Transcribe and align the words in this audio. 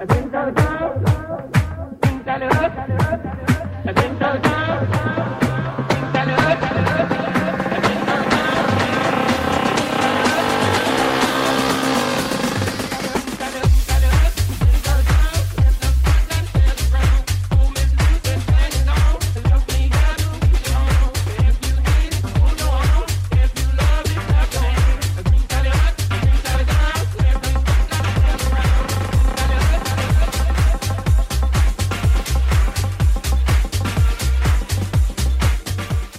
Atento 0.00 0.36
al 0.36 0.52
caos, 0.54 0.92
atento 3.86 4.26
al 4.26 4.40
caos, 4.42 4.88
atento. 4.88 5.41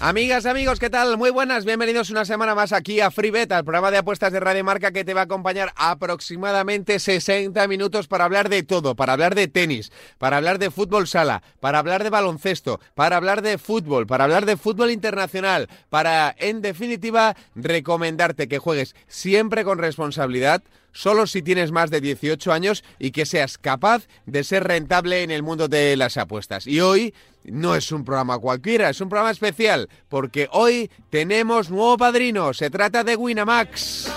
Amigas, 0.05 0.45
amigos, 0.45 0.81
¿qué 0.81 0.89
tal? 0.89 1.17
Muy 1.17 1.29
buenas, 1.29 1.63
bienvenidos 1.63 2.09
una 2.09 2.25
semana 2.25 2.53
más 2.55 2.73
aquí 2.73 2.99
a 2.99 3.09
FreeBet, 3.09 3.49
al 3.53 3.63
programa 3.63 3.89
de 3.89 3.99
apuestas 3.99 4.33
de 4.33 4.41
Radio 4.41 4.61
Marca 4.61 4.91
que 4.91 5.05
te 5.05 5.13
va 5.13 5.21
a 5.21 5.23
acompañar 5.23 5.71
aproximadamente 5.77 6.99
60 6.99 7.65
minutos 7.69 8.09
para 8.09 8.25
hablar 8.25 8.49
de 8.49 8.63
todo, 8.63 8.97
para 8.97 9.13
hablar 9.13 9.33
de 9.33 9.47
tenis, 9.47 9.93
para 10.17 10.35
hablar 10.35 10.59
de 10.59 10.71
fútbol 10.71 11.07
sala, 11.07 11.41
para 11.61 11.79
hablar 11.79 12.03
de 12.03 12.09
baloncesto, 12.09 12.81
para 12.95 13.15
hablar 13.15 13.41
de 13.41 13.57
fútbol, 13.57 14.05
para 14.05 14.25
hablar 14.25 14.45
de 14.45 14.57
fútbol 14.57 14.91
internacional, 14.91 15.69
para, 15.89 16.35
en 16.37 16.61
definitiva, 16.61 17.37
recomendarte 17.55 18.49
que 18.49 18.59
juegues 18.59 18.97
siempre 19.07 19.63
con 19.63 19.77
responsabilidad 19.77 20.63
solo 20.93 21.27
si 21.27 21.41
tienes 21.41 21.71
más 21.71 21.89
de 21.89 21.99
18 21.99 22.53
años 22.53 22.83
y 22.99 23.11
que 23.11 23.25
seas 23.25 23.57
capaz 23.57 24.07
de 24.25 24.43
ser 24.43 24.63
rentable 24.63 25.23
en 25.23 25.31
el 25.31 25.43
mundo 25.43 25.67
de 25.67 25.97
las 25.97 26.17
apuestas. 26.17 26.65
Y 26.67 26.79
hoy 26.79 27.13
no 27.43 27.75
es 27.75 27.91
un 27.91 28.05
programa 28.05 28.39
cualquiera, 28.39 28.89
es 28.89 29.01
un 29.01 29.09
programa 29.09 29.31
especial, 29.31 29.89
porque 30.07 30.47
hoy 30.51 30.89
tenemos 31.09 31.69
nuevo 31.69 31.97
padrino, 31.97 32.53
se 32.53 32.69
trata 32.69 33.03
de 33.03 33.15
Winamax. 33.15 34.11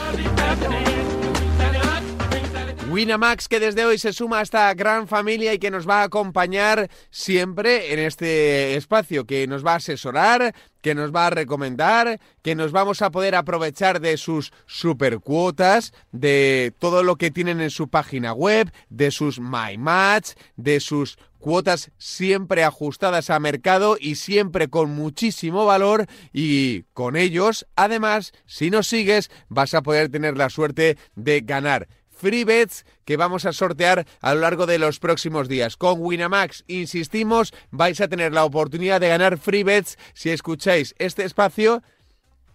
Winamax 2.97 3.49
que 3.49 3.61
desde 3.61 3.85
hoy 3.85 3.99
se 3.99 4.15
suma 4.15 4.39
a 4.39 4.43
esta 4.43 4.73
gran 4.73 5.07
familia 5.07 5.53
y 5.53 5.59
que 5.59 5.71
nos 5.71 5.87
va 5.87 6.01
a 6.01 6.05
acompañar 6.05 6.89
siempre 7.11 7.93
en 7.93 7.99
este 7.99 8.75
espacio, 8.75 9.27
que 9.27 9.47
nos 9.47 9.67
va 9.67 9.75
a 9.75 9.77
asesorar, 9.77 10.55
que 10.81 10.95
nos 10.95 11.15
va 11.15 11.27
a 11.27 11.31
recomendar, 11.31 12.19
que 12.41 12.55
nos 12.55 12.73
vamos 12.73 13.03
a 13.03 13.11
poder 13.11 13.35
aprovechar 13.35 14.01
de 14.01 14.17
sus 14.17 14.51
supercuotas, 14.65 15.93
de 16.11 16.73
todo 16.79 17.03
lo 17.03 17.17
que 17.17 17.31
tienen 17.31 17.61
en 17.61 17.69
su 17.69 17.89
página 17.89 18.33
web, 18.33 18.73
de 18.89 19.11
sus 19.11 19.41
My 19.41 19.77
Match, 19.77 20.31
de 20.57 20.81
sus 20.81 21.19
cuotas 21.39 21.91
siempre 21.99 22.65
ajustadas 22.65 23.29
a 23.29 23.39
mercado 23.41 23.99
y 24.01 24.15
siempre 24.15 24.69
con 24.69 24.93
muchísimo 24.93 25.67
valor. 25.67 26.07
Y 26.33 26.85
con 26.95 27.15
ellos, 27.15 27.67
además, 27.77 28.33
si 28.47 28.71
nos 28.71 28.87
sigues, 28.87 29.31
vas 29.51 29.75
a 29.75 29.83
poder 29.83 30.09
tener 30.09 30.39
la 30.39 30.49
suerte 30.49 30.97
de 31.15 31.43
ganar 31.43 31.89
free 32.17 32.45
bets 32.45 32.85
que 33.05 33.17
vamos 33.17 33.45
a 33.45 33.53
sortear 33.53 34.07
a 34.21 34.35
lo 34.35 34.41
largo 34.41 34.67
de 34.67 34.79
los 34.79 34.99
próximos 34.99 35.49
días. 35.49 35.77
Con 35.77 36.01
Winamax, 36.01 36.65
insistimos, 36.67 37.53
vais 37.71 38.01
a 38.01 38.09
tener 38.09 38.33
la 38.33 38.45
oportunidad 38.45 39.01
de 39.01 39.09
ganar 39.09 39.39
free 39.39 39.63
bets 39.63 39.99
si 40.15 40.31
escucháis 40.31 40.95
este 40.99 41.25
espacio 41.25 41.83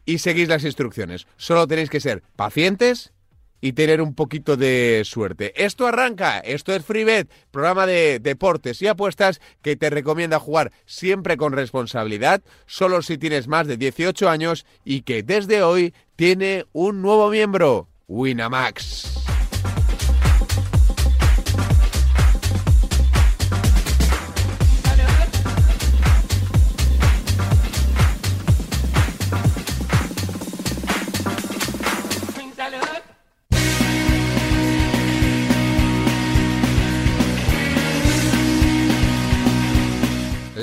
y 0.05 0.17
seguís 0.17 0.49
las 0.49 0.63
instrucciones. 0.63 1.27
Solo 1.37 1.67
tenéis 1.67 1.89
que 1.89 1.99
ser 1.99 2.23
pacientes 2.35 3.13
y 3.61 3.73
tener 3.73 4.01
un 4.01 4.15
poquito 4.15 4.57
de 4.57 5.03
suerte. 5.05 5.53
Esto 5.63 5.87
arranca, 5.87 6.39
esto 6.39 6.73
es 6.73 6.83
FreeBet, 6.83 7.29
programa 7.51 7.85
de 7.85 8.19
deportes 8.19 8.81
y 8.81 8.87
apuestas 8.87 9.39
que 9.61 9.75
te 9.75 9.89
recomienda 9.89 10.39
jugar 10.39 10.71
siempre 10.85 11.37
con 11.37 11.53
responsabilidad, 11.53 12.41
solo 12.65 13.03
si 13.03 13.17
tienes 13.17 13.47
más 13.47 13.67
de 13.67 13.77
18 13.77 14.29
años 14.29 14.65
y 14.83 15.03
que 15.03 15.21
desde 15.21 15.61
hoy 15.61 15.93
tiene 16.15 16.65
un 16.73 17.01
nuevo 17.01 17.29
miembro, 17.29 17.87
Winamax. 18.07 19.30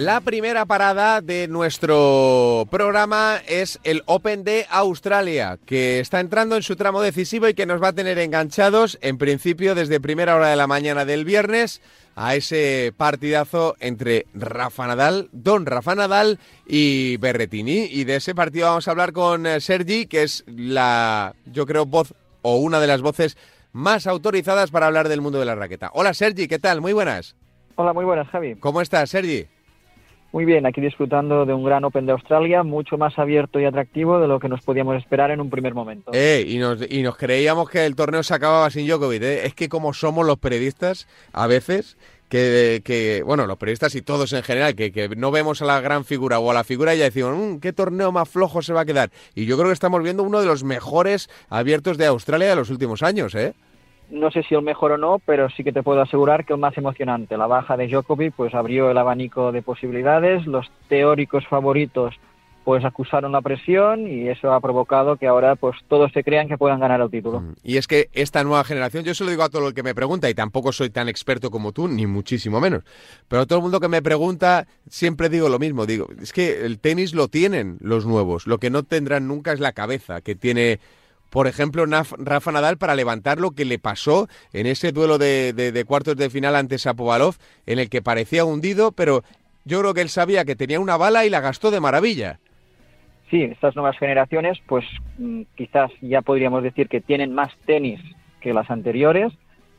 La 0.08 0.22
primera 0.22 0.64
parada 0.64 1.20
de 1.20 1.48
nuestro 1.48 2.66
programa 2.70 3.42
es 3.46 3.78
el 3.84 4.02
Open 4.06 4.42
de 4.42 4.64
Australia, 4.70 5.58
que 5.66 6.00
está 6.00 6.20
entrando 6.20 6.56
en 6.56 6.62
su 6.62 6.76
tramo 6.76 7.02
decisivo 7.02 7.46
y 7.46 7.52
que 7.52 7.66
nos 7.66 7.82
va 7.82 7.88
a 7.88 7.92
tener 7.92 8.18
enganchados, 8.18 8.96
en 9.02 9.18
principio, 9.18 9.74
desde 9.74 10.00
primera 10.00 10.34
hora 10.34 10.48
de 10.48 10.56
la 10.56 10.66
mañana 10.66 11.04
del 11.04 11.26
viernes 11.26 11.82
a 12.16 12.36
ese 12.36 12.94
partidazo 12.96 13.76
entre 13.80 14.24
Rafa 14.32 14.86
Nadal, 14.86 15.28
Don 15.32 15.66
Rafa 15.66 15.94
Nadal 15.94 16.38
y 16.66 17.18
Berretini. 17.18 17.84
Y 17.90 18.04
de 18.04 18.16
ese 18.16 18.34
partido 18.34 18.68
vamos 18.68 18.88
a 18.88 18.92
hablar 18.92 19.12
con 19.12 19.46
eh, 19.46 19.60
Sergi, 19.60 20.06
que 20.06 20.22
es 20.22 20.42
la, 20.46 21.34
yo 21.44 21.66
creo, 21.66 21.84
voz 21.84 22.14
o 22.40 22.56
una 22.56 22.80
de 22.80 22.86
las 22.86 23.02
voces 23.02 23.36
más 23.72 24.06
autorizadas 24.06 24.70
para 24.70 24.86
hablar 24.86 25.10
del 25.10 25.20
mundo 25.20 25.38
de 25.38 25.44
la 25.44 25.54
raqueta. 25.54 25.90
Hola 25.92 26.14
Sergi, 26.14 26.48
¿qué 26.48 26.58
tal? 26.58 26.80
Muy 26.80 26.94
buenas. 26.94 27.36
Hola, 27.74 27.92
muy 27.92 28.06
buenas, 28.06 28.26
Javi. 28.28 28.54
¿Cómo 28.54 28.80
estás, 28.80 29.10
Sergi? 29.10 29.46
Muy 30.30 30.44
bien, 30.44 30.66
aquí 30.66 30.82
disfrutando 30.82 31.46
de 31.46 31.54
un 31.54 31.64
gran 31.64 31.84
Open 31.84 32.04
de 32.04 32.12
Australia, 32.12 32.62
mucho 32.62 32.98
más 32.98 33.18
abierto 33.18 33.58
y 33.60 33.64
atractivo 33.64 34.20
de 34.20 34.28
lo 34.28 34.38
que 34.38 34.48
nos 34.48 34.60
podíamos 34.60 34.96
esperar 34.96 35.30
en 35.30 35.40
un 35.40 35.48
primer 35.48 35.72
momento. 35.72 36.10
Eh, 36.12 36.44
y, 36.46 36.58
nos, 36.58 36.78
y 36.90 37.02
nos 37.02 37.16
creíamos 37.16 37.70
que 37.70 37.86
el 37.86 37.96
torneo 37.96 38.22
se 38.22 38.34
acababa 38.34 38.68
sin 38.68 38.86
Djokovic. 38.86 39.22
¿eh? 39.22 39.46
Es 39.46 39.54
que 39.54 39.70
como 39.70 39.94
somos 39.94 40.26
los 40.26 40.38
periodistas, 40.38 41.08
a 41.32 41.46
veces, 41.46 41.96
que, 42.28 42.82
que, 42.84 43.22
bueno, 43.24 43.46
los 43.46 43.56
periodistas 43.56 43.94
y 43.94 44.02
todos 44.02 44.34
en 44.34 44.42
general, 44.42 44.74
que, 44.74 45.10
no 45.16 45.30
vemos 45.30 45.62
a 45.62 45.64
la 45.64 45.80
gran 45.80 46.04
figura 46.04 46.38
o 46.40 46.50
a 46.50 46.54
la 46.54 46.64
figura 46.64 46.94
y 46.94 46.98
ya 46.98 47.04
decimos, 47.04 47.34
mmm, 47.34 47.58
¿qué 47.58 47.72
torneo 47.72 48.12
más 48.12 48.28
flojo 48.28 48.60
se 48.60 48.74
va 48.74 48.82
a 48.82 48.86
quedar? 48.86 49.10
Y 49.34 49.46
yo 49.46 49.56
creo 49.56 49.68
que 49.68 49.74
estamos 49.74 50.02
viendo 50.02 50.22
uno 50.22 50.40
de 50.40 50.46
los 50.46 50.62
mejores 50.62 51.30
abiertos 51.48 51.96
de 51.96 52.04
Australia 52.04 52.50
de 52.50 52.56
los 52.56 52.68
últimos 52.68 53.02
años, 53.02 53.34
¿eh? 53.34 53.54
No 54.10 54.30
sé 54.30 54.42
si 54.42 54.54
el 54.54 54.62
mejor 54.62 54.92
o 54.92 54.98
no, 54.98 55.20
pero 55.24 55.48
sí 55.50 55.64
que 55.64 55.72
te 55.72 55.82
puedo 55.82 56.00
asegurar 56.00 56.44
que 56.44 56.52
el 56.52 56.58
más 56.58 56.76
emocionante. 56.76 57.36
La 57.36 57.46
baja 57.46 57.76
de 57.76 57.88
Djokovic 57.88 58.34
pues 58.34 58.54
abrió 58.54 58.90
el 58.90 58.98
abanico 58.98 59.52
de 59.52 59.62
posibilidades, 59.62 60.46
los 60.46 60.70
teóricos 60.88 61.46
favoritos 61.46 62.14
pues 62.68 62.84
acusaron 62.84 63.32
la 63.32 63.40
presión 63.40 64.06
y 64.06 64.28
eso 64.28 64.52
ha 64.52 64.60
provocado 64.60 65.16
que 65.16 65.26
ahora 65.26 65.56
pues 65.56 65.78
todos 65.88 66.12
se 66.12 66.22
crean 66.22 66.48
que 66.48 66.58
puedan 66.58 66.80
ganar 66.80 67.00
el 67.00 67.10
título. 67.10 67.40
Mm, 67.40 67.54
y 67.62 67.78
es 67.78 67.86
que 67.86 68.10
esta 68.12 68.44
nueva 68.44 68.62
generación, 68.62 69.04
yo 69.04 69.14
se 69.14 69.24
lo 69.24 69.30
digo 69.30 69.42
a 69.42 69.48
todo 69.48 69.68
el 69.68 69.72
que 69.72 69.82
me 69.82 69.94
pregunta 69.94 70.28
y 70.28 70.34
tampoco 70.34 70.70
soy 70.70 70.90
tan 70.90 71.08
experto 71.08 71.50
como 71.50 71.72
tú, 71.72 71.88
ni 71.88 72.06
muchísimo 72.06 72.60
menos, 72.60 72.84
pero 73.26 73.46
todo 73.46 73.60
el 73.60 73.62
mundo 73.62 73.80
que 73.80 73.88
me 73.88 74.02
pregunta 74.02 74.66
siempre 74.86 75.30
digo 75.30 75.48
lo 75.48 75.58
mismo, 75.58 75.86
digo, 75.86 76.08
es 76.20 76.34
que 76.34 76.66
el 76.66 76.78
tenis 76.78 77.14
lo 77.14 77.28
tienen 77.28 77.78
los 77.80 78.04
nuevos, 78.04 78.46
lo 78.46 78.58
que 78.58 78.68
no 78.68 78.82
tendrán 78.82 79.28
nunca 79.28 79.54
es 79.54 79.60
la 79.60 79.72
cabeza 79.72 80.20
que 80.20 80.34
tiene 80.34 80.78
por 81.30 81.46
ejemplo, 81.46 81.84
Rafa 81.86 82.52
Nadal 82.52 82.78
para 82.78 82.94
levantar 82.94 83.38
lo 83.38 83.50
que 83.50 83.64
le 83.64 83.78
pasó 83.78 84.28
en 84.52 84.66
ese 84.66 84.92
duelo 84.92 85.18
de, 85.18 85.84
cuartos 85.86 86.16
de 86.16 86.30
final 86.30 86.56
ante 86.56 86.78
Sapovalov, 86.78 87.36
en 87.66 87.78
el 87.78 87.90
que 87.90 88.02
parecía 88.02 88.44
hundido, 88.44 88.92
pero 88.92 89.22
yo 89.64 89.80
creo 89.80 89.94
que 89.94 90.00
él 90.00 90.08
sabía 90.08 90.44
que 90.44 90.56
tenía 90.56 90.80
una 90.80 90.96
bala 90.96 91.26
y 91.26 91.30
la 91.30 91.40
gastó 91.40 91.70
de 91.70 91.80
maravilla. 91.80 92.38
Sí, 93.30 93.42
estas 93.42 93.76
nuevas 93.76 93.98
generaciones, 93.98 94.58
pues 94.66 94.86
mm, 95.18 95.42
quizás 95.54 95.90
ya 96.00 96.22
podríamos 96.22 96.62
decir 96.62 96.88
que 96.88 97.02
tienen 97.02 97.34
más 97.34 97.54
tenis 97.66 98.00
que 98.40 98.54
las 98.54 98.70
anteriores. 98.70 99.32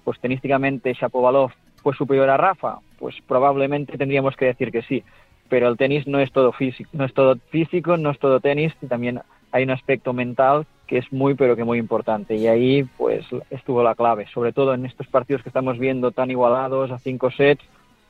Pues 0.03 0.19
tenísticamente 0.19 0.93
Shapovalov 0.93 1.51
fue 1.81 1.95
superior 1.95 2.29
a 2.29 2.37
Rafa, 2.37 2.79
pues 2.99 3.15
probablemente 3.27 3.97
tendríamos 3.97 4.35
que 4.35 4.45
decir 4.45 4.71
que 4.71 4.83
sí. 4.83 5.03
Pero 5.49 5.67
el 5.67 5.77
tenis 5.77 6.05
no 6.05 6.19
es 6.19 6.31
todo 6.31 6.51
físico, 6.51 6.91
no 6.93 7.05
es 7.05 7.13
todo 7.13 7.37
físico, 7.49 7.97
no 7.97 8.11
es 8.11 8.19
todo 8.19 8.39
tenis, 8.39 8.71
también 8.87 9.21
hay 9.51 9.63
un 9.63 9.71
aspecto 9.71 10.13
mental 10.13 10.65
que 10.87 10.97
es 10.97 11.11
muy 11.13 11.35
pero 11.35 11.55
que 11.55 11.63
muy 11.63 11.77
importante. 11.77 12.35
Y 12.35 12.47
ahí 12.47 12.83
pues 12.97 13.25
estuvo 13.49 13.83
la 13.83 13.95
clave, 13.95 14.27
sobre 14.33 14.53
todo 14.53 14.73
en 14.73 14.85
estos 14.85 15.07
partidos 15.07 15.43
que 15.43 15.49
estamos 15.49 15.77
viendo 15.77 16.11
tan 16.11 16.31
igualados 16.31 16.91
a 16.91 16.99
cinco 16.99 17.29
sets, 17.31 17.63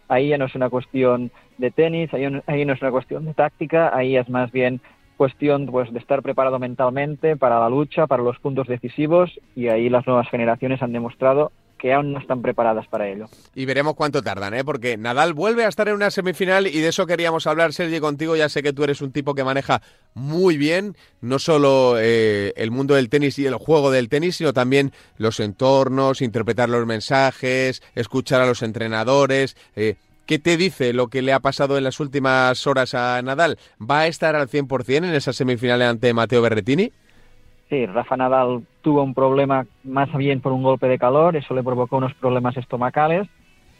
ahí 0.07 0.29
ya 0.29 0.37
no 0.37 0.45
es 0.45 0.55
una 0.55 0.69
cuestión 0.69 1.31
de 1.57 1.71
tenis, 1.71 2.13
ahí, 2.13 2.25
ahí 2.47 2.65
no 2.65 2.73
es 2.73 2.81
una 2.81 2.91
cuestión 2.91 3.25
de 3.25 3.33
táctica, 3.33 3.95
ahí 3.95 4.15
es 4.17 4.29
más 4.29 4.51
bien 4.51 4.81
cuestión 5.17 5.65
pues 5.65 5.91
de 5.91 5.99
estar 5.99 6.21
preparado 6.21 6.59
mentalmente 6.59 7.35
para 7.35 7.59
la 7.59 7.69
lucha, 7.69 8.07
para 8.07 8.23
los 8.23 8.39
puntos 8.39 8.67
decisivos 8.67 9.37
y 9.53 9.67
ahí 9.67 9.89
las 9.89 10.07
nuevas 10.07 10.29
generaciones 10.29 10.81
han 10.81 10.93
demostrado 10.93 11.51
que 11.79 11.93
aún 11.93 12.13
no 12.13 12.19
están 12.19 12.41
preparadas 12.41 12.85
para 12.87 13.07
ello. 13.07 13.25
Y 13.55 13.65
veremos 13.65 13.95
cuánto 13.95 14.21
tardan, 14.21 14.53
¿eh? 14.53 14.63
porque 14.63 14.97
Nadal 14.97 15.33
vuelve 15.33 15.65
a 15.65 15.69
estar 15.69 15.87
en 15.87 15.95
una 15.95 16.11
semifinal 16.11 16.67
y 16.67 16.79
de 16.79 16.89
eso 16.89 17.07
queríamos 17.07 17.47
hablar, 17.47 17.73
Sergi, 17.73 17.99
contigo. 17.99 18.35
Ya 18.35 18.49
sé 18.49 18.61
que 18.61 18.73
tú 18.73 18.83
eres 18.83 19.01
un 19.01 19.11
tipo 19.11 19.33
que 19.33 19.43
maneja 19.43 19.81
muy 20.13 20.57
bien 20.57 20.95
no 21.21 21.39
solo 21.39 21.95
eh, 21.97 22.53
el 22.57 22.69
mundo 22.69 22.95
del 22.95 23.09
tenis 23.09 23.39
y 23.39 23.45
el 23.45 23.55
juego 23.55 23.89
del 23.89 24.09
tenis, 24.09 24.35
sino 24.35 24.53
también 24.53 24.91
los 25.17 25.39
entornos, 25.39 26.21
interpretar 26.21 26.69
los 26.69 26.85
mensajes, 26.85 27.81
escuchar 27.95 28.41
a 28.41 28.45
los 28.45 28.61
entrenadores. 28.61 29.55
Eh, 29.75 29.95
¿Qué 30.25 30.37
te 30.37 30.57
dice 30.57 30.93
lo 30.93 31.07
que 31.07 31.23
le 31.23 31.33
ha 31.33 31.39
pasado 31.39 31.77
en 31.77 31.83
las 31.83 31.99
últimas 31.99 32.67
horas 32.67 32.93
a 32.93 33.19
Nadal? 33.23 33.57
¿Va 33.81 34.01
a 34.01 34.07
estar 34.07 34.35
al 34.35 34.47
100% 34.47 34.97
en 34.97 35.05
esa 35.05 35.33
semifinal 35.33 35.81
ante 35.81 36.13
Mateo 36.13 36.41
Berretini? 36.43 36.91
Sí, 37.69 37.85
Rafa 37.85 38.17
Nadal 38.17 38.63
tuvo 38.81 39.03
un 39.03 39.13
problema 39.13 39.67
más 39.83 40.11
bien 40.15 40.41
por 40.41 40.51
un 40.51 40.63
golpe 40.63 40.87
de 40.87 40.97
calor, 40.97 41.35
eso 41.35 41.53
le 41.53 41.63
provocó 41.63 41.97
unos 41.97 42.15
problemas 42.15 42.57
estomacales, 42.57 43.27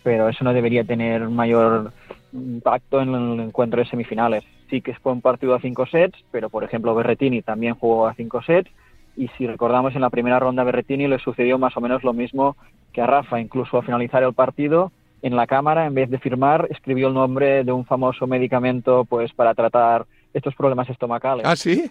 pero 0.04 0.30
eso 0.30 0.44
no 0.44 0.54
debería 0.54 0.84
tener 0.84 1.28
mayor 1.28 1.92
impacto 2.32 3.02
en 3.02 3.16
el 3.16 3.40
encuentro 3.40 3.82
de 3.82 3.90
semifinales. 3.90 4.44
Sí 4.70 4.82
que 4.82 4.94
fue 4.94 5.12
un 5.12 5.22
partido 5.22 5.56
a 5.56 5.60
cinco 5.60 5.88
sets, 5.88 6.24
pero 6.32 6.52
por 6.52 6.64
ejemplo 6.64 6.94
Berretini 6.94 7.42
también 7.42 7.74
jugó 7.74 8.08
a 8.08 8.14
cinco 8.14 8.44
sets 8.44 8.70
y 9.18 9.28
si 9.30 9.48
recordamos 9.48 9.96
en 9.96 10.02
la 10.02 10.12
primera 10.12 10.40
ronda 10.40 10.64
Berretini 10.64 11.08
le 11.08 11.18
sucedió 11.18 11.58
más 11.58 11.76
o 11.76 11.82
menos 11.82 12.04
lo 12.04 12.14
mismo 12.14 12.56
que 12.94 13.02
a 13.02 13.08
Rafa, 13.08 13.42
incluso 13.42 13.78
al 13.78 13.86
finalizar 13.86 14.22
el 14.22 14.34
partido 14.34 14.92
en 15.24 15.36
la 15.36 15.48
cámara 15.48 15.88
en 15.88 15.96
vez 15.96 16.12
de 16.12 16.20
firmar 16.20 16.68
escribió 16.70 17.08
el 17.08 17.16
nombre 17.16 17.64
de 17.64 17.72
un 17.72 17.86
famoso 17.86 18.28
medicamento 18.28 19.04
pues 19.06 19.34
para 19.34 19.56
tratar 19.56 20.06
estos 20.32 20.54
problemas 20.54 20.88
estomacales. 20.92 21.44
Ah, 21.48 21.56
sí 21.56 21.90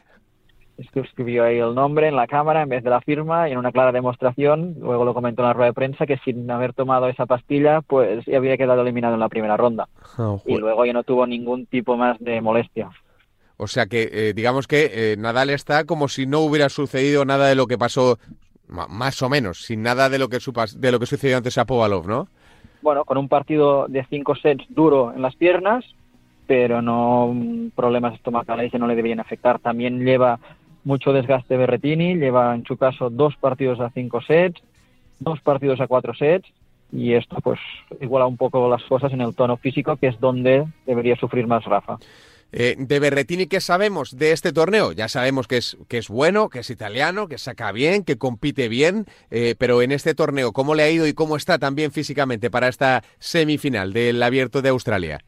escribió 0.79 1.45
ahí 1.45 1.59
el 1.59 1.75
nombre 1.75 2.09
en 2.09 2.17
la 2.17 2.27
cámara 2.27 2.63
en 2.63 2.69
vez 2.69 2.85
de 2.85 2.91
la 2.91 3.01
firma 3.01 3.49
y 3.49 3.53
en 3.53 3.59
una 3.59 3.73
clara 3.73 3.93
demostración, 3.93 4.77
luego 4.81 5.05
lo 5.05 5.15
comentó 5.15 5.43
en 5.43 5.49
la 5.49 5.53
rueda 5.53 5.71
de 5.71 5.75
prensa, 5.75 6.07
que 6.07 6.19
sin 6.19 6.51
haber 6.51 6.73
tomado 6.73 7.09
esa 7.09 7.27
pastilla, 7.27 7.81
pues 7.83 8.25
ya 8.27 8.37
había 8.37 8.57
quedado 8.57 8.83
eliminado 8.83 9.15
en 9.15 9.21
la 9.21 9.29
primera 9.29 9.57
ronda. 9.57 9.89
Ah, 10.17 10.37
y 10.47 10.57
luego 10.57 10.85
ya 10.87 10.93
no 10.93 11.03
tuvo 11.03 11.27
ningún 11.27 11.67
tipo 11.67 11.97
más 11.97 12.19
de 12.21 12.41
molestia. 12.41 12.91
O 13.57 13.67
sea 13.67 13.87
que, 13.87 14.09
eh, 14.13 14.33
digamos 14.35 14.69
que 14.69 14.91
eh, 14.93 15.17
Nadal 15.19 15.51
está 15.51 15.85
como 15.85 16.07
si 16.07 16.27
no 16.27 16.41
hubiera 16.41 16.69
sucedido 16.69 17.25
nada 17.25 17.49
de 17.49 17.57
lo 17.57 17.67
que 17.67 17.77
pasó, 17.77 18.19
más 18.69 19.21
o 19.23 19.29
menos, 19.29 19.63
sin 19.63 19.83
nada 19.83 20.09
de 20.09 20.19
lo 20.19 20.29
que, 20.29 20.39
de 20.77 20.93
lo 20.93 21.01
que 21.01 21.07
sucedió 21.07 21.37
antes 21.37 21.59
a 21.59 21.65
Povalov, 21.65 22.07
¿no? 22.07 22.29
Bueno, 22.83 23.05
con 23.05 23.19
un 23.19 23.29
partido 23.29 23.87
de 23.89 24.07
cinco 24.09 24.37
sets 24.37 24.65
duro 24.69 25.13
en 25.13 25.23
las 25.23 25.35
piernas, 25.35 25.85
pero 26.47 26.81
no 26.81 27.33
mm, 27.35 27.71
problemas 27.77 28.15
estomacales 28.15 28.73
que 28.73 28.79
no 28.79 28.87
le 28.87 28.97
debían 28.97 29.21
afectar. 29.21 29.59
También 29.59 30.05
lleva 30.05 30.39
mucho 30.89 31.13
desgaste 31.13 31.59
Berretini, 31.59 32.17
lleva 32.17 32.55
en 32.55 32.65
su 32.65 32.79
caso 32.79 33.11
dos 33.11 33.37
partidos 33.37 33.79
a 33.79 33.91
cinco 33.91 34.23
sets, 34.23 34.61
dos 35.21 35.39
partidos 35.43 35.81
a 35.83 35.87
cuatro 35.87 36.15
sets 36.15 36.49
y 36.91 37.13
esto 37.13 37.37
pues 37.43 37.61
iguala 38.01 38.27
un 38.27 38.39
poco 38.39 38.71
las 38.71 38.83
cosas 38.85 39.13
en 39.13 39.21
el 39.21 39.35
tono 39.35 39.59
físico 39.59 39.97
que 39.97 40.07
es 40.07 40.19
donde 40.19 40.67
debería 40.87 41.15
sufrir 41.17 41.47
más 41.47 41.63
Rafa. 41.65 41.99
Eh, 42.53 42.77
de 42.79 43.01
Berretini, 43.01 43.47
¿qué 43.47 43.61
sabemos 43.61 44.17
de 44.17 44.33
este 44.33 44.55
torneo? 44.55 44.93
Ya 44.93 45.09
sabemos 45.09 45.47
que 45.47 45.59
es, 45.59 45.77
que 45.89 45.99
es 45.99 46.09
bueno, 46.09 46.49
que 46.49 46.61
es 46.61 46.71
italiano, 46.71 47.29
que 47.29 47.37
saca 47.37 47.71
bien, 47.73 48.03
que 48.03 48.17
compite 48.17 48.71
bien, 48.71 49.05
eh, 49.31 49.55
pero 49.59 49.83
en 49.83 49.93
este 49.93 50.15
torneo, 50.15 50.53
¿cómo 50.53 50.75
le 50.75 50.85
ha 50.85 50.91
ido 50.91 51.07
y 51.07 51.13
cómo 51.13 51.37
está 51.37 51.59
también 51.59 51.93
físicamente 51.93 52.51
para 52.51 52.69
esta 52.69 53.05
semifinal 53.19 53.93
del 53.93 54.23
Abierto 54.23 54.63
de 54.63 54.71
Australia? 54.71 55.21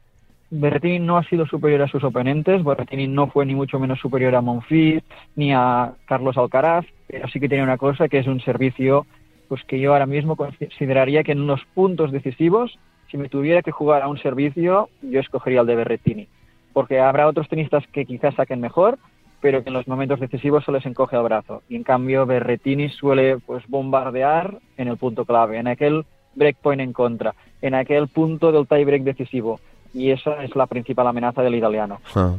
Berrettini 0.52 0.98
no 0.98 1.16
ha 1.16 1.22
sido 1.24 1.46
superior 1.46 1.82
a 1.82 1.88
sus 1.88 2.02
oponentes, 2.02 2.64
Berrettini 2.64 3.06
no 3.06 3.28
fue 3.28 3.46
ni 3.46 3.54
mucho 3.54 3.78
menos 3.78 4.00
superior 4.00 4.34
a 4.34 4.40
Monfils 4.40 5.04
ni 5.36 5.52
a 5.52 5.92
Carlos 6.06 6.36
Alcaraz, 6.36 6.84
pero 7.06 7.28
sí 7.28 7.38
que 7.38 7.48
tiene 7.48 7.62
una 7.62 7.78
cosa 7.78 8.08
que 8.08 8.18
es 8.18 8.26
un 8.26 8.40
servicio 8.40 9.06
pues 9.48 9.62
que 9.64 9.78
yo 9.78 9.92
ahora 9.92 10.06
mismo 10.06 10.36
consideraría 10.36 11.22
que 11.22 11.32
en 11.32 11.46
los 11.46 11.60
puntos 11.74 12.10
decisivos, 12.10 12.78
si 13.10 13.16
me 13.16 13.28
tuviera 13.28 13.62
que 13.62 13.70
jugar 13.70 14.02
a 14.02 14.08
un 14.08 14.18
servicio, 14.18 14.88
yo 15.02 15.20
escogería 15.20 15.60
el 15.60 15.66
de 15.66 15.76
Berrettini, 15.76 16.28
porque 16.72 16.98
habrá 16.98 17.28
otros 17.28 17.48
tenistas 17.48 17.84
que 17.88 18.04
quizás 18.04 18.34
saquen 18.34 18.60
mejor, 18.60 18.98
pero 19.40 19.62
que 19.62 19.70
en 19.70 19.74
los 19.74 19.88
momentos 19.88 20.20
decisivos 20.20 20.64
se 20.64 20.72
les 20.72 20.86
encoge 20.86 21.16
el 21.16 21.22
brazo. 21.22 21.62
Y 21.68 21.76
en 21.76 21.84
cambio 21.84 22.26
Berrettini 22.26 22.88
suele 22.90 23.38
pues 23.38 23.64
bombardear 23.68 24.58
en 24.76 24.88
el 24.88 24.96
punto 24.96 25.24
clave, 25.24 25.58
en 25.58 25.68
aquel 25.68 26.04
breakpoint 26.34 26.82
en 26.82 26.92
contra, 26.92 27.34
en 27.62 27.74
aquel 27.74 28.08
punto 28.08 28.52
del 28.52 28.66
tiebreak 28.66 29.02
decisivo 29.02 29.60
y 29.92 30.10
esa 30.10 30.42
es 30.42 30.54
la 30.54 30.66
principal 30.66 31.06
amenaza 31.06 31.42
del 31.42 31.54
italiano. 31.54 32.00
Ah. 32.14 32.36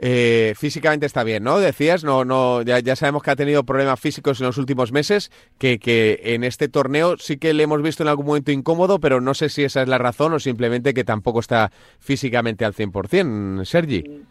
Eh, 0.00 0.54
físicamente 0.56 1.06
está 1.06 1.24
bien, 1.24 1.42
¿no? 1.42 1.58
Decías, 1.58 2.04
no, 2.04 2.24
no, 2.24 2.62
ya, 2.62 2.94
sabemos 2.94 3.22
que 3.24 3.32
ha 3.32 3.36
tenido 3.36 3.64
problemas 3.64 3.98
físicos 3.98 4.40
en 4.40 4.46
los 4.46 4.56
últimos 4.56 4.92
meses, 4.92 5.32
que, 5.58 5.80
que 5.80 6.20
en 6.22 6.44
este 6.44 6.68
torneo 6.68 7.16
sí 7.16 7.36
que 7.36 7.52
le 7.52 7.64
hemos 7.64 7.82
visto 7.82 8.04
en 8.04 8.08
algún 8.08 8.26
momento 8.26 8.52
incómodo, 8.52 9.00
pero 9.00 9.20
no 9.20 9.34
sé 9.34 9.48
si 9.48 9.64
esa 9.64 9.82
es 9.82 9.88
la 9.88 9.98
razón 9.98 10.32
o 10.34 10.38
simplemente 10.38 10.94
que 10.94 11.02
tampoco 11.02 11.40
está 11.40 11.72
físicamente 11.98 12.64
al 12.64 12.74
100%, 12.74 13.64
Sergi. 13.64 14.22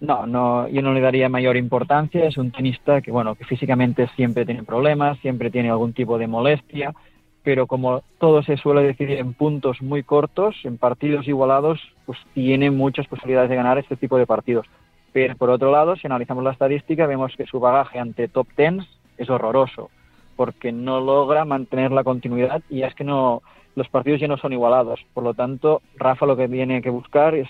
No, 0.00 0.26
no, 0.26 0.68
yo 0.68 0.82
no 0.82 0.92
le 0.92 1.00
daría 1.00 1.30
mayor 1.30 1.56
importancia. 1.56 2.26
Es 2.26 2.36
un 2.36 2.52
tenista 2.52 3.00
que, 3.00 3.10
bueno, 3.10 3.34
que 3.34 3.46
físicamente 3.46 4.08
siempre 4.14 4.44
tiene 4.44 4.62
problemas, 4.62 5.18
siempre 5.20 5.50
tiene 5.50 5.70
algún 5.70 5.94
tipo 5.94 6.18
de 6.18 6.26
molestia 6.26 6.92
pero 7.46 7.68
como 7.68 8.02
todo 8.18 8.42
se 8.42 8.56
suele 8.56 8.82
decidir 8.82 9.20
en 9.20 9.32
puntos 9.32 9.80
muy 9.80 10.02
cortos, 10.02 10.56
en 10.64 10.78
partidos 10.78 11.28
igualados, 11.28 11.80
pues 12.04 12.18
tiene 12.34 12.72
muchas 12.72 13.06
posibilidades 13.06 13.48
de 13.48 13.54
ganar 13.54 13.78
este 13.78 13.94
tipo 13.94 14.18
de 14.18 14.26
partidos. 14.26 14.66
Pero 15.12 15.36
por 15.36 15.50
otro 15.50 15.70
lado, 15.70 15.94
si 15.94 16.08
analizamos 16.08 16.42
la 16.42 16.50
estadística, 16.50 17.06
vemos 17.06 17.36
que 17.36 17.46
su 17.46 17.60
bagaje 17.60 18.00
ante 18.00 18.26
top 18.26 18.48
tens 18.56 18.84
es 19.16 19.30
horroroso, 19.30 19.90
porque 20.34 20.72
no 20.72 21.00
logra 21.00 21.44
mantener 21.44 21.92
la 21.92 22.02
continuidad 22.02 22.62
y 22.68 22.82
es 22.82 22.92
que 22.96 23.04
no 23.04 23.42
los 23.76 23.88
partidos 23.90 24.18
ya 24.18 24.26
no 24.26 24.38
son 24.38 24.52
igualados. 24.52 25.06
Por 25.14 25.22
lo 25.22 25.32
tanto, 25.32 25.82
Rafa 25.94 26.26
lo 26.26 26.36
que 26.36 26.48
tiene 26.48 26.82
que 26.82 26.90
buscar 26.90 27.36
es 27.36 27.46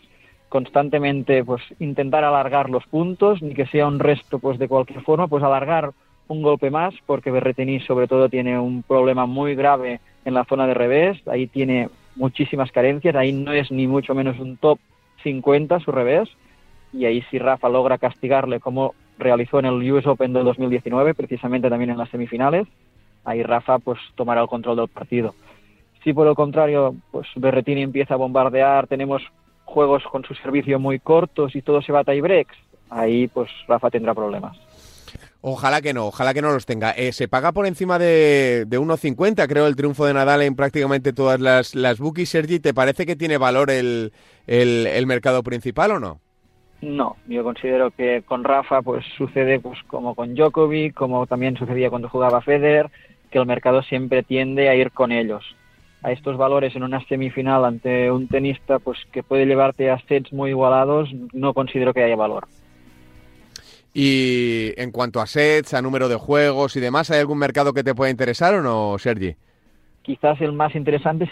constantemente 0.51 1.43
pues 1.43 1.63
intentar 1.79 2.23
alargar 2.23 2.69
los 2.69 2.85
puntos, 2.85 3.41
ni 3.41 3.55
que 3.55 3.65
sea 3.65 3.87
un 3.87 3.99
resto 3.99 4.41
pues 4.41 4.59
de 4.59 4.69
cualquier 4.69 5.01
forma, 5.01 5.27
pues 5.27 5.43
alargar 5.43 5.93
un 6.29 6.43
golpe 6.43 6.71
más 6.71 6.95
porque 7.07 7.31
Berretini 7.31 7.81
sobre 7.81 8.09
todo 8.09 8.29
tiene 8.29 8.59
un 8.59 8.83
problema 8.83 9.27
muy 9.27 9.55
grave 9.55 10.01
en 10.25 10.35
la 10.35 10.45
zona 10.45 10.67
de 10.67 10.75
revés, 10.75 11.19
ahí 11.29 11.47
tiene 11.47 11.89
muchísimas 12.17 12.73
carencias, 12.73 13.15
ahí 13.15 13.33
no 13.33 13.53
es 13.53 13.71
ni 13.71 13.87
mucho 13.87 14.15
menos 14.15 14.39
un 14.39 14.57
top 14.57 14.79
50 15.23 15.81
su 15.81 15.93
revés 15.93 16.29
y 16.93 17.05
ahí 17.05 17.23
si 17.31 17.39
Rafa 17.39 17.69
logra 17.69 17.99
castigarle 17.99 18.61
como 18.61 18.95
realizó 19.19 19.59
en 19.59 19.67
el 19.67 19.93
US 19.93 20.07
Open 20.07 20.33
del 20.33 20.45
2019, 20.45 21.15
precisamente 21.15 21.71
también 21.71 21.91
en 21.91 21.99
las 21.99 22.11
semifinales, 22.11 22.67
ahí 23.25 23.43
Rafa 23.43 23.79
pues 23.79 23.99
tomará 24.15 24.43
el 24.43 24.49
control 24.49 24.77
del 24.77 24.89
partido. 24.89 25.35
Si 26.03 26.13
por 26.13 26.27
el 26.27 26.35
contrario 26.35 26.95
pues 27.11 27.29
Berretini 27.37 27.83
empieza 27.83 28.15
a 28.15 28.19
bombardear, 28.19 28.87
tenemos 28.87 29.23
juegos 29.65 30.05
con 30.05 30.25
su 30.25 30.35
servicio 30.35 30.79
muy 30.79 30.99
cortos 30.99 31.55
y 31.55 31.63
todo 31.63 31.83
se 31.83 31.93
va 31.93 32.01
a 32.01 32.05
tie 32.05 32.21
breaks, 32.21 32.57
ahí 32.91 33.29
pues 33.29 33.51
Rafa 33.69 33.91
tendrá 33.91 34.15
problemas. 34.15 34.66
Ojalá 35.41 35.81
que 35.81 35.95
no, 35.95 36.07
ojalá 36.07 36.35
que 36.35 36.43
no 36.43 36.51
los 36.51 36.67
tenga. 36.67 36.91
Eh, 36.93 37.13
se 37.13 37.29
paga 37.29 37.53
por 37.53 37.67
encima 37.67 37.99
de, 37.99 38.65
de 38.67 38.81
1,50, 38.81 39.47
creo, 39.47 39.67
el 39.67 39.77
triunfo 39.77 40.07
de 40.07 40.15
Nadal 40.15 40.43
en 40.43 40.57
prácticamente 40.57 41.13
todas 41.13 41.41
las, 41.41 41.75
las 41.75 41.99
bookies. 41.99 42.31
Sergi, 42.31 42.59
¿te 42.59 42.75
parece 42.75 43.07
que 43.07 43.17
tiene 43.17 43.39
valor 43.39 43.71
el, 43.71 44.13
el, 44.47 45.07
mercado 45.07 45.43
principal 45.43 45.93
o 45.93 46.01
no? 46.01 46.21
No, 46.83 47.17
yo 47.27 47.45
considero 47.45 47.91
que 47.91 48.23
con 48.23 48.45
Rafa 48.45 48.83
pues 48.83 49.05
sucede 49.17 49.61
pues 49.61 49.79
como 49.87 50.15
con 50.15 50.35
Djokovic, 50.35 50.95
como 50.95 51.27
también 51.27 51.57
sucedía 51.57 51.91
cuando 51.91 52.09
jugaba 52.09 52.43
Federer, 52.43 52.91
que 53.31 53.39
el 53.39 53.47
mercado 53.47 53.83
siempre 53.83 54.23
tiende 54.23 54.69
a 54.69 54.75
ir 54.75 54.91
con 54.91 55.13
ellos. 55.13 55.45
A 56.03 56.13
estos 56.13 56.37
valores 56.37 56.77
en 56.77 56.83
una 56.83 57.05
semifinal 57.07 57.65
ante 57.65 58.11
un 58.11 58.29
tenista 58.29 58.79
pues 58.79 58.99
que 59.13 59.23
puede 59.23 59.47
llevarte 59.47 59.91
a 59.91 59.99
sets 60.01 60.33
muy 60.33 60.51
igualados, 60.51 61.11
no 61.33 61.55
considero 61.55 61.95
que 61.95 62.03
haya 62.03 62.17
valor. 62.17 62.47
Y 63.99 64.75
en 64.77 64.91
cuanto 64.91 65.23
a 65.23 65.27
sets, 65.27 65.73
a 65.73 65.81
número 65.81 66.11
de 66.11 66.17
juegos 66.17 66.77
y 66.77 66.81
demás, 66.81 67.11
¿hay 67.11 67.21
algún 67.21 67.39
mercado 67.39 67.73
que 67.73 67.83
te 67.83 67.95
pueda 67.95 68.11
interesar 68.11 68.55
o 68.55 68.61
no, 68.61 68.99
Sergi? 68.99 69.35
Quizás 70.03 70.39
el 70.43 70.53
más 70.53 70.75
interesante 70.75 71.27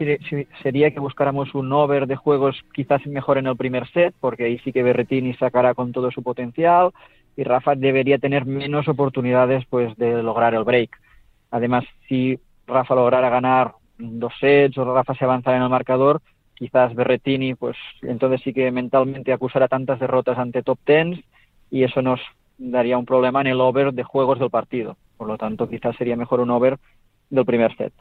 sería 0.62 0.90
que 0.90 0.98
buscáramos 0.98 1.54
un 1.54 1.70
over 1.74 2.06
de 2.06 2.16
juegos 2.16 2.56
quizás 2.72 3.06
mejor 3.06 3.36
en 3.36 3.48
el 3.48 3.56
primer 3.58 3.86
set, 3.92 4.14
porque 4.18 4.44
ahí 4.44 4.58
sí 4.60 4.72
que 4.72 4.82
Berretini 4.82 5.34
sacará 5.34 5.74
con 5.74 5.92
todo 5.92 6.10
su 6.10 6.22
potencial 6.22 6.92
y 7.36 7.44
Rafa 7.44 7.74
debería 7.74 8.16
tener 8.16 8.46
menos 8.46 8.88
oportunidades 8.88 9.66
pues 9.68 9.94
de 9.98 10.22
lograr 10.22 10.54
el 10.54 10.64
break. 10.64 10.98
Además, 11.50 11.84
si 12.08 12.40
Rafa 12.66 12.94
lograra 12.94 13.28
ganar 13.28 13.74
dos 13.98 14.32
sets 14.40 14.78
o 14.78 14.90
Rafa 14.90 15.14
se 15.14 15.26
avanzara 15.26 15.58
en 15.58 15.64
el 15.64 15.68
marcador, 15.68 16.22
quizás 16.54 16.94
Berretini 16.94 17.56
pues 17.56 17.76
entonces 18.00 18.40
sí 18.42 18.54
que 18.54 18.70
mentalmente 18.70 19.34
acusará 19.34 19.68
tantas 19.68 20.00
derrotas 20.00 20.38
ante 20.38 20.62
top 20.62 20.78
tens 20.86 21.20
y 21.70 21.82
eso 21.84 22.00
nos 22.00 22.20
daría 22.58 22.98
un 22.98 23.06
problema 23.06 23.40
en 23.40 23.48
el 23.48 23.60
over 23.60 23.92
de 23.92 24.02
juegos 24.02 24.38
del 24.38 24.50
partido. 24.50 24.96
Por 25.16 25.28
lo 25.28 25.38
tanto, 25.38 25.68
quizás 25.68 25.96
sería 25.96 26.16
mejor 26.16 26.40
un 26.40 26.50
over 26.50 26.78
del 27.30 27.44
primer 27.44 27.76
set. 27.76 27.92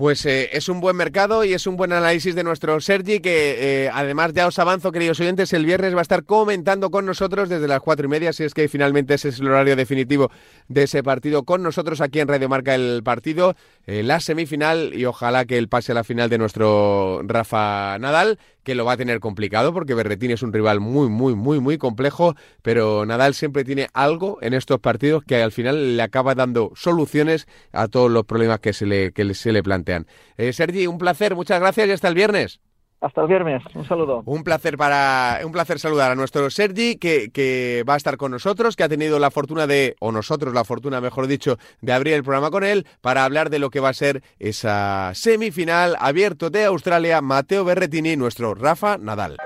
Pues 0.00 0.24
eh, 0.24 0.48
es 0.54 0.70
un 0.70 0.80
buen 0.80 0.96
mercado 0.96 1.44
y 1.44 1.52
es 1.52 1.66
un 1.66 1.76
buen 1.76 1.92
análisis 1.92 2.34
de 2.34 2.42
nuestro 2.42 2.80
Sergi, 2.80 3.20
que 3.20 3.84
eh, 3.84 3.90
además 3.92 4.32
ya 4.32 4.46
os 4.46 4.58
avanzo, 4.58 4.92
queridos 4.92 5.20
oyentes, 5.20 5.52
el 5.52 5.66
viernes 5.66 5.94
va 5.94 5.98
a 5.98 6.00
estar 6.00 6.24
comentando 6.24 6.90
con 6.90 7.04
nosotros 7.04 7.50
desde 7.50 7.68
las 7.68 7.80
cuatro 7.80 8.06
y 8.06 8.08
media, 8.08 8.32
si 8.32 8.44
es 8.44 8.54
que 8.54 8.66
finalmente 8.68 9.12
ese 9.12 9.28
es 9.28 9.40
el 9.40 9.48
horario 9.48 9.76
definitivo 9.76 10.30
de 10.68 10.84
ese 10.84 11.02
partido, 11.02 11.42
con 11.42 11.62
nosotros 11.62 12.00
aquí 12.00 12.18
en 12.18 12.28
Radio 12.28 12.48
Marca 12.48 12.74
el 12.74 13.02
partido, 13.04 13.56
eh, 13.86 14.02
la 14.02 14.20
semifinal 14.20 14.94
y 14.94 15.04
ojalá 15.04 15.44
que 15.44 15.58
el 15.58 15.68
pase 15.68 15.92
a 15.92 15.96
la 15.96 16.02
final 16.02 16.30
de 16.30 16.38
nuestro 16.38 17.20
Rafa 17.24 17.98
Nadal, 17.98 18.38
que 18.62 18.74
lo 18.74 18.86
va 18.86 18.92
a 18.92 18.96
tener 18.96 19.20
complicado 19.20 19.74
porque 19.74 19.92
Berretín 19.92 20.30
es 20.30 20.42
un 20.42 20.52
rival 20.52 20.80
muy, 20.80 21.10
muy, 21.10 21.34
muy, 21.34 21.60
muy 21.60 21.76
complejo, 21.76 22.36
pero 22.62 23.04
Nadal 23.04 23.34
siempre 23.34 23.64
tiene 23.64 23.88
algo 23.92 24.38
en 24.40 24.54
estos 24.54 24.80
partidos 24.80 25.24
que 25.24 25.42
al 25.42 25.52
final 25.52 25.98
le 25.98 26.02
acaba 26.02 26.34
dando 26.34 26.72
soluciones 26.74 27.46
a 27.72 27.88
todos 27.88 28.10
los 28.10 28.24
problemas 28.24 28.60
que 28.60 28.72
se 28.72 28.86
le, 28.86 29.12
que 29.12 29.34
se 29.34 29.52
le 29.52 29.62
plantean. 29.62 29.89
Eh, 30.36 30.52
Sergi, 30.52 30.86
un 30.86 30.98
placer, 30.98 31.34
muchas 31.34 31.60
gracias 31.60 31.88
y 31.88 31.92
hasta 31.92 32.08
el 32.08 32.14
viernes. 32.14 32.60
Hasta 33.00 33.22
el 33.22 33.28
viernes, 33.28 33.62
un 33.74 33.86
saludo. 33.86 34.22
Un 34.26 34.44
placer 34.44 34.76
para 34.76 35.40
un 35.42 35.52
placer 35.52 35.78
saludar 35.78 36.10
a 36.10 36.14
nuestro 36.14 36.50
Sergi 36.50 36.96
que, 36.96 37.30
que, 37.30 37.82
va 37.88 37.94
a 37.94 37.96
estar 37.96 38.18
con 38.18 38.30
nosotros, 38.30 38.76
que 38.76 38.82
ha 38.82 38.90
tenido 38.90 39.18
la 39.18 39.30
fortuna 39.30 39.66
de, 39.66 39.96
o 40.00 40.12
nosotros 40.12 40.52
la 40.52 40.64
fortuna, 40.64 41.00
mejor 41.00 41.26
dicho, 41.26 41.56
de 41.80 41.94
abrir 41.94 42.12
el 42.12 42.22
programa 42.22 42.50
con 42.50 42.62
él 42.62 42.86
para 43.00 43.24
hablar 43.24 43.48
de 43.48 43.58
lo 43.58 43.70
que 43.70 43.80
va 43.80 43.88
a 43.88 43.94
ser 43.94 44.22
esa 44.38 45.12
semifinal 45.14 45.96
abierto 45.98 46.50
de 46.50 46.64
Australia, 46.64 47.22
Mateo 47.22 47.64
Berretini, 47.64 48.16
nuestro 48.16 48.54
Rafa 48.54 48.98
Nadal. 48.98 49.38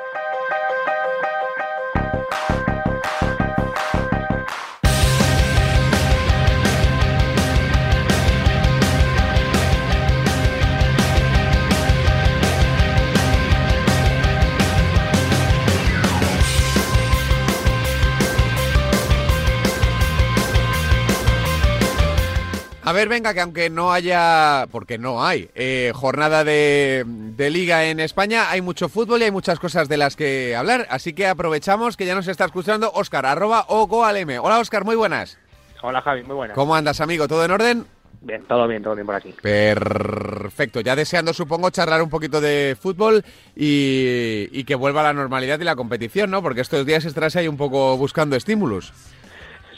Ver, 22.95 23.09
venga, 23.09 23.35
que 23.35 23.41
aunque 23.41 23.69
no 23.69 23.93
haya, 23.93 24.67
porque 24.71 24.97
no 24.97 25.25
hay, 25.25 25.51
eh, 25.55 25.93
jornada 25.95 26.45
de, 26.45 27.05
de, 27.07 27.51
liga 27.51 27.85
en 27.85 28.01
España, 28.01 28.51
hay 28.51 28.63
mucho 28.63 28.89
fútbol 28.89 29.21
y 29.21 29.25
hay 29.25 29.31
muchas 29.31 29.59
cosas 29.59 29.89
de 29.89 29.99
las 29.99 30.17
que 30.17 30.57
hablar. 30.57 30.87
Así 30.89 31.13
que 31.13 31.27
aprovechamos 31.27 31.97
que 31.97 32.07
ya 32.07 32.15
nos 32.15 32.29
está 32.29 32.47
escuchando 32.47 32.91
Oscar, 32.95 33.27
arroba 33.27 33.67
o 33.69 33.87
goalm. 33.87 34.31
Hola 34.41 34.59
Oscar, 34.59 34.85
muy 34.85 34.97
buenas. 34.97 35.39
Hola 35.83 36.01
Javi, 36.01 36.23
muy 36.23 36.37
buenas. 36.37 36.55
¿Cómo 36.55 36.75
andas, 36.75 37.01
amigo? 37.01 37.29
¿Todo 37.29 37.45
en 37.45 37.51
orden? 37.51 37.87
Bien, 38.23 38.43
todo 38.45 38.67
bien, 38.67 38.83
todo 38.83 38.95
bien 38.95 39.05
por 39.05 39.17
aquí. 39.17 39.35
Perfecto, 39.43 40.81
ya 40.81 40.97
deseando, 40.97 41.35
supongo, 41.35 41.69
charlar 41.69 42.01
un 42.01 42.09
poquito 42.09 42.41
de 42.41 42.75
fútbol 42.81 43.23
y, 43.55 44.49
y 44.51 44.65
que 44.65 44.75
vuelva 44.75 45.01
a 45.01 45.05
la 45.05 45.13
normalidad 45.13 45.61
y 45.61 45.65
la 45.65 45.77
competición, 45.77 46.31
¿no? 46.31 46.43
Porque 46.43 46.63
estos 46.63 46.87
días 46.87 47.05
estarás 47.05 47.37
ahí 47.37 47.49
un 47.49 47.59
poco 47.59 47.99
buscando 47.99 48.35
estímulos. 48.35 48.95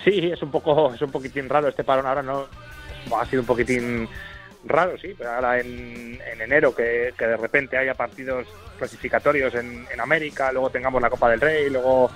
Sí, 0.05 0.31
es 0.33 0.41
un 0.41 0.53
poco, 0.53 0.95
es 0.95 1.03
un 1.03 1.11
poquitín 1.11 1.49
raro 1.49 1.67
este 1.67 1.83
parón 1.83 2.07
ahora, 2.07 2.23
¿no? 2.23 2.47
Ha 3.15 3.27
sido 3.27 3.43
un 3.43 3.47
poquitín 3.47 4.09
raro, 4.65 4.99
sí, 4.99 5.15
pero 5.17 5.33
ahora 5.33 5.61
en, 5.61 6.19
en 6.33 6.41
enero 6.41 6.75
que, 6.75 7.15
que, 7.17 7.27
de 7.27 7.37
repente 7.37 7.77
haya 7.77 7.95
partidos 7.95 8.47
clasificatorios 8.79 9.55
en, 9.55 9.87
en, 9.93 10.01
América, 10.01 10.53
luego 10.53 10.71
tengamos 10.71 11.01
la 11.01 11.11
Copa 11.11 11.31
del 11.31 11.41
Rey, 11.41 11.71
luego, 11.71 12.11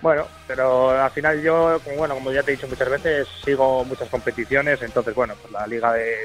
bueno, 0.00 0.26
pero 0.46 0.90
al 0.90 1.10
final 1.10 1.40
yo, 1.42 1.80
como, 1.84 1.96
bueno, 1.96 2.14
como 2.14 2.32
ya 2.32 2.42
te 2.42 2.52
he 2.52 2.56
dicho 2.56 2.68
muchas 2.68 2.90
veces, 2.90 3.28
sigo 3.44 3.84
muchas 3.84 4.08
competiciones, 4.08 4.82
entonces, 4.82 5.14
bueno, 5.14 5.34
pues 5.40 5.52
la 5.52 5.66
liga 5.66 5.92
de, 5.92 6.16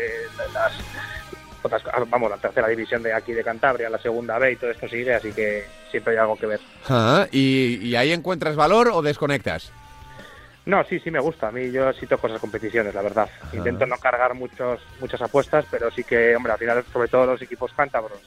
las 0.54 0.74
otras, 1.62 1.84
vamos, 2.10 2.30
la 2.30 2.38
tercera 2.38 2.68
división 2.68 3.04
de 3.04 3.14
aquí 3.14 3.34
de 3.34 3.44
Cantabria, 3.44 3.90
la 3.90 4.00
segunda 4.00 4.40
B 4.40 4.54
y 4.54 4.56
todo 4.56 4.72
esto 4.72 4.88
sigue, 4.88 5.14
así 5.14 5.32
que 5.32 5.66
siempre 5.92 6.14
hay 6.14 6.20
algo 6.20 6.36
que 6.36 6.48
ver. 6.48 6.60
Ah, 6.90 7.28
¿y, 7.32 7.80
¿Y 7.82 7.96
ahí 7.96 8.12
encuentras 8.12 8.56
valor 8.56 8.90
o 8.92 9.02
desconectas? 9.02 9.72
No, 10.68 10.84
sí, 10.84 11.00
sí 11.00 11.10
me 11.10 11.20
gusta. 11.20 11.48
A 11.48 11.52
mí 11.52 11.72
yo 11.72 11.94
sí 11.94 12.06
toco 12.06 12.28
esas 12.28 12.42
competiciones, 12.42 12.94
la 12.94 13.02
verdad. 13.02 13.30
Intento 13.54 13.86
no 13.86 13.96
cargar 13.98 14.34
muchos, 14.34 14.82
muchas 15.00 15.22
apuestas, 15.22 15.66
pero 15.72 15.90
sí 15.92 16.04
que, 16.04 16.36
hombre, 16.36 16.52
al 16.52 16.60
final, 16.60 16.84
sobre 16.92 17.08
todo 17.08 17.26
los 17.26 17.42
equipos 17.42 17.72
cántabros, 17.74 18.20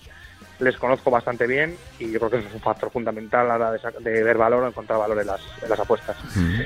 les 0.59 0.76
conozco 0.78 1.11
bastante 1.11 1.47
bien 1.47 1.76
y 1.99 2.11
yo 2.11 2.18
creo 2.18 2.30
que 2.30 2.37
eso 2.38 2.49
es 2.49 2.54
un 2.54 2.61
factor 2.61 2.90
fundamental 2.90 3.50
a 3.50 3.59
la 3.59 3.68
hora 3.68 3.73
de, 3.73 4.11
de 4.11 4.23
ver 4.23 4.38
valor 4.38 4.62
o 4.62 4.68
encontrar 4.68 4.99
valor 4.99 5.20
en 5.20 5.26
las, 5.26 5.40
en 5.62 5.68
las 5.68 5.80
apuestas. 5.80 6.16
Mm. 6.35 6.61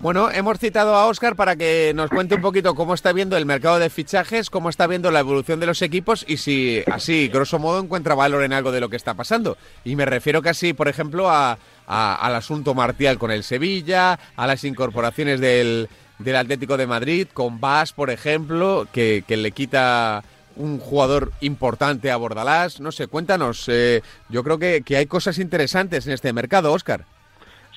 Bueno, 0.00 0.30
hemos 0.30 0.58
citado 0.58 0.94
a 0.94 1.06
Óscar 1.08 1.36
para 1.36 1.56
que 1.56 1.92
nos 1.94 2.08
cuente 2.08 2.34
un 2.34 2.40
poquito 2.40 2.74
cómo 2.74 2.94
está 2.94 3.12
viendo 3.12 3.36
el 3.36 3.44
mercado 3.44 3.78
de 3.78 3.90
fichajes, 3.90 4.48
cómo 4.48 4.70
está 4.70 4.86
viendo 4.86 5.10
la 5.10 5.20
evolución 5.20 5.60
de 5.60 5.66
los 5.66 5.82
equipos 5.82 6.24
y 6.26 6.38
si 6.38 6.82
así, 6.90 7.28
grosso 7.28 7.58
modo, 7.58 7.80
encuentra 7.80 8.14
valor 8.14 8.42
en 8.42 8.54
algo 8.54 8.72
de 8.72 8.80
lo 8.80 8.88
que 8.88 8.96
está 8.96 9.12
pasando. 9.12 9.58
Y 9.84 9.96
me 9.96 10.06
refiero 10.06 10.40
casi, 10.40 10.72
por 10.72 10.88
ejemplo, 10.88 11.28
a, 11.28 11.58
a, 11.92 12.14
al 12.14 12.36
asunto 12.36 12.72
marcial 12.72 13.18
con 13.18 13.32
el 13.32 13.42
Sevilla, 13.42 14.18
a 14.36 14.46
las 14.46 14.62
incorporaciones 14.62 15.40
del, 15.40 15.88
del 16.20 16.36
Atlético 16.36 16.76
de 16.76 16.86
Madrid, 16.86 17.26
con 17.32 17.60
Bas, 17.60 17.92
por 17.92 18.10
ejemplo, 18.10 18.86
que, 18.92 19.24
le 19.26 19.50
quita 19.50 20.22
un 20.54 20.78
jugador 20.78 21.32
importante 21.40 22.12
a 22.12 22.16
Bordalás. 22.16 22.80
No 22.80 22.92
sé, 22.92 23.08
cuéntanos. 23.08 23.68
Eh, 23.68 24.02
yo 24.28 24.44
creo 24.44 24.58
que, 24.58 24.82
que 24.82 24.96
hay 24.96 25.06
cosas 25.06 25.38
interesantes 25.38 26.06
en 26.06 26.12
este 26.12 26.32
mercado, 26.32 26.72
Óscar. 26.72 27.06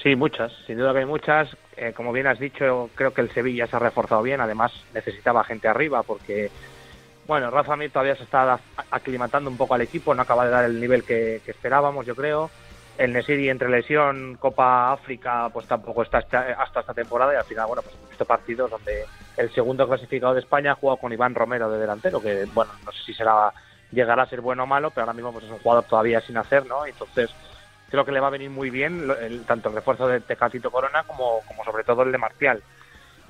Sí, 0.01 0.15
muchas, 0.15 0.51
sin 0.67 0.77
duda 0.77 0.93
que 0.93 0.99
hay 0.99 1.05
muchas. 1.05 1.49
Eh, 1.75 1.93
como 1.95 2.11
bien 2.11 2.27
has 2.27 2.37
dicho, 2.37 2.91
creo 2.93 3.13
que 3.13 3.21
el 3.21 3.31
Sevilla 3.31 3.65
se 3.65 3.77
ha 3.77 3.79
reforzado 3.79 4.21
bien. 4.21 4.41
Además, 4.41 4.73
necesitaba 4.93 5.43
gente 5.43 5.67
arriba 5.67 6.03
porque, 6.03 6.51
bueno, 7.25 7.49
Rafa 7.49 7.75
Mir 7.75 7.89
todavía 7.89 8.15
se 8.15 8.23
está 8.23 8.59
aclimatando 8.91 9.49
un 9.49 9.57
poco 9.57 9.73
al 9.73 9.81
equipo, 9.81 10.13
no 10.13 10.21
acaba 10.21 10.45
de 10.45 10.51
dar 10.51 10.65
el 10.65 10.79
nivel 10.79 11.03
que, 11.03 11.41
que 11.43 11.51
esperábamos, 11.51 12.05
yo 12.05 12.15
creo. 12.15 12.51
El 12.97 13.13
Nesiri 13.13 13.49
entre 13.49 13.69
lesión, 13.69 14.37
Copa 14.39 14.93
África, 14.93 15.49
pues 15.51 15.65
tampoco 15.65 16.03
está 16.03 16.19
hasta 16.19 16.79
esta 16.79 16.93
temporada 16.93 17.33
y 17.33 17.37
al 17.37 17.43
final, 17.43 17.65
bueno, 17.67 17.81
pues 17.81 17.95
hemos 17.95 18.09
visto 18.09 18.25
partidos 18.25 18.69
donde 18.69 19.05
el 19.35 19.51
segundo 19.53 19.87
clasificado 19.87 20.35
de 20.35 20.41
España 20.41 20.73
ha 20.73 20.75
jugado 20.75 20.97
con 20.97 21.11
Iván 21.11 21.33
Romero 21.33 21.71
de 21.71 21.79
delantero, 21.79 22.21
que, 22.21 22.45
bueno, 22.53 22.71
no 22.85 22.91
sé 22.91 23.03
si 23.03 23.13
será 23.13 23.51
llegará 23.93 24.23
a 24.23 24.27
ser 24.27 24.41
bueno 24.41 24.63
o 24.63 24.67
malo, 24.67 24.91
pero 24.91 25.03
ahora 25.03 25.13
mismo 25.13 25.31
pues 25.31 25.45
es 25.45 25.51
un 25.51 25.59
jugador 25.59 25.83
todavía 25.85 26.19
sin 26.21 26.37
hacer, 26.37 26.65
¿no? 26.65 26.85
Entonces, 26.85 27.29
creo 27.89 28.03
que 28.05 28.11
le 28.11 28.19
va 28.19 28.27
a 28.27 28.31
venir 28.31 28.49
muy 28.49 28.69
bien 28.69 29.09
el, 29.21 29.45
tanto 29.45 29.69
el 29.69 29.75
refuerzo 29.75 30.07
de 30.07 30.19
Tecatito 30.19 30.71
Corona 30.71 31.03
como, 31.03 31.41
como 31.47 31.63
sobre 31.63 31.83
todo 31.83 32.03
el 32.03 32.11
de 32.11 32.17
Marcial. 32.17 32.63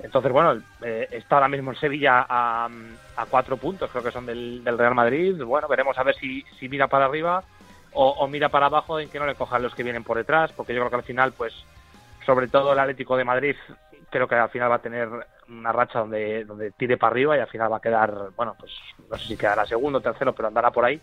Entonces, 0.00 0.32
bueno, 0.32 0.60
eh, 0.82 1.08
está 1.12 1.36
ahora 1.36 1.48
mismo 1.48 1.70
en 1.70 1.78
Sevilla 1.78 2.26
a, 2.28 2.68
a, 3.16 3.26
cuatro 3.26 3.56
puntos, 3.56 3.90
creo 3.90 4.02
que 4.02 4.10
son 4.10 4.26
del, 4.26 4.64
del, 4.64 4.78
Real 4.78 4.94
Madrid. 4.94 5.40
Bueno, 5.42 5.68
veremos 5.68 5.96
a 5.98 6.02
ver 6.02 6.16
si, 6.16 6.42
si 6.58 6.68
mira 6.68 6.88
para 6.88 7.04
arriba 7.04 7.44
o, 7.94 8.26
mira 8.28 8.48
para 8.48 8.66
abajo 8.66 8.98
en 8.98 9.08
que 9.08 9.18
no 9.18 9.26
le 9.26 9.34
cojan 9.34 9.62
los 9.62 9.74
que 9.74 9.82
vienen 9.82 10.04
por 10.04 10.16
detrás, 10.16 10.52
porque 10.52 10.74
yo 10.74 10.80
creo 10.80 10.90
que 10.90 10.96
al 10.96 11.02
final, 11.02 11.32
pues, 11.32 11.54
sobre 12.26 12.48
todo 12.48 12.72
el 12.72 12.78
Atlético 12.78 13.16
de 13.16 13.24
Madrid, 13.24 13.56
creo 14.10 14.28
que 14.28 14.34
al 14.34 14.50
final 14.50 14.70
va 14.70 14.76
a 14.76 14.82
tener 14.82 15.08
una 15.48 15.72
racha 15.72 16.00
donde, 16.00 16.44
donde 16.44 16.72
tire 16.72 16.96
para 16.96 17.12
arriba 17.12 17.36
y 17.36 17.40
al 17.40 17.48
final 17.48 17.72
va 17.72 17.76
a 17.76 17.80
quedar, 17.80 18.30
bueno, 18.36 18.54
pues 18.58 18.72
no 19.10 19.16
sé 19.16 19.26
si 19.26 19.36
quedará 19.36 19.66
segundo 19.66 19.98
o 19.98 20.02
tercero, 20.02 20.34
pero 20.34 20.48
andará 20.48 20.70
por 20.70 20.84
ahí. 20.84 21.00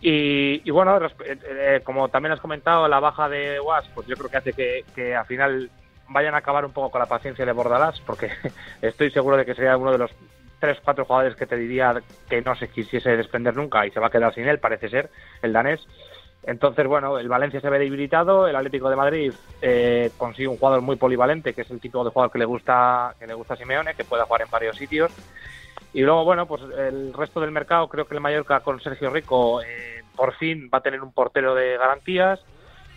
Y, 0.00 0.62
y, 0.64 0.70
bueno, 0.70 0.98
eh, 1.24 1.82
como 1.84 2.08
también 2.08 2.32
has 2.32 2.40
comentado, 2.40 2.88
la 2.88 3.00
baja 3.00 3.28
de 3.28 3.60
Was, 3.60 3.86
pues 3.94 4.06
yo 4.06 4.16
creo 4.16 4.30
que 4.30 4.36
hace 4.38 4.52
que, 4.54 4.84
que, 4.94 5.14
al 5.14 5.26
final 5.26 5.70
vayan 6.08 6.34
a 6.34 6.38
acabar 6.38 6.64
un 6.64 6.72
poco 6.72 6.90
con 6.90 7.00
la 7.00 7.06
paciencia 7.06 7.44
de 7.44 7.52
Bordalás, 7.52 8.00
porque 8.00 8.30
estoy 8.82 9.10
seguro 9.10 9.36
de 9.36 9.44
que 9.44 9.54
sería 9.54 9.76
uno 9.76 9.92
de 9.92 9.98
los 9.98 10.10
tres 10.60 10.78
cuatro 10.84 11.04
jugadores 11.04 11.36
que 11.36 11.46
te 11.46 11.56
diría 11.56 12.00
que 12.28 12.42
no 12.42 12.54
se 12.54 12.68
quisiese 12.68 13.16
desprender 13.16 13.56
nunca 13.56 13.86
y 13.86 13.90
se 13.90 13.98
va 13.98 14.08
a 14.08 14.10
quedar 14.10 14.34
sin 14.34 14.46
él, 14.46 14.60
parece 14.60 14.88
ser, 14.88 15.10
el 15.42 15.52
danés. 15.52 15.80
Entonces, 16.42 16.86
bueno, 16.86 17.18
el 17.18 17.28
Valencia 17.28 17.60
se 17.60 17.68
ve 17.68 17.78
debilitado, 17.78 18.48
el 18.48 18.56
Atlético 18.56 18.88
de 18.88 18.96
Madrid 18.96 19.32
eh, 19.60 20.10
consigue 20.16 20.48
un 20.48 20.56
jugador 20.56 20.80
muy 20.80 20.96
polivalente, 20.96 21.52
que 21.52 21.62
es 21.62 21.70
el 21.70 21.80
tipo 21.80 22.02
de 22.02 22.10
jugador 22.10 22.32
que 22.32 22.38
le 22.38 22.46
gusta, 22.46 23.14
que 23.18 23.26
le 23.26 23.34
gusta 23.34 23.56
Simeone, 23.56 23.94
que 23.94 24.04
puede 24.04 24.22
jugar 24.22 24.42
en 24.42 24.50
varios 24.50 24.76
sitios. 24.76 25.12
Y 25.92 26.02
luego, 26.02 26.24
bueno, 26.24 26.46
pues 26.46 26.62
el 26.78 27.12
resto 27.12 27.40
del 27.40 27.50
mercado, 27.50 27.88
creo 27.88 28.06
que 28.06 28.14
el 28.14 28.20
Mallorca 28.20 28.60
con 28.60 28.80
Sergio 28.80 29.10
Rico 29.10 29.60
eh, 29.60 30.02
por 30.16 30.34
fin 30.34 30.70
va 30.72 30.78
a 30.78 30.82
tener 30.82 31.02
un 31.02 31.12
portero 31.12 31.54
de 31.54 31.76
garantías. 31.76 32.40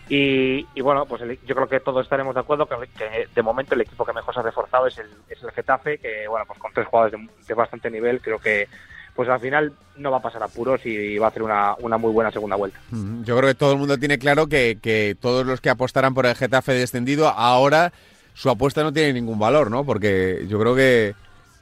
Y, 0.08 0.66
y 0.74 0.80
bueno, 0.82 1.06
pues 1.06 1.22
el, 1.22 1.38
yo 1.46 1.54
creo 1.54 1.68
que 1.68 1.80
todos 1.80 2.04
estaremos 2.04 2.34
de 2.34 2.40
acuerdo 2.40 2.66
que, 2.66 2.76
que, 2.88 3.28
de 3.34 3.42
momento 3.42 3.74
el 3.74 3.80
equipo 3.80 4.04
que 4.04 4.12
mejor 4.12 4.34
se 4.34 4.40
ha 4.40 4.42
reforzado 4.42 4.86
es 4.86 4.98
el, 4.98 5.08
es 5.28 5.42
el 5.42 5.50
Getafe, 5.50 5.98
que 5.98 6.28
bueno, 6.28 6.44
pues 6.46 6.58
con 6.58 6.72
tres 6.72 6.86
jugadores 6.86 7.20
de, 7.20 7.28
de, 7.46 7.54
bastante 7.54 7.90
nivel, 7.90 8.20
creo 8.20 8.38
que 8.38 8.68
pues 9.14 9.28
al 9.28 9.40
final 9.40 9.72
no 9.96 10.10
va 10.10 10.18
a 10.18 10.22
pasar 10.22 10.42
apuros 10.42 10.84
y 10.84 11.16
va 11.18 11.26
a 11.26 11.28
hacer 11.28 11.42
una, 11.42 11.74
una 11.78 11.96
muy 11.96 12.12
buena 12.12 12.32
segunda 12.32 12.56
vuelta. 12.56 12.78
Yo 12.90 13.36
creo 13.36 13.48
que 13.48 13.54
todo 13.54 13.72
el 13.72 13.78
mundo 13.78 13.96
tiene 13.96 14.18
claro 14.18 14.48
que, 14.48 14.78
que 14.82 15.16
todos 15.18 15.46
los 15.46 15.60
que 15.60 15.70
apostarán 15.70 16.14
por 16.14 16.26
el 16.26 16.34
Getafe 16.34 16.72
descendido, 16.72 17.28
ahora 17.28 17.92
su 18.34 18.50
apuesta 18.50 18.82
no 18.82 18.92
tiene 18.92 19.12
ningún 19.12 19.38
valor, 19.38 19.70
¿no? 19.70 19.84
Porque 19.84 20.44
yo 20.48 20.58
creo 20.58 20.74
que 20.74 21.14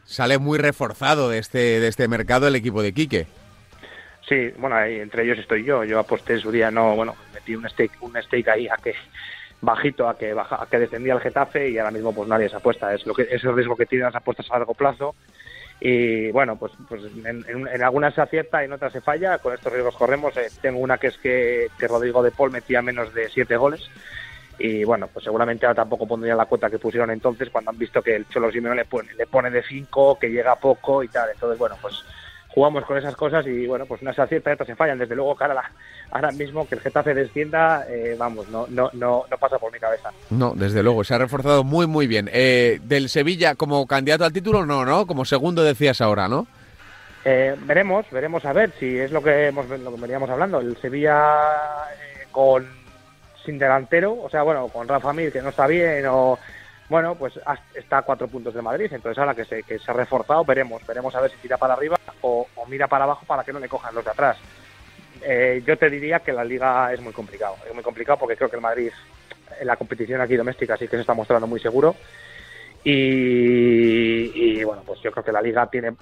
sale 0.04 0.38
muy 0.38 0.58
reforzado 0.58 1.28
de 1.28 1.38
este, 1.38 1.78
de 1.78 1.88
este 1.88 2.08
mercado 2.08 2.48
el 2.48 2.56
equipo 2.56 2.82
de 2.82 2.92
Quique. 2.92 3.26
Sí, 4.26 4.50
bueno, 4.56 4.80
entre 4.80 5.24
ellos 5.24 5.38
estoy 5.38 5.64
yo. 5.64 5.84
Yo 5.84 5.98
aposté 5.98 6.34
en 6.34 6.40
su 6.40 6.50
día, 6.50 6.70
no, 6.70 6.96
bueno, 6.96 7.14
metí 7.42 7.56
un 7.56 7.68
stake, 7.68 7.92
un 8.00 8.16
stake 8.22 8.48
ahí 8.48 8.68
a 8.68 8.76
que 8.76 8.94
bajito 9.60 10.08
a 10.08 10.16
que 10.16 10.34
baja, 10.34 10.62
a 10.62 10.66
que 10.66 10.78
descendía 10.78 11.14
el 11.14 11.20
Getafe 11.20 11.70
y 11.70 11.78
ahora 11.78 11.90
mismo 11.90 12.14
pues 12.14 12.28
nadie 12.28 12.48
se 12.48 12.56
apuesta. 12.56 12.94
Es 12.94 13.06
lo 13.06 13.14
que 13.14 13.28
es 13.30 13.42
el 13.44 13.54
riesgo 13.54 13.76
que 13.76 13.86
tienen 13.86 14.06
las 14.06 14.16
apuestas 14.16 14.50
a 14.50 14.58
largo 14.58 14.74
plazo. 14.74 15.14
y 15.80 16.30
bueno, 16.30 16.56
pues, 16.56 16.72
pues 16.88 17.02
en, 17.24 17.82
algunas 17.82 18.14
se 18.14 18.20
acierta 18.20 18.62
y 18.62 18.66
en 18.66 18.72
otras 18.72 18.92
se 18.92 19.00
falla, 19.00 19.38
con 19.38 19.54
estos 19.54 19.72
riesgos 19.72 19.96
corremos. 19.96 20.36
Eh, 20.36 20.48
tengo 20.60 20.78
una 20.80 20.98
que 20.98 21.08
es 21.08 21.18
que, 21.18 21.68
que, 21.78 21.88
Rodrigo 21.88 22.22
de 22.22 22.30
Paul 22.30 22.50
metía 22.50 22.82
menos 22.82 23.12
de 23.14 23.28
siete 23.28 23.56
goles 23.56 23.90
y 24.58 24.84
bueno, 24.84 25.08
pues 25.08 25.24
seguramente 25.24 25.66
ahora 25.66 25.82
tampoco 25.82 26.06
pondría 26.06 26.36
la 26.36 26.46
cuota 26.46 26.70
que 26.70 26.78
pusieron 26.78 27.10
entonces 27.10 27.50
cuando 27.50 27.70
han 27.70 27.78
visto 27.78 28.02
que 28.02 28.14
el 28.14 28.28
Cholo 28.28 28.52
Simeone 28.52 28.76
le 28.76 28.84
pone, 28.84 29.12
le 29.14 29.26
pone 29.26 29.50
de 29.50 29.62
cinco, 29.62 30.18
que 30.18 30.30
llega 30.30 30.56
poco 30.56 31.02
y 31.02 31.08
tal. 31.08 31.30
Entonces, 31.32 31.58
bueno, 31.58 31.76
pues 31.80 32.04
jugamos 32.52 32.84
con 32.84 32.98
esas 32.98 33.16
cosas 33.16 33.46
y 33.46 33.66
bueno, 33.66 33.86
pues 33.86 34.02
unas 34.02 34.14
se 34.14 34.22
acierta 34.22 34.50
y 34.50 34.52
otras 34.54 34.66
se 34.66 34.76
fallan. 34.76 34.98
Desde 34.98 35.14
luego, 35.14 35.34
cara, 35.34 35.70
ahora 36.10 36.30
mismo 36.32 36.68
que 36.68 36.74
el 36.74 36.80
Getafe 36.80 37.14
descienda, 37.14 37.86
eh, 37.88 38.14
vamos, 38.18 38.48
no, 38.48 38.66
no, 38.68 38.90
no, 38.92 39.24
no 39.30 39.38
pasa 39.38 39.58
por 39.58 39.72
mi 39.72 39.78
cabeza. 39.78 40.10
No, 40.30 40.52
desde 40.54 40.82
luego, 40.82 41.02
se 41.04 41.14
ha 41.14 41.18
reforzado 41.18 41.64
muy, 41.64 41.86
muy 41.86 42.06
bien. 42.06 42.28
Eh, 42.32 42.78
del 42.82 43.08
Sevilla 43.08 43.54
como 43.54 43.86
candidato 43.86 44.24
al 44.24 44.32
título, 44.32 44.66
no, 44.66 44.84
¿no? 44.84 45.06
Como 45.06 45.24
segundo 45.24 45.62
decías 45.62 46.00
ahora, 46.00 46.28
¿no? 46.28 46.46
Eh, 47.24 47.56
veremos, 47.62 48.04
veremos 48.10 48.44
a 48.44 48.52
ver 48.52 48.72
si 48.78 48.98
es 48.98 49.12
lo 49.12 49.22
que, 49.22 49.46
hemos, 49.46 49.68
lo 49.68 49.94
que 49.94 50.00
veníamos 50.00 50.28
hablando. 50.28 50.60
El 50.60 50.76
Sevilla 50.76 51.38
con 52.30 52.66
sin 53.44 53.58
delantero, 53.58 54.20
o 54.22 54.28
sea, 54.28 54.42
bueno, 54.42 54.68
con 54.68 54.86
Rafa 54.86 55.12
Mir 55.12 55.32
que 55.32 55.42
no 55.42 55.48
está 55.48 55.66
bien 55.66 56.04
o 56.08 56.38
bueno, 56.88 57.14
pues 57.14 57.32
está 57.74 57.98
a 57.98 58.02
cuatro 58.02 58.28
puntos 58.28 58.54
de 58.54 58.60
Madrid, 58.60 58.92
entonces 58.92 59.18
ahora 59.18 59.34
que 59.34 59.44
se, 59.44 59.62
que 59.62 59.78
se 59.78 59.90
ha 59.90 59.94
reforzado, 59.94 60.44
veremos, 60.44 60.86
veremos 60.86 61.14
a 61.14 61.22
ver 61.22 61.30
si 61.30 61.38
tira 61.38 61.56
para 61.56 61.74
arriba 61.74 61.96
o, 62.22 62.46
mira 62.68 62.88
para 62.88 63.04
abajo 63.04 63.26
para 63.26 63.44
que 63.44 63.52
no 63.52 63.58
le 63.58 63.68
cojan 63.68 63.94
los 63.94 64.04
de 64.04 64.10
atrás. 64.10 64.38
Eh, 65.22 65.62
yo 65.66 65.76
te 65.76 65.90
diría 65.90 66.20
que 66.20 66.32
la 66.32 66.44
liga 66.44 66.92
es 66.92 67.00
muy 67.00 67.12
complicado, 67.12 67.56
es 67.68 67.74
muy 67.74 67.84
complicado 67.84 68.18
porque 68.18 68.36
creo 68.36 68.48
que 68.48 68.56
el 68.56 68.62
Madrid 68.62 68.90
en 69.60 69.66
la 69.66 69.76
competición 69.76 70.20
aquí 70.20 70.36
doméstica 70.36 70.76
sí 70.76 70.86
que 70.86 70.96
se 70.96 71.02
está 71.02 71.14
mostrando 71.14 71.46
muy 71.46 71.60
seguro 71.60 71.94
y, 72.84 74.64
bueno, 74.64 74.82
pues 74.84 75.00
yo 75.02 75.12
creo 75.12 75.24
que 75.24 75.32
la 75.32 75.42
liga 75.42 75.66
tiene 75.66 75.92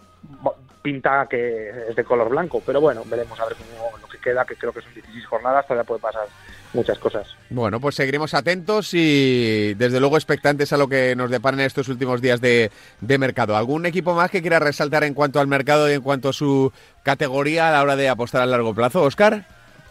pinta 0.83 1.27
que 1.29 1.71
es 1.91 1.97
de 1.97 2.05
color 2.05 2.31
blanco, 2.31 2.63
pero 2.65 2.81
bueno, 2.81 3.03
veremos 3.07 3.39
a 3.39 3.47
ver 3.47 3.57
cómo 3.57 3.99
lo 3.99 4.09
que 4.09 4.19
queda, 4.19 4.45
que 4.45 4.57
creo 4.57 4.73
que 4.73 4.81
son 4.81 4.95
16 4.95 5.27
jornadas, 5.27 5.67
todavía 5.67 5.87
puede 5.87 6.01
pasar 6.01 6.27
muchas 6.73 6.99
cosas. 6.99 7.37
Bueno, 7.51 7.81
pues 7.81 7.97
seguiremos 7.97 8.33
atentos 8.33 8.95
y 8.95 9.75
desde 9.75 10.01
luego 10.01 10.17
expectantes 10.17 10.73
a 10.73 10.77
lo 10.77 10.89
que 10.89 11.15
nos 11.17 11.31
deparan 11.31 11.61
estos 11.61 11.89
últimos 11.89 12.23
días 12.23 12.41
de, 12.41 12.71
mercado. 13.01 13.57
¿Algún 13.57 13.87
equipo 13.87 14.15
más 14.15 14.31
que 14.31 14.41
quiera 14.41 14.59
resaltar 14.59 15.05
en 15.05 15.15
cuanto 15.15 15.41
al 15.41 15.47
mercado 15.47 15.91
y 15.91 15.95
en 15.95 16.03
cuanto 16.03 16.31
a 16.31 16.33
su 16.33 16.73
categoría 17.03 17.69
a 17.69 17.73
la 17.73 17.83
hora 17.83 17.97
de 17.97 18.09
apostar 18.09 18.41
a 18.43 18.47
largo 18.47 18.75
plazo, 18.75 19.03
Oscar? 19.03 19.47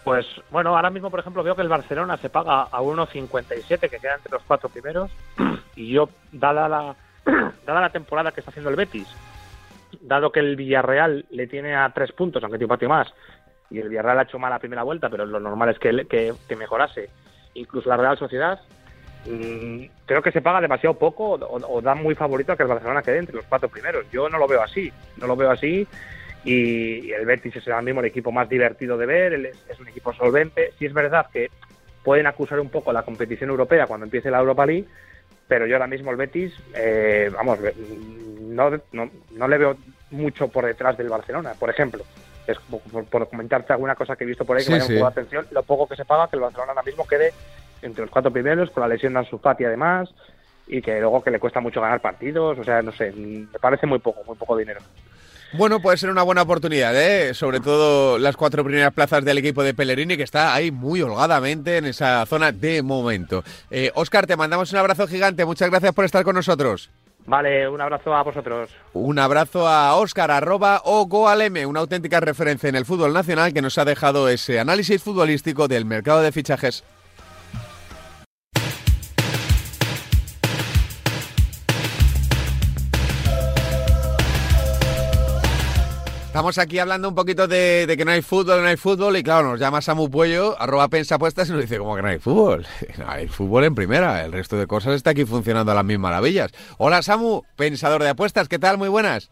Pues 0.09 0.25
bueno, 0.49 0.75
ahora 0.75 0.89
mismo, 0.89 1.11
por 1.11 1.19
ejemplo, 1.19 1.43
veo 1.43 1.55
que 1.55 1.61
el 1.61 1.67
Barcelona 1.67 2.17
se 2.17 2.31
paga 2.31 2.63
a 2.63 2.81
1.57, 2.81 3.77
que 3.91 3.99
queda 3.99 4.15
entre 4.15 4.31
los 4.31 4.41
cuatro 4.41 4.67
primeros, 4.67 5.11
y 5.75 5.91
yo, 5.91 6.09
dada 6.31 6.67
la, 6.67 6.95
dada 7.67 7.81
la 7.81 7.91
temporada 7.91 8.31
que 8.31 8.39
está 8.39 8.49
haciendo 8.49 8.71
el 8.71 8.75
Betis, 8.75 9.07
dado 10.01 10.31
que 10.31 10.39
el 10.39 10.55
Villarreal 10.55 11.27
le 11.29 11.45
tiene 11.45 11.75
a 11.75 11.91
tres 11.93 12.11
puntos, 12.11 12.41
aunque 12.41 12.57
tiene 12.57 12.65
un 12.65 12.75
patio 12.75 12.89
más, 12.89 13.13
y 13.69 13.77
el 13.77 13.89
Villarreal 13.89 14.17
ha 14.17 14.23
hecho 14.23 14.39
mala 14.39 14.57
primera 14.57 14.81
vuelta, 14.81 15.11
pero 15.11 15.27
lo 15.27 15.39
normal 15.39 15.69
es 15.69 15.77
que, 15.77 16.07
que, 16.07 16.55
mejorase. 16.55 17.11
Incluso 17.53 17.87
la 17.87 17.97
Real 17.97 18.17
Sociedad, 18.17 18.59
mm, 19.27 19.83
creo 20.07 20.23
que 20.23 20.31
se 20.31 20.41
paga 20.41 20.59
demasiado 20.59 20.97
poco 20.97 21.33
o, 21.33 21.81
da 21.83 21.93
muy 21.93 22.15
favorito 22.15 22.53
a 22.53 22.57
que 22.57 22.63
el 22.63 22.69
Barcelona 22.69 23.03
quede 23.03 23.19
entre 23.19 23.35
los 23.35 23.45
cuatro 23.45 23.69
primeros. 23.69 24.09
Yo 24.09 24.27
no 24.27 24.39
lo 24.39 24.47
veo 24.47 24.63
así, 24.63 24.91
no 25.17 25.27
lo 25.27 25.35
veo 25.35 25.51
así. 25.51 25.87
Y, 26.43 27.11
el 27.11 27.25
Betis 27.25 27.55
es 27.55 27.67
ahora 27.67 27.81
mismo 27.81 27.99
el 27.99 28.07
equipo 28.07 28.31
más 28.31 28.47
divertido 28.47 28.97
de 28.97 29.05
ver, 29.05 29.33
es, 29.33 29.79
un 29.79 29.87
equipo 29.87 30.13
solvente. 30.13 30.73
Sí 30.77 30.85
es 30.85 30.93
verdad 30.93 31.27
que 31.31 31.49
pueden 32.03 32.27
acusar 32.27 32.59
un 32.59 32.69
poco 32.69 32.93
la 32.93 33.03
competición 33.03 33.49
europea 33.49 33.87
cuando 33.87 34.05
empiece 34.05 34.31
la 34.31 34.39
Europa 34.39 34.65
League, 34.65 34.85
pero 35.47 35.67
yo 35.67 35.75
ahora 35.75 35.87
mismo 35.87 36.11
el 36.11 36.17
Betis, 36.17 36.53
eh, 36.75 37.29
vamos, 37.33 37.59
no, 38.41 38.71
no, 38.91 39.11
no 39.31 39.47
le 39.47 39.57
veo 39.57 39.77
mucho 40.11 40.47
por 40.47 40.65
detrás 40.65 40.97
del 40.97 41.09
Barcelona, 41.09 41.53
por 41.59 41.69
ejemplo 41.69 42.03
es 42.51 42.57
por, 43.09 43.29
comentarte 43.29 43.73
alguna 43.73 43.95
cosa 43.95 44.15
que 44.15 44.23
he 44.23 44.27
visto 44.27 44.45
por 44.45 44.57
ahí 44.57 44.65
que 44.65 44.71
me 44.71 45.01
ha 45.01 45.07
atención, 45.07 45.45
lo 45.51 45.63
poco 45.63 45.87
que 45.87 45.95
se 45.95 46.05
paga 46.05 46.27
que 46.27 46.35
el 46.35 46.41
Barcelona 46.41 46.71
ahora 46.71 46.83
mismo 46.83 47.05
quede 47.07 47.33
entre 47.81 48.01
los 48.01 48.11
cuatro 48.11 48.31
primeros, 48.31 48.71
con 48.71 48.81
la 48.81 48.87
lesión 48.87 49.13
de 49.13 49.19
Ansu 49.19 49.37
Fati 49.37 49.65
además, 49.65 50.09
y 50.67 50.81
que 50.81 50.99
luego 50.99 51.23
que 51.23 51.31
le 51.31 51.39
cuesta 51.39 51.59
mucho 51.59 51.81
ganar 51.81 52.01
partidos, 52.01 52.57
o 52.59 52.63
sea, 52.63 52.81
no 52.81 52.91
sé, 52.91 53.11
me 53.11 53.59
parece 53.59 53.85
muy 53.85 53.99
poco, 53.99 54.23
muy 54.25 54.35
poco 54.35 54.57
dinero. 54.57 54.81
Bueno, 55.53 55.79
puede 55.79 55.97
ser 55.97 56.11
una 56.11 56.21
buena 56.21 56.43
oportunidad, 56.43 56.95
¿eh? 56.95 57.33
sobre 57.33 57.59
todo 57.59 58.19
las 58.19 58.37
cuatro 58.37 58.63
primeras 58.63 58.93
plazas 58.93 59.25
del 59.25 59.39
equipo 59.39 59.63
de 59.63 59.73
Pellerini, 59.73 60.15
que 60.15 60.21
está 60.23 60.53
ahí 60.53 60.69
muy 60.69 61.01
holgadamente 61.01 61.77
en 61.77 61.85
esa 61.85 62.23
zona 62.27 62.51
de 62.51 62.83
momento. 62.83 63.43
Oscar, 63.95 64.25
eh, 64.25 64.27
te 64.27 64.37
mandamos 64.37 64.71
un 64.71 64.77
abrazo 64.77 65.07
gigante, 65.07 65.45
muchas 65.45 65.71
gracias 65.71 65.93
por 65.93 66.05
estar 66.05 66.23
con 66.23 66.35
nosotros. 66.35 66.91
Vale, 67.25 67.67
un 67.67 67.81
abrazo 67.81 68.13
a 68.13 68.21
vosotros. 68.21 68.69
Un 68.93 69.17
abrazo 69.17 69.67
a 69.67 69.95
Óscar, 69.95 70.29
arroba 70.29 70.81
o 70.85 71.05
Goaleme, 71.07 71.65
una 71.65 71.79
auténtica 71.79 72.19
referencia 72.19 72.69
en 72.69 72.75
el 72.75 72.85
fútbol 72.85 73.13
nacional 73.13 73.51
que 73.51 73.61
nos 73.61 73.77
ha 73.79 73.85
dejado 73.85 74.29
ese 74.29 74.59
análisis 74.59 75.01
futbolístico 75.01 75.67
del 75.67 75.85
mercado 75.85 76.21
de 76.21 76.31
fichajes. 76.31 76.83
Estamos 86.39 86.57
aquí 86.57 86.79
hablando 86.79 87.09
un 87.09 87.15
poquito 87.15 87.49
de, 87.49 87.93
que 87.97 88.05
no 88.05 88.11
hay 88.11 88.21
fútbol, 88.21 88.61
no 88.61 88.69
hay 88.69 88.77
fútbol, 88.77 89.17
y 89.17 89.23
claro, 89.23 89.49
nos 89.49 89.59
llama 89.59 89.81
Samu 89.81 90.09
Puello, 90.09 90.55
arroba 90.57 90.87
pensapuestas, 90.87 91.49
y 91.49 91.51
nos 91.51 91.59
dice, 91.59 91.77
¿cómo 91.77 91.97
que 91.97 92.01
no 92.01 92.07
hay 92.07 92.19
fútbol? 92.19 92.65
No 92.97 93.11
hay 93.11 93.27
fútbol 93.27 93.65
en 93.65 93.75
primera, 93.75 94.23
el 94.23 94.31
resto 94.31 94.55
de 94.55 94.65
cosas 94.65 94.95
está 94.95 95.09
aquí 95.09 95.25
funcionando 95.25 95.73
a 95.73 95.75
las 95.75 95.83
mismas 95.83 96.11
maravillas. 96.11 96.53
Hola 96.77 97.01
Samu, 97.01 97.41
pensador 97.57 98.03
de 98.03 98.11
apuestas, 98.11 98.47
¿qué 98.47 98.57
tal? 98.57 98.77
Muy 98.77 98.87
buenas. 98.87 99.29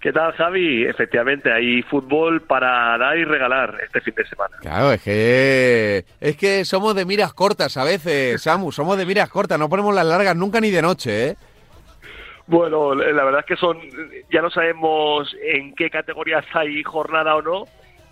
¿Qué 0.00 0.10
tal, 0.10 0.32
Javi? 0.32 0.86
Efectivamente, 0.86 1.52
hay 1.52 1.82
fútbol 1.82 2.40
para 2.40 2.96
dar 2.96 3.18
y 3.18 3.24
regalar 3.24 3.76
este 3.84 4.00
fin 4.00 4.14
de 4.16 4.26
semana. 4.26 4.56
Claro, 4.62 4.92
es 4.92 5.02
que 5.02 6.04
es 6.20 6.36
que 6.38 6.64
somos 6.64 6.94
de 6.94 7.04
miras 7.04 7.34
cortas 7.34 7.76
a 7.76 7.84
veces, 7.84 8.40
Samu, 8.40 8.72
somos 8.72 8.96
de 8.96 9.04
miras 9.04 9.28
cortas, 9.28 9.58
no 9.58 9.68
ponemos 9.68 9.94
las 9.94 10.06
largas 10.06 10.36
nunca 10.36 10.58
ni 10.58 10.70
de 10.70 10.80
noche, 10.80 11.26
¿eh? 11.26 11.36
Bueno, 12.48 12.94
la 12.94 13.24
verdad 13.24 13.40
es 13.40 13.46
que 13.46 13.56
son, 13.56 13.78
ya 14.32 14.40
no 14.40 14.50
sabemos 14.50 15.36
en 15.42 15.74
qué 15.74 15.90
categorías 15.90 16.46
hay 16.54 16.82
jornada 16.82 17.36
o 17.36 17.42
no, 17.42 17.64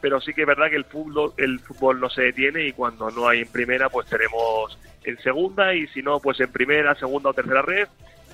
pero 0.02 0.20
sí 0.20 0.34
que 0.34 0.42
es 0.42 0.46
verdad 0.46 0.68
que 0.68 0.76
el 0.76 0.84
fútbol, 0.84 1.32
el 1.38 1.58
fútbol 1.58 2.00
no 2.00 2.10
se 2.10 2.22
detiene 2.22 2.66
y 2.66 2.72
cuando 2.72 3.10
no 3.10 3.26
hay 3.26 3.40
en 3.40 3.48
primera, 3.48 3.88
pues 3.88 4.06
tenemos 4.08 4.78
en 5.04 5.18
segunda 5.20 5.74
y 5.74 5.86
si 5.88 6.02
no, 6.02 6.20
pues 6.20 6.38
en 6.40 6.52
primera, 6.52 6.94
segunda 6.96 7.30
o 7.30 7.34
tercera 7.34 7.62
red. 7.62 7.88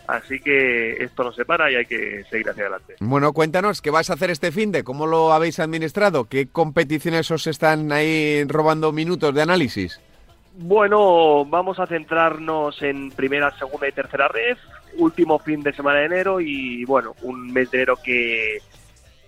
Así 0.08 0.40
que 0.40 1.04
esto 1.04 1.22
no 1.22 1.32
se 1.32 1.44
para 1.44 1.70
y 1.70 1.76
hay 1.76 1.86
que 1.86 2.24
seguir 2.28 2.50
hacia 2.50 2.64
adelante. 2.64 2.96
Bueno, 2.98 3.32
cuéntanos, 3.32 3.80
¿qué 3.80 3.90
vais 3.90 4.10
a 4.10 4.14
hacer 4.14 4.30
este 4.30 4.50
fin 4.50 4.72
de? 4.72 4.82
¿Cómo 4.82 5.06
lo 5.06 5.32
habéis 5.32 5.60
administrado? 5.60 6.24
¿Qué 6.24 6.48
competiciones 6.48 7.30
os 7.30 7.46
están 7.46 7.92
ahí 7.92 8.42
robando 8.48 8.90
minutos 8.90 9.32
de 9.32 9.42
análisis? 9.42 10.00
Bueno, 10.56 11.44
vamos 11.44 11.78
a 11.78 11.86
centrarnos 11.86 12.82
en 12.82 13.12
primera, 13.12 13.56
segunda 13.56 13.88
y 13.88 13.92
tercera 13.92 14.26
red 14.26 14.58
último 14.96 15.38
fin 15.38 15.62
de 15.62 15.72
semana 15.72 16.00
de 16.00 16.06
enero 16.06 16.40
y 16.40 16.84
bueno, 16.84 17.14
un 17.22 17.52
mes 17.52 17.70
de 17.70 17.78
enero 17.78 17.96
que, 18.02 18.58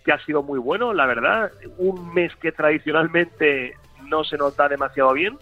que 0.04 0.12
ha 0.12 0.24
sido 0.24 0.42
muy 0.42 0.58
bueno, 0.58 0.92
la 0.92 1.06
verdad. 1.06 1.52
Un 1.78 2.12
mes 2.14 2.34
que 2.36 2.52
tradicionalmente 2.52 3.74
no 4.08 4.24
se 4.24 4.36
nota 4.36 4.68
demasiado 4.68 5.12
bien. 5.12 5.38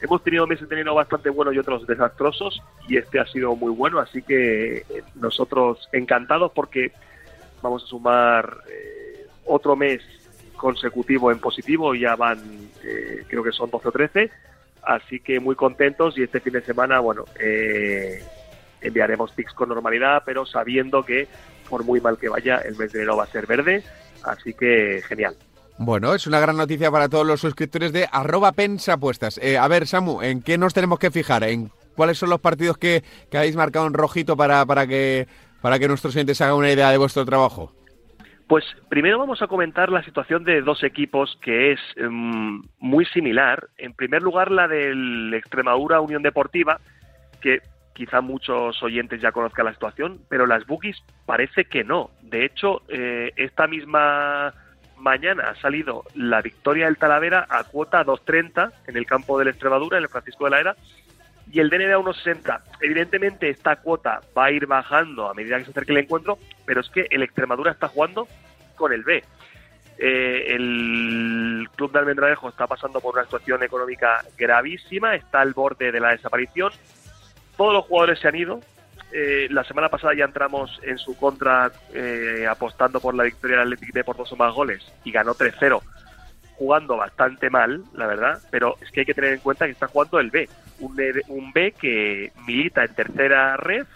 Hemos 0.00 0.22
tenido 0.22 0.46
meses 0.46 0.68
de 0.68 0.76
enero 0.76 0.94
bastante 0.94 1.28
buenos 1.28 1.54
y 1.54 1.58
otros 1.58 1.86
desastrosos 1.86 2.62
y 2.86 2.96
este 2.96 3.18
ha 3.18 3.26
sido 3.26 3.56
muy 3.56 3.72
bueno, 3.72 3.98
así 3.98 4.22
que 4.22 4.78
eh, 4.78 4.84
nosotros 5.16 5.88
encantados 5.92 6.52
porque 6.54 6.92
vamos 7.62 7.82
a 7.82 7.86
sumar 7.86 8.58
eh, 8.70 9.26
otro 9.44 9.74
mes 9.74 10.00
consecutivo 10.56 11.32
en 11.32 11.38
positivo, 11.38 11.94
ya 11.94 12.16
van, 12.16 12.38
eh, 12.84 13.24
creo 13.28 13.42
que 13.42 13.52
son 13.52 13.70
12 13.70 13.88
o 13.88 13.92
13, 13.92 14.30
así 14.82 15.20
que 15.20 15.40
muy 15.40 15.54
contentos 15.54 16.18
y 16.18 16.22
este 16.22 16.40
fin 16.40 16.52
de 16.52 16.62
semana, 16.62 17.00
bueno, 17.00 17.24
eh, 17.40 18.22
enviaremos 18.80 19.32
pics 19.32 19.52
con 19.54 19.68
normalidad, 19.68 20.22
pero 20.24 20.46
sabiendo 20.46 21.04
que 21.04 21.28
por 21.68 21.84
muy 21.84 22.00
mal 22.00 22.18
que 22.18 22.28
vaya, 22.28 22.58
el 22.58 22.76
mes 22.76 22.92
de 22.92 23.00
enero 23.00 23.16
va 23.16 23.24
a 23.24 23.28
ser 23.28 23.46
verde, 23.46 23.82
así 24.24 24.54
que 24.54 25.02
genial. 25.06 25.36
Bueno, 25.78 26.14
es 26.14 26.26
una 26.26 26.40
gran 26.40 26.56
noticia 26.56 26.90
para 26.90 27.08
todos 27.08 27.26
los 27.26 27.40
suscriptores 27.40 27.92
de 27.92 28.08
arroba 28.10 28.52
pensapuestas. 28.52 29.38
Eh, 29.38 29.56
a 29.56 29.68
ver, 29.68 29.86
Samu, 29.86 30.22
¿en 30.22 30.42
qué 30.42 30.58
nos 30.58 30.74
tenemos 30.74 30.98
que 30.98 31.12
fijar? 31.12 31.44
¿En 31.44 31.70
cuáles 31.94 32.18
son 32.18 32.30
los 32.30 32.40
partidos 32.40 32.78
que, 32.78 33.04
habéis 33.32 33.54
marcado 33.54 33.86
en 33.86 33.94
rojito 33.94 34.36
para, 34.36 34.66
para, 34.66 34.88
que, 34.88 35.28
para 35.60 35.78
que 35.78 35.86
nuestros 35.86 36.14
clientes 36.14 36.40
hagan 36.40 36.56
una 36.56 36.72
idea 36.72 36.90
de 36.90 36.98
vuestro 36.98 37.24
trabajo? 37.24 37.72
Pues 38.48 38.64
primero 38.88 39.18
vamos 39.18 39.40
a 39.42 39.46
comentar 39.46 39.90
la 39.90 40.02
situación 40.02 40.42
de 40.42 40.62
dos 40.62 40.82
equipos 40.82 41.38
que 41.42 41.72
es 41.72 41.80
em, 41.96 42.62
muy 42.80 43.04
similar. 43.04 43.68
En 43.76 43.92
primer 43.92 44.22
lugar, 44.22 44.50
la 44.50 44.66
del 44.66 45.32
Extremadura 45.34 46.00
Unión 46.00 46.22
Deportiva, 46.22 46.80
que 47.42 47.60
quizá 47.98 48.20
muchos 48.20 48.80
oyentes 48.80 49.20
ya 49.20 49.32
conozcan 49.32 49.64
la 49.64 49.72
situación, 49.72 50.20
pero 50.28 50.46
las 50.46 50.64
bookies 50.66 51.02
parece 51.26 51.64
que 51.64 51.82
no. 51.82 52.12
De 52.22 52.44
hecho, 52.44 52.82
eh, 52.88 53.32
esta 53.34 53.66
misma 53.66 54.54
mañana 54.96 55.50
ha 55.50 55.56
salido 55.56 56.04
la 56.14 56.40
victoria 56.40 56.86
del 56.86 56.96
Talavera 56.96 57.44
a 57.50 57.64
cuota 57.64 58.04
2.30 58.04 58.72
en 58.86 58.96
el 58.96 59.04
campo 59.04 59.36
del 59.36 59.48
Extremadura, 59.48 59.98
en 59.98 60.04
el 60.04 60.08
Francisco 60.08 60.44
de 60.44 60.50
la 60.50 60.60
Era, 60.60 60.76
y 61.50 61.58
el 61.58 61.70
DNB 61.70 61.92
a 61.92 61.98
1,60. 61.98 62.60
Evidentemente 62.82 63.50
esta 63.50 63.74
cuota 63.74 64.20
va 64.36 64.44
a 64.44 64.52
ir 64.52 64.66
bajando 64.66 65.28
a 65.28 65.34
medida 65.34 65.58
que 65.58 65.64
se 65.64 65.70
acerque 65.72 65.90
el 65.90 65.98
encuentro, 65.98 66.38
pero 66.64 66.80
es 66.80 66.88
que 66.90 67.08
el 67.10 67.24
Extremadura 67.24 67.72
está 67.72 67.88
jugando 67.88 68.28
con 68.76 68.92
el 68.92 69.02
B. 69.02 69.24
Eh, 69.98 70.54
el 70.54 71.68
club 71.74 71.90
de 71.90 71.98
Almendralejo 71.98 72.48
está 72.48 72.68
pasando 72.68 73.00
por 73.00 73.16
una 73.16 73.24
situación 73.24 73.64
económica 73.64 74.24
gravísima, 74.36 75.16
está 75.16 75.40
al 75.40 75.52
borde 75.52 75.90
de 75.90 75.98
la 75.98 76.10
desaparición. 76.10 76.70
Todos 77.58 77.74
los 77.74 77.84
jugadores 77.84 78.18
se 78.18 78.28
han 78.28 78.36
ido. 78.36 78.60
Eh, 79.12 79.48
la 79.50 79.64
semana 79.64 79.90
pasada 79.90 80.14
ya 80.14 80.24
entramos 80.24 80.80
en 80.82 80.96
su 80.96 81.14
contra 81.16 81.70
eh, 81.92 82.46
apostando 82.48 83.00
por 83.00 83.14
la 83.14 83.24
victoria 83.24 83.58
del 83.58 83.74
Athletic 83.74 83.92
de 83.92 84.04
por 84.04 84.16
dos 84.16 84.32
o 84.32 84.36
más 84.36 84.54
goles 84.54 84.90
y 85.04 85.12
ganó 85.12 85.34
3-0 85.34 85.80
jugando 86.56 86.96
bastante 86.96 87.50
mal, 87.50 87.84
la 87.94 88.06
verdad, 88.06 88.42
pero 88.50 88.76
es 88.80 88.90
que 88.90 89.00
hay 89.00 89.06
que 89.06 89.14
tener 89.14 89.34
en 89.34 89.38
cuenta 89.38 89.66
que 89.66 89.70
está 89.70 89.86
jugando 89.86 90.18
el 90.18 90.30
B, 90.30 90.48
un, 90.80 91.00
un 91.28 91.52
B 91.52 91.72
que 91.72 92.32
milita 92.46 92.84
en 92.84 92.94
tercera 92.94 93.56
red 93.56 93.86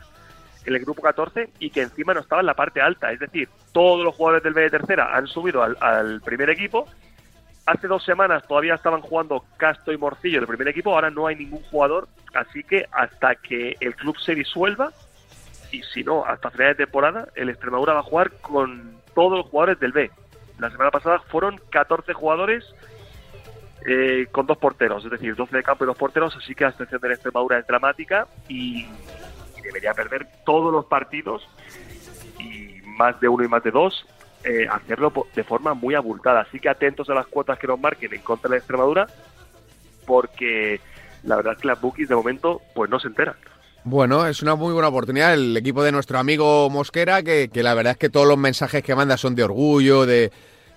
en 0.64 0.75
el 0.75 0.81
grupo 0.81 1.03
14 1.03 1.51
y 1.59 1.70
que 1.70 1.83
encima 1.83 2.14
no 2.14 2.20
estaba 2.20 2.40
en 2.40 2.46
la 2.46 2.55
parte 2.55 2.81
alta, 2.81 3.12
es 3.12 3.18
decir, 3.18 3.48
todos 3.72 4.05
los 4.05 4.14
jugadores 4.14 4.44
del 4.44 4.55
B 4.55 4.62
de 4.62 4.70
tercera 4.70 5.16
han 5.16 5.27
subido 5.27 5.62
al, 5.62 6.20
primer 6.22 6.51
equipo. 6.51 6.87
Hace 7.64 7.87
dos 7.87 8.05
semanas 8.05 8.46
todavía 8.48 8.75
estaban 8.75 9.03
jugando 9.03 9.44
Casto 9.57 9.92
y 9.92 9.98
Morcillo 9.98 10.40
del 10.40 10.48
primer 10.48 10.68
equipo, 10.68 10.92
ahora 10.92 11.11
no 11.11 11.29
hay 11.29 11.37
ningún 11.37 11.62
jugador, 11.64 12.09
así 12.35 12.64
que 12.64 12.87
hasta 12.90 13.37
que 13.37 13.77
el 13.79 13.94
club 13.94 14.18
se 14.18 14.35
disuelva, 14.35 14.90
y 15.70 15.83
si 15.83 16.03
no, 16.03 16.25
hasta 16.25 16.51
final 16.51 16.68
de 16.68 16.85
temporada, 16.87 17.29
el 17.37 17.48
Extremadura 17.48 17.94
va 17.94 18.01
a 18.01 18.05
jugar 18.05 18.33
con 18.40 18.96
todos 19.14 19.38
los 19.38 19.46
jugadores 19.46 19.79
del 19.79 19.92
B. 19.92 20.11
La 20.59 20.70
semana 20.70 20.90
pasada 20.90 21.20
fueron 21.20 21.61
14 21.70 22.12
jugadores 22.12 22.64
eh, 23.87 24.27
con 24.31 24.46
dos 24.46 24.59
porteros, 24.59 25.05
es 25.05 25.11
decir, 25.11 25.35
12 25.35 25.57
de 25.57 25.62
campo 25.62 25.85
y 25.85 25.87
dos 25.87 25.96
porteros, 25.96 26.37
así 26.37 26.55
que 26.55 26.64
la 26.64 26.72
situación 26.72 27.01
de 27.01 27.09
la 27.09 27.14
Extremadura 27.14 27.59
es 27.59 27.66
dramática 27.66 28.27
y, 28.48 28.87
debería 29.62 29.94
perder 29.94 30.27
todos 30.44 30.72
los 30.72 30.87
partidos 30.87 31.48
y 32.40 32.81
más 32.85 33.20
de 33.20 33.29
uno 33.29 33.44
y 33.44 33.48
más 33.48 33.62
de 33.62 33.70
dos, 33.70 34.05
eh, 34.44 34.66
hacerlo 34.70 35.12
de 35.35 35.44
forma 35.44 35.74
muy 35.74 35.94
abultada. 35.94 36.40
Así 36.42 36.59
que 36.59 36.68
atentos 36.68 37.09
a 37.11 37.14
las 37.14 37.26
cuotas 37.26 37.59
que 37.59 37.66
nos 37.66 37.81
marquen 37.81 38.12
en 38.14 38.22
contra 38.22 38.50
de 38.50 38.59
Extremadura, 38.59 39.07
porque 40.07 40.81
la 41.22 41.37
verdad 41.37 41.55
es 41.55 41.61
que 41.61 41.68
las 41.68 41.81
bookies 41.81 42.09
de 42.09 42.14
momento 42.14 42.61
pues 42.74 42.90
no 42.90 42.98
se 42.98 43.09
enteran. 43.09 43.37
Bueno, 43.85 44.26
es 44.26 44.42
una 44.42 44.55
muy 44.55 44.72
buena 44.72 44.88
oportunidad. 44.88 45.35
El 45.35 45.57
equipo 45.57 45.83
de 45.83 45.92
nuestro 45.92 46.18
amigo 46.18 46.70
Mosquera, 46.70 47.22
que, 47.22 47.48
que 47.48 47.62
la 47.62 47.74
verdad 47.74 47.92
es 47.92 47.98
que 47.98 48.11
todos 48.11 48.28
los 48.28 48.38
mensajes 48.38 48.83
que 48.83 48.94
manda 48.94 49.16
son 49.16 49.35
de 49.35 49.42
orgullo, 49.42 50.07
de, 50.07 50.31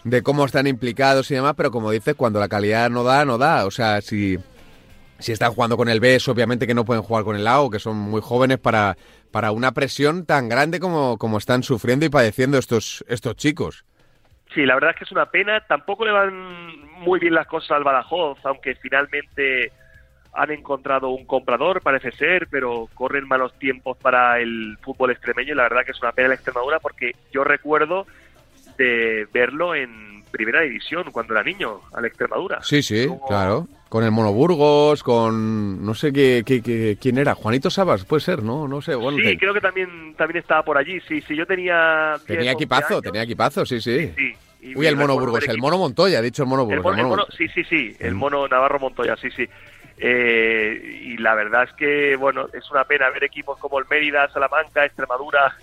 de 0.04 0.24
cómo 0.24 0.46
están 0.46 0.68
implicados 0.68 1.30
y 1.30 1.36
demás, 1.36 1.54
pero 1.56 1.72
como 1.72 1.92
dices, 1.92 2.16
cuando 2.16 2.40
la 2.40 2.48
calidad 2.48 2.90
no 2.90 3.04
da, 3.04 3.26
no 3.26 3.38
da. 3.38 3.66
O 3.66 3.72
sea, 3.72 4.02
si, 4.02 4.38
si 5.26 5.32
están 5.32 5.54
jugando 5.54 5.76
con 5.76 5.90
el 5.90 6.00
B, 6.00 6.16
es 6.16 6.28
obviamente 6.28 6.68
que 6.68 6.76
no 6.76 6.86
pueden 6.86 7.02
jugar 7.02 7.24
con 7.24 7.36
el 7.36 7.48
A 7.48 7.60
o 7.62 7.72
que 7.72 7.80
son 7.80 7.98
muy 7.98 8.22
jóvenes 8.22 8.60
para, 8.60 8.96
para 9.32 9.52
una 9.52 9.72
presión 9.72 10.28
tan 10.28 10.48
grande 10.48 10.80
como, 10.80 11.18
como 11.18 11.40
están 11.40 11.64
sufriendo 11.64 12.06
y 12.06 12.10
padeciendo 12.10 12.60
estos, 12.60 13.04
estos 13.08 13.36
chicos. 13.36 13.86
Sí, 14.54 14.68
la 14.68 14.76
verdad 14.76 14.92
es 14.92 14.98
que 14.98 15.04
es 15.06 15.12
una 15.12 15.26
pena. 15.26 15.66
Tampoco 15.68 16.06
le 16.06 16.12
van 16.12 16.80
muy 17.00 17.20
bien 17.20 17.34
las 17.34 17.48
cosas 17.48 17.72
al 17.72 17.84
Badajoz, 17.84 18.38
aunque 18.44 18.76
finalmente 18.76 19.72
han 20.32 20.52
encontrado 20.52 21.10
un 21.10 21.26
comprador, 21.26 21.82
parece 21.82 22.12
ser, 22.12 22.48
pero 22.52 22.88
corren 22.94 23.28
malos 23.28 23.58
tiempos 23.58 23.98
para 23.98 24.40
el 24.40 24.78
fútbol 24.84 25.10
extremeño 25.10 25.54
y 25.54 25.56
la 25.56 25.64
verdad 25.64 25.86
que 25.86 25.92
es 25.92 26.02
una 26.04 26.12
pena 26.12 26.28
la 26.28 26.36
Extremadura 26.36 26.80
porque 26.80 27.16
yo 27.34 27.44
recuerdo 27.44 28.06
de 28.78 29.28
verlo 29.34 29.74
en 29.74 30.24
primera 30.30 30.62
división 30.62 31.12
cuando 31.12 31.34
era 31.34 31.42
niño, 31.42 31.80
a 31.94 32.02
la 32.02 32.08
Extremadura. 32.08 32.62
Sí, 32.62 32.84
sí, 32.84 33.08
claro. 33.28 33.68
Con 33.96 34.04
el 34.04 34.12
Monoburgos, 34.12 35.04
con 35.04 35.86
no 35.86 35.94
sé 35.94 36.12
qué, 36.12 36.44
qué, 36.46 36.98
quién 37.00 37.18
era, 37.18 37.34
Juanito 37.34 37.70
Sabas, 37.70 38.04
puede 38.04 38.20
ser, 38.20 38.44
¿no? 38.44 38.68
No 38.68 38.82
sé. 38.82 38.94
Bueno, 38.94 39.20
sí, 39.24 39.38
creo 39.38 39.54
que 39.54 39.62
también 39.62 40.14
también 40.18 40.40
estaba 40.40 40.64
por 40.64 40.78
allí. 40.78 41.00
Sí, 41.08 41.22
sí, 41.22 41.34
yo 41.34 41.46
tenía. 41.46 42.16
Tenía 42.28 42.52
equipazo, 42.52 43.02
tenía 43.02 43.24
equipazo, 43.24 43.66
sí, 43.66 43.80
sí. 43.80 44.12
Uy, 44.76 44.86
el 44.86 44.98
Mono 44.98 45.18
Burgos, 45.18 45.48
el 45.48 45.60
Mono 45.60 45.78
Montoya, 45.78 46.20
ha 46.20 46.22
dicho 46.22 46.44
el 46.44 46.50
Mono 46.50 46.66
Burgos. 46.66 47.28
sí, 47.38 47.48
sí, 47.48 47.64
sí, 47.64 47.96
el 48.02 48.16
mm. 48.16 48.18
Mono 48.18 48.48
Navarro 48.50 48.80
Montoya, 48.80 49.16
sí, 49.16 49.32
sí. 49.32 49.48
Eh, 49.98 51.00
y 51.02 51.16
la 51.16 51.34
verdad 51.34 51.64
es 51.64 51.72
que, 51.78 52.18
bueno, 52.18 52.50
es 52.52 52.70
una 52.72 52.84
pena 52.84 53.10
ver 53.12 53.24
equipos 53.24 53.58
como 53.60 53.80
el 53.80 53.86
Mérida, 53.90 54.28
Salamanca, 54.28 54.84
Extremadura, 54.84 55.56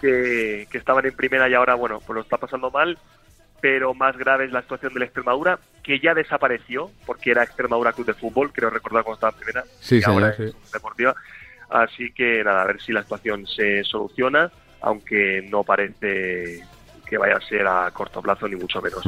que, 0.00 0.66
estaban 0.72 1.06
en 1.06 1.14
primera 1.14 1.48
y 1.48 1.54
ahora, 1.54 1.76
bueno, 1.76 2.00
pues 2.04 2.16
lo 2.16 2.22
está 2.22 2.36
pasando 2.36 2.68
mal. 2.68 2.98
Pero 3.68 3.94
más 3.94 4.16
grave 4.16 4.44
es 4.44 4.52
la 4.52 4.62
situación 4.62 4.94
de 4.94 5.00
la 5.00 5.06
Extremadura, 5.06 5.58
que 5.82 5.98
ya 5.98 6.14
desapareció, 6.14 6.88
porque 7.04 7.32
era 7.32 7.42
Extremadura 7.42 7.92
Club 7.92 8.06
de 8.06 8.14
Fútbol, 8.14 8.52
creo 8.52 8.70
recordar 8.70 9.02
cuando 9.02 9.16
estaba 9.16 9.32
en 9.32 9.38
primera. 9.40 9.64
Sí, 9.80 9.98
y 9.98 10.08
ahora 10.08 10.32
sí. 10.36 10.44
Es 10.44 10.70
deportiva. 10.70 11.16
Así 11.68 12.12
que 12.12 12.44
nada, 12.44 12.62
a 12.62 12.66
ver 12.66 12.80
si 12.80 12.92
la 12.92 13.02
situación 13.02 13.44
se 13.48 13.82
soluciona, 13.82 14.52
aunque 14.82 15.44
no 15.50 15.64
parece 15.64 16.62
que 17.08 17.18
vaya 17.18 17.38
a 17.38 17.40
ser 17.40 17.66
a 17.66 17.90
corto 17.90 18.22
plazo, 18.22 18.46
ni 18.46 18.54
mucho 18.54 18.80
menos. 18.80 19.02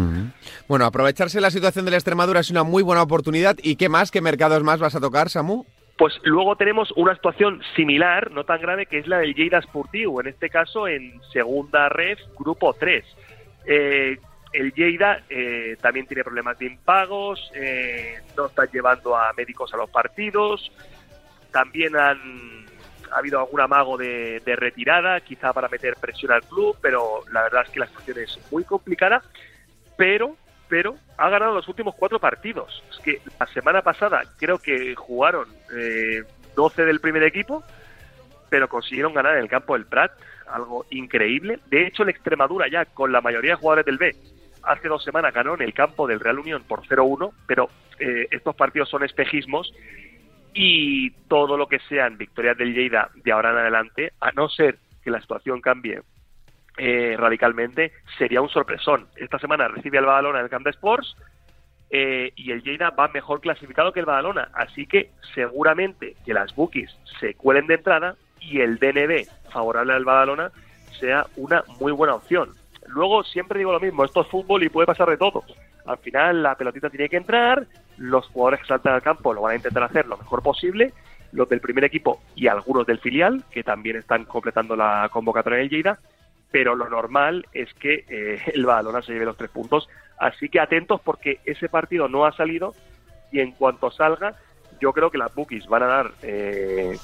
Bueno, 0.67 0.87
aprovecharse 0.87 1.41
la 1.41 1.53
situación 1.53 1.85
de 1.85 1.93
la 1.93 1.99
Extremadura 1.99 2.41
es 2.41 2.51
una 2.51 2.65
muy 2.65 2.83
buena 2.83 3.03
oportunidad. 3.03 3.57
¿Y 3.63 3.77
qué 3.77 3.89
más? 3.89 4.11
¿Qué 4.11 4.21
mercados 4.21 4.65
más 4.65 4.81
vas 4.81 4.97
a 4.97 5.01
tocar, 5.01 5.31
Samu? 5.31 5.67
Pues 5.97 6.15
luego 6.25 6.57
tenemos 6.57 6.93
una 6.97 7.15
situación 7.15 7.63
similar, 7.77 8.33
no 8.33 8.43
tan 8.43 8.61
grave, 8.61 8.87
que 8.87 8.99
es 8.99 9.07
la 9.07 9.19
del 9.19 9.37
Lleida 9.37 9.63
Sportivo, 9.63 10.21
en 10.21 10.27
este 10.27 10.51
caso 10.51 10.89
en 10.89 11.21
segunda 11.33 11.89
red, 11.89 12.19
grupo 12.37 12.75
3. 12.75 13.05
Eh, 13.67 14.19
el 14.53 14.73
Lleida 14.73 15.23
eh, 15.29 15.77
también 15.81 16.07
tiene 16.07 16.25
problemas 16.25 16.59
de 16.59 16.67
impagos, 16.67 17.51
eh, 17.55 18.21
no 18.37 18.47
están 18.47 18.69
llevando 18.73 19.17
a 19.17 19.33
médicos 19.35 19.73
a 19.75 19.77
los 19.77 19.91
partidos, 19.91 20.73
también 21.53 21.97
han 21.97 22.67
ha 23.11 23.19
habido 23.19 23.41
algún 23.41 23.61
amago 23.61 23.97
de, 23.97 24.43
retirada, 24.45 25.21
quizá 25.21 25.55
para 25.55 25.69
meter 25.69 25.95
presión 25.97 26.31
al 26.33 26.43
club, 26.43 26.77
pero 26.83 27.23
la 27.33 27.43
verdad 27.43 27.63
es 27.65 27.71
que 27.71 27.81
la 27.81 27.87
situación 27.87 28.19
es 28.19 28.39
muy 28.51 28.65
complicada, 28.65 29.23
pero 29.97 30.37
pero 30.69 30.97
ha 31.17 31.31
ganado 31.31 31.55
los 31.55 31.67
últimos 31.67 31.95
cuatro 31.95 32.21
partidos. 32.21 32.85
Es 32.91 32.99
que 32.99 33.23
la 33.41 33.47
semana 33.47 33.81
pasada 33.81 34.21
creo 34.37 34.59
que 34.59 34.95
jugaron 34.95 35.49
eh, 35.75 36.25
12 36.55 36.85
del 36.85 37.01
primer 37.01 37.23
equipo, 37.23 37.65
pero 38.51 38.69
consiguieron 38.69 39.15
ganar 39.15 39.37
en 39.37 39.45
el 39.45 39.49
campo 39.49 39.73
del 39.73 39.87
Prat, 39.87 40.13
algo 40.47 40.85
increíble. 40.91 41.61
De 41.71 41.87
hecho, 41.87 42.03
el 42.03 42.11
Extremadura 42.11 42.69
ya 42.69 42.85
con 42.85 43.13
la 43.13 43.23
mayoría 43.23 43.53
de 43.53 43.57
jugadores 43.57 43.87
del 43.87 43.97
B 43.97 44.15
hace 44.63 44.89
dos 44.89 45.05
semanas 45.05 45.35
ganó 45.35 45.55
en 45.55 45.63
el 45.63 45.75
campo 45.75 46.07
del 46.07 46.21
Real 46.21 46.39
Unión 46.39 46.63
por 46.65 46.83
0-1, 46.87 47.33
pero 47.47 47.69
eh, 47.99 48.27
estos 48.31 48.55
partidos 48.55 48.89
son 48.89 49.05
espejismos 49.05 49.73
y 50.55 51.11
todo 51.29 51.57
lo 51.57 51.67
que 51.67 51.79
sean 51.89 52.19
victorias 52.19 52.57
del 52.57 52.75
Lleida 52.75 53.11
de 53.15 53.33
ahora 53.33 53.51
en 53.51 53.59
adelante, 53.59 54.13
a 54.21 54.33
no 54.33 54.49
ser 54.49 54.79
que 55.03 55.11
la 55.11 55.21
situación 55.21 55.61
cambie 55.61 56.03
eh, 56.77 57.17
radicalmente, 57.19 57.93
sería 58.19 58.41
un 58.41 58.49
sorpresón. 58.49 59.09
Esta 59.17 59.39
semana 59.39 59.69
recibe 59.69 59.99
al 59.99 60.07
Badalona 60.07 60.39
en 60.39 60.45
el 60.45 60.51
Camp 60.51 60.65
de 60.65 60.71
Sports 60.71 61.17
eh, 61.91 62.33
y 62.37 62.53
el 62.53 62.63
Lleida 62.63 62.91
va 62.91 63.09
mejor 63.09 63.41
clasificado 63.41 63.93
que 63.93 64.01
el 64.01 64.07
Badalona, 64.07 64.51
así 64.55 64.87
que 64.87 65.11
seguramente 65.35 66.17
que 66.25 66.35
las 66.35 66.55
bookies 66.55 66.97
se 67.19 67.35
cuelen 67.35 67.67
de 67.67 67.75
entrada 67.75 68.17
y 68.41 68.61
el 68.61 68.79
DNB 68.79 69.27
favorable 69.51 69.95
al 69.95 70.05
Badalona 70.05 70.51
sea 71.01 71.27
una 71.37 71.65
muy 71.81 71.93
buena 71.93 72.15
opción. 72.15 72.58
Luego 72.89 73.23
siempre 73.23 73.59
digo 73.59 73.73
lo 73.73 73.81
mismo, 73.81 74.05
esto 74.05 74.23
es 74.23 74.29
fútbol 74.29 74.63
y 74.63 74.69
puede 74.69 74.87
pasar 74.87 75.09
de 75.09 75.17
todo. 75.17 75.45
Al 75.87 75.99
final 75.99 76.43
la 76.43 76.55
pelotita 76.55 76.91
tiene 76.91 77.09
que 77.09 77.17
entrar, 77.17 77.67
los 77.97 78.27
jugadores 78.29 78.61
que 78.61 78.67
saltan 78.67 78.95
al 78.95 79.03
campo 79.03 79.33
lo 79.33 79.43
van 79.43 79.53
a 79.53 79.57
intentar 79.57 79.83
hacer 79.83 80.07
lo 80.07 80.17
mejor 80.17 80.43
posible, 80.43 80.93
los 81.33 81.49
del 81.49 81.61
primer 81.61 81.85
equipo 81.85 82.21
y 82.35 82.47
algunos 82.47 82.87
del 82.87 82.99
filial, 82.99 83.45
que 83.51 83.63
también 83.63 83.97
están 83.97 84.25
completando 84.25 84.77
la 84.77 85.09
convocatoria 85.13 85.59
del 85.59 85.69
Lleida, 85.69 85.99
pero 86.51 86.75
lo 86.75 86.89
normal 86.89 87.47
es 87.53 87.73
que 87.75 88.05
eh, 88.09 88.41
el 88.55 88.65
Badalona 88.65 89.03
se 89.03 89.13
lleve 89.13 89.27
los 89.27 89.37
tres 89.37 89.51
puntos. 89.51 89.89
Así 90.19 90.49
que 90.49 90.61
atentos 90.61 91.01
porque 91.03 91.41
ese 91.45 91.69
partido 91.69 92.09
no 92.09 92.25
ha 92.25 92.33
salido 92.33 92.75
y 93.31 93.41
en 93.41 93.53
cuanto 93.53 93.91
salga, 93.91 94.35
yo 94.81 94.93
creo 94.93 95.11
que 95.11 95.19
las 95.19 95.35
bookies 95.35 95.67
van 95.67 95.83
a 95.83 95.87
dar 95.87 96.13
eh, 96.23 96.97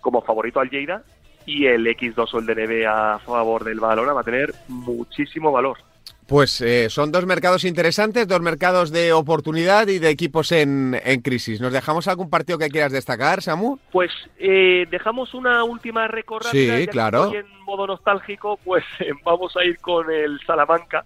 como 0.00 0.22
favorito 0.22 0.60
al 0.60 0.70
Lleida 0.70 1.02
y 1.46 1.66
el 1.66 1.86
X2 1.86 2.34
o 2.34 2.38
el 2.38 2.46
DNB 2.46 2.86
a 2.86 3.18
favor 3.20 3.64
del 3.64 3.80
Badalona 3.80 4.12
va 4.12 4.20
a 4.20 4.24
tener 4.24 4.52
muchísimo 4.68 5.52
valor. 5.52 5.78
Pues 6.26 6.60
eh, 6.60 6.90
son 6.90 7.12
dos 7.12 7.24
mercados 7.24 7.62
interesantes, 7.64 8.26
dos 8.26 8.40
mercados 8.40 8.90
de 8.90 9.12
oportunidad 9.12 9.86
y 9.86 10.00
de 10.00 10.10
equipos 10.10 10.50
en, 10.50 11.00
crisis. 11.22 11.60
¿Nos 11.60 11.72
dejamos 11.72 12.08
algún 12.08 12.28
partido 12.28 12.58
que 12.58 12.68
quieras 12.68 12.90
destacar, 12.90 13.42
Samu? 13.42 13.78
Pues 13.92 14.10
eh, 14.38 14.86
dejamos 14.90 15.34
una 15.34 15.62
última 15.62 16.08
recorrida. 16.08 16.78
Sí, 16.78 16.86
claro. 16.88 17.32
en 17.32 17.46
modo 17.64 17.86
nostálgico, 17.86 18.58
pues 18.64 18.84
vamos 19.24 19.56
a 19.56 19.64
ir 19.64 19.78
con 19.78 20.10
el 20.10 20.40
Salamanca, 20.44 21.04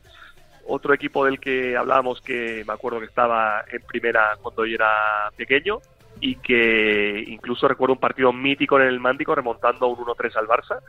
otro 0.67 0.95
equipo 0.95 1.27
del 1.27 1.39
que 1.39 1.77
hablábamos 1.77 2.23
que 2.23 2.65
me 2.67 2.73
acuerdo 2.73 3.01
que 3.01 3.07
estaba 3.07 3.63
en 3.71 3.83
primera 3.83 4.39
cuando 4.41 4.65
yo 4.65 4.77
era 4.77 5.31
pequeño 5.37 5.81
y 6.21 6.37
que 6.37 7.25
incluso 7.27 7.67
recuerdo 7.67 7.95
un 7.95 8.01
partido 8.01 8.33
mítico 8.33 8.79
en 8.81 8.87
el 8.87 9.01
Mántico 9.01 9.35
remontando 9.35 9.89
un 9.89 9.99
1-3 10.05 10.37
al 10.37 10.47
Barça 10.47 10.81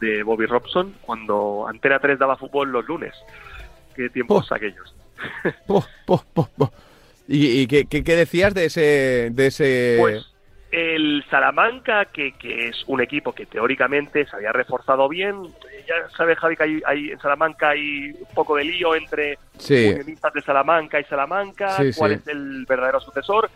de 0.00 0.22
Bobby 0.22 0.46
Robson 0.46 0.94
cuando 1.02 1.66
Antena 1.68 1.98
3 1.98 2.18
daba 2.18 2.36
fútbol 2.36 2.72
los 2.72 2.86
lunes 2.86 3.14
qué 3.94 4.08
tiempos 4.10 4.50
aquellos. 4.52 4.94
¿Y, 7.28 7.66
qué, 7.66 8.16
decías 8.16 8.54
de 8.54 8.66
ese, 8.66 9.30
de 9.32 9.46
ese...? 9.46 9.96
Pues 10.00 10.26
el 10.72 11.22
Salamanca, 11.30 12.06
que, 12.06 12.32
que, 12.32 12.68
es 12.68 12.82
un 12.86 13.02
equipo 13.02 13.32
que 13.32 13.44
teóricamente 13.44 14.26
se 14.26 14.36
había 14.36 14.52
reforzado 14.52 15.06
bien. 15.06 15.42
Ya 15.86 16.08
sabes, 16.16 16.38
Javi, 16.38 16.56
que 16.56 16.82
hay, 16.86 17.10
en 17.10 17.20
Salamanca 17.20 17.70
hay 17.70 18.10
un 18.10 18.34
poco 18.34 18.56
de 18.56 18.64
lío 18.64 18.94
entre 18.94 19.38
sí. 19.58 19.92
de 19.92 20.42
Salamanca 20.44 20.98
y 20.98 21.04
Salamanca, 21.04 21.76
cuál 21.94 22.12
es 22.12 22.26
el 22.26 22.64
verdadero 22.66 23.00
sucesor. 23.00 23.50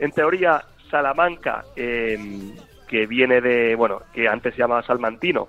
En 0.00 0.12
teoría, 0.12 0.62
Salamanca, 0.90 1.64
em, 1.76 2.56
que 2.88 3.06
viene 3.06 3.40
de, 3.40 3.74
bueno, 3.74 4.00
que 4.14 4.28
antes 4.28 4.54
se 4.54 4.60
llamaba 4.60 4.82
Salmantino, 4.82 5.46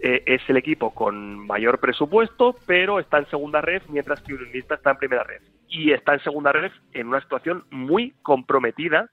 eh, 0.00 0.22
es 0.26 0.40
el 0.48 0.56
equipo 0.56 0.94
con 0.94 1.46
mayor 1.46 1.78
presupuesto, 1.78 2.56
pero 2.66 3.00
está 3.00 3.18
en 3.18 3.28
segunda 3.28 3.60
red, 3.60 3.82
mientras 3.88 4.22
que 4.22 4.32
Unionista 4.32 4.76
está 4.76 4.92
en 4.92 4.96
primera 4.96 5.24
red. 5.24 5.42
Y 5.68 5.92
está 5.92 6.14
en 6.14 6.22
segunda 6.22 6.52
red 6.52 6.70
en 6.92 7.08
una 7.08 7.20
situación 7.20 7.64
muy 7.70 8.14
comprometida, 8.22 9.10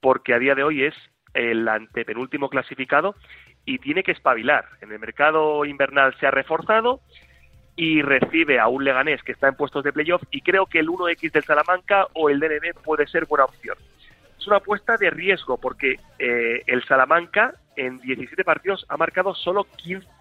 porque 0.00 0.32
a 0.32 0.38
día 0.38 0.54
de 0.54 0.62
hoy 0.62 0.84
es 0.84 0.94
el 1.34 1.68
antepenúltimo 1.68 2.48
clasificado 2.48 3.16
y 3.64 3.78
tiene 3.78 4.02
que 4.04 4.12
espabilar. 4.12 4.64
En 4.80 4.92
el 4.92 4.98
mercado 4.98 5.64
invernal 5.64 6.14
se 6.20 6.26
ha 6.26 6.30
reforzado 6.30 7.00
y 7.76 8.00
recibe 8.02 8.60
a 8.60 8.68
un 8.68 8.84
Leganés 8.84 9.22
que 9.24 9.32
está 9.32 9.48
en 9.48 9.56
puestos 9.56 9.82
de 9.82 9.92
playoff 9.92 10.22
y 10.30 10.40
creo 10.40 10.66
que 10.66 10.78
el 10.78 10.88
1X 10.88 11.32
del 11.32 11.42
Salamanca 11.42 12.06
o 12.14 12.30
el 12.30 12.38
DNB 12.38 12.80
puede 12.84 13.06
ser 13.08 13.26
buena 13.26 13.46
opción. 13.46 13.76
Es 14.44 14.48
una 14.48 14.58
apuesta 14.58 14.98
de 14.98 15.08
riesgo 15.08 15.56
porque 15.56 15.96
eh, 16.18 16.62
el 16.66 16.84
Salamanca 16.84 17.54
en 17.76 17.98
17 17.98 18.44
partidos 18.44 18.84
ha 18.90 18.98
marcado 18.98 19.34
solo 19.34 19.66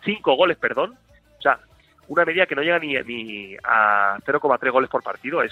5 0.05 0.35
goles, 0.37 0.57
perdón. 0.57 0.97
O 1.37 1.41
sea, 1.41 1.59
una 2.07 2.23
media 2.23 2.45
que 2.45 2.55
no 2.55 2.61
llega 2.61 2.79
ni, 2.79 2.93
ni 3.03 3.57
a 3.65 4.17
0,3 4.25 4.71
goles 4.71 4.89
por 4.89 5.03
partido. 5.03 5.43
Es 5.43 5.51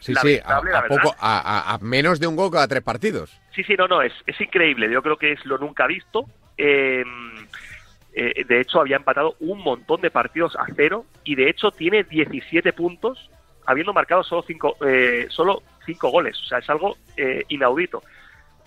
Sí, 0.00 0.14
sí, 0.16 0.40
a, 0.44 0.60
poco, 0.88 1.14
a, 1.20 1.78
menos 1.80 2.18
de 2.18 2.26
un 2.26 2.34
gol 2.34 2.50
cada 2.50 2.66
tres 2.66 2.82
partidos. 2.82 3.38
Sí, 3.54 3.62
sí, 3.62 3.74
no, 3.76 3.86
no, 3.86 4.02
es, 4.02 4.14
es 4.26 4.40
increíble. 4.40 4.90
Yo 4.90 5.00
creo 5.00 5.16
que 5.16 5.32
es 5.32 5.44
lo 5.44 5.58
nunca 5.58 5.86
visto. 5.86 6.24
Eh, 6.56 7.04
eh, 8.14 8.44
de 8.48 8.60
hecho, 8.60 8.80
había 8.80 8.96
empatado 8.96 9.36
un 9.38 9.60
montón 9.62 10.00
de 10.00 10.10
partidos 10.10 10.56
a 10.56 10.64
cero 10.74 11.04
y 11.22 11.36
de 11.36 11.50
hecho 11.50 11.70
tiene 11.70 12.02
17 12.02 12.72
puntos, 12.72 13.30
habiendo 13.64 13.92
marcado 13.92 14.24
solo 14.24 14.42
cinco, 14.44 14.76
eh, 14.84 15.26
solo 15.28 15.62
cinco 15.84 16.10
goles. 16.10 16.38
O 16.40 16.44
sea, 16.44 16.58
es 16.58 16.70
algo 16.70 16.96
inaudito 17.48 18.02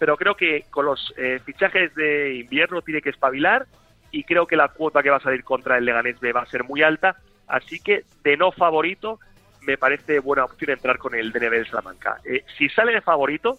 pero 0.03 0.17
creo 0.17 0.35
que 0.35 0.65
con 0.69 0.85
los 0.85 1.13
eh, 1.15 1.39
fichajes 1.45 1.95
de 1.95 2.35
invierno 2.35 2.81
tiene 2.81 3.01
que 3.01 3.09
espabilar 3.09 3.67
y 4.11 4.25
creo 4.25 4.45
que 4.45 4.57
la 4.57 4.67
cuota 4.67 5.01
que 5.01 5.09
va 5.09 5.15
a 5.15 5.21
salir 5.21 5.45
contra 5.45 5.77
el 5.77 5.85
Leganés 5.85 6.19
B 6.19 6.33
va 6.33 6.41
a 6.41 6.45
ser 6.45 6.65
muy 6.65 6.83
alta, 6.83 7.15
así 7.47 7.79
que 7.79 8.03
de 8.21 8.35
no 8.35 8.51
favorito 8.51 9.19
me 9.61 9.77
parece 9.77 10.19
buena 10.19 10.43
opción 10.43 10.71
entrar 10.71 10.97
con 10.97 11.15
el 11.15 11.31
DNB 11.31 11.51
de 11.51 11.65
Salamanca. 11.65 12.17
Eh, 12.25 12.43
si 12.57 12.67
sale 12.67 12.91
de 12.91 12.99
favorito, 12.99 13.57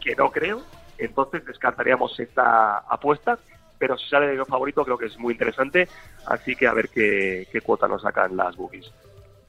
que 0.00 0.16
no 0.16 0.30
creo, 0.30 0.62
entonces 0.96 1.44
descartaríamos 1.44 2.18
esta 2.20 2.78
apuesta, 2.78 3.38
pero 3.78 3.98
si 3.98 4.08
sale 4.08 4.28
de 4.28 4.36
no 4.36 4.46
favorito 4.46 4.82
creo 4.82 4.96
que 4.96 5.06
es 5.06 5.18
muy 5.18 5.34
interesante, 5.34 5.88
así 6.26 6.56
que 6.56 6.66
a 6.66 6.72
ver 6.72 6.88
qué, 6.88 7.46
qué 7.52 7.60
cuota 7.60 7.86
nos 7.86 8.00
sacan 8.00 8.34
las 8.34 8.56
bookies. 8.56 8.90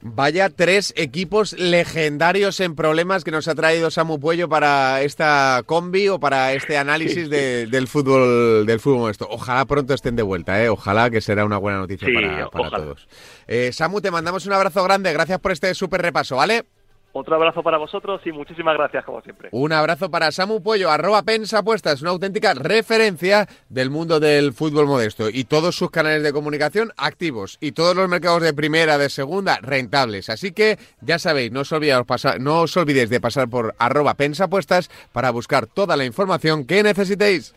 Vaya 0.00 0.48
tres 0.48 0.94
equipos 0.96 1.54
legendarios 1.54 2.60
en 2.60 2.76
problemas 2.76 3.24
que 3.24 3.32
nos 3.32 3.48
ha 3.48 3.56
traído 3.56 3.90
Samu 3.90 4.20
Puello 4.20 4.48
para 4.48 5.02
esta 5.02 5.62
combi 5.66 6.08
o 6.08 6.20
para 6.20 6.52
este 6.52 6.78
análisis 6.78 7.28
del 7.30 7.88
fútbol 7.88 8.64
del 8.64 8.78
fútbol 8.78 9.10
esto. 9.10 9.26
Ojalá 9.28 9.64
pronto 9.64 9.94
estén 9.94 10.14
de 10.14 10.22
vuelta, 10.22 10.62
¿eh? 10.62 10.68
ojalá 10.68 11.10
que 11.10 11.20
será 11.20 11.44
una 11.44 11.58
buena 11.58 11.78
noticia 11.78 12.08
para, 12.52 12.70
todos. 12.70 13.08
Eh, 13.48 13.72
Samu, 13.72 14.00
te 14.00 14.12
mandamos 14.12 14.46
un 14.46 14.52
abrazo 14.52 14.84
grande, 14.84 15.12
gracias 15.12 15.40
por 15.40 15.50
este 15.50 15.74
súper 15.74 16.00
repaso, 16.00 16.36
¿vale? 16.36 16.64
Otro 17.18 17.34
abrazo 17.34 17.64
para 17.64 17.78
vosotros 17.78 18.20
y 18.24 18.30
muchísimas 18.30 18.76
gracias, 18.76 19.04
como 19.04 19.20
siempre. 19.22 19.48
Un 19.50 19.72
abrazo 19.72 20.08
para 20.08 20.30
Samu 20.30 20.62
Puello, 20.62 20.88
arroba 20.88 21.24
pensapuestas, 21.24 22.00
una 22.00 22.10
auténtica 22.10 22.54
referencia 22.54 23.48
del 23.68 23.90
mundo 23.90 24.20
del 24.20 24.52
fútbol 24.52 24.86
modesto. 24.86 25.28
Y 25.28 25.42
todos 25.42 25.76
sus 25.76 25.90
canales 25.90 26.22
de 26.22 26.32
comunicación 26.32 26.92
activos. 26.96 27.58
Y 27.60 27.72
todos 27.72 27.96
los 27.96 28.08
mercados 28.08 28.42
de 28.42 28.54
primera, 28.54 28.98
de 28.98 29.10
segunda, 29.10 29.58
rentables. 29.60 30.30
Así 30.30 30.52
que 30.52 30.78
ya 31.00 31.18
sabéis, 31.18 31.50
no 31.50 31.62
os, 31.62 31.72
pasar, 32.06 32.40
no 32.40 32.60
os 32.60 32.76
olvidéis 32.76 33.10
de 33.10 33.20
pasar 33.20 33.48
por 33.48 33.74
arroba 33.80 34.14
pensapuestas 34.14 34.88
para 35.10 35.32
buscar 35.32 35.66
toda 35.66 35.96
la 35.96 36.04
información 36.04 36.66
que 36.66 36.84
necesitéis. 36.84 37.52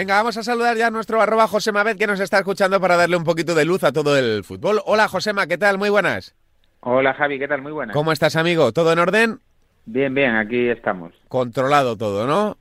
Venga, 0.00 0.14
vamos 0.14 0.38
a 0.38 0.42
saludar 0.42 0.78
ya 0.78 0.86
a 0.86 0.90
nuestro 0.90 1.20
arroba 1.20 1.46
José 1.46 1.72
Mabed 1.72 1.98
que 1.98 2.06
nos 2.06 2.20
está 2.20 2.38
escuchando 2.38 2.80
para 2.80 2.96
darle 2.96 3.18
un 3.18 3.24
poquito 3.24 3.54
de 3.54 3.66
luz 3.66 3.84
a 3.84 3.92
todo 3.92 4.16
el 4.16 4.44
fútbol. 4.44 4.80
Hola 4.86 5.08
Josema, 5.08 5.46
¿qué 5.46 5.58
tal? 5.58 5.76
Muy 5.76 5.90
buenas. 5.90 6.34
Hola 6.80 7.12
Javi, 7.12 7.38
¿qué 7.38 7.46
tal? 7.46 7.60
Muy 7.60 7.70
buenas. 7.70 7.94
¿Cómo 7.94 8.10
estás, 8.10 8.34
amigo? 8.34 8.72
¿Todo 8.72 8.94
en 8.94 8.98
orden? 8.98 9.40
Bien, 9.84 10.14
bien, 10.14 10.36
aquí 10.36 10.70
estamos. 10.70 11.12
Controlado 11.28 11.98
todo, 11.98 12.26
¿no? 12.26 12.56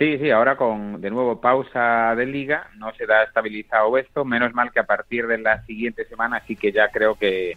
Sí, 0.00 0.18
sí, 0.18 0.32
ahora 0.32 0.56
con 0.56 1.00
de 1.00 1.10
nuevo 1.12 1.40
pausa 1.40 2.16
de 2.16 2.26
liga, 2.26 2.70
no 2.76 2.92
se 2.94 3.06
da 3.06 3.22
estabilizado 3.22 3.96
esto, 3.96 4.24
menos 4.24 4.52
mal 4.52 4.72
que 4.72 4.80
a 4.80 4.86
partir 4.86 5.28
de 5.28 5.38
la 5.38 5.64
siguiente 5.64 6.06
semana 6.06 6.42
sí 6.48 6.56
que 6.56 6.72
ya 6.72 6.88
creo 6.88 7.14
que, 7.14 7.56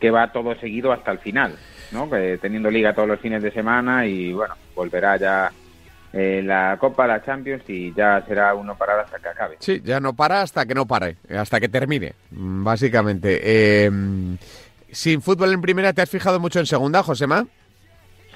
que 0.00 0.10
va 0.10 0.32
todo 0.32 0.54
seguido 0.54 0.92
hasta 0.92 1.10
el 1.10 1.18
final, 1.18 1.58
¿no? 1.92 2.08
teniendo 2.40 2.70
liga 2.70 2.94
todos 2.94 3.08
los 3.08 3.20
fines 3.20 3.42
de 3.42 3.50
semana 3.50 4.06
y 4.06 4.32
bueno, 4.32 4.54
volverá 4.74 5.18
ya 5.18 5.50
eh, 6.16 6.42
la 6.44 6.76
Copa, 6.78 7.08
la 7.08 7.24
Champions 7.24 7.64
y 7.68 7.92
ya 7.92 8.22
será 8.26 8.54
uno 8.54 8.76
parar 8.76 9.00
hasta 9.00 9.18
que 9.18 9.28
acabe. 9.28 9.56
Sí, 9.58 9.82
ya 9.84 9.98
no 9.98 10.14
para 10.14 10.42
hasta 10.42 10.64
que 10.64 10.74
no 10.74 10.86
pare, 10.86 11.16
hasta 11.36 11.58
que 11.58 11.68
termine, 11.68 12.14
mm, 12.30 12.62
básicamente. 12.62 13.40
Eh, 13.42 13.90
sin 14.92 15.20
fútbol 15.20 15.52
en 15.52 15.60
primera, 15.60 15.92
¿te 15.92 16.02
has 16.02 16.10
fijado 16.10 16.38
mucho 16.38 16.60
en 16.60 16.66
segunda, 16.66 17.02
Josema? 17.02 17.44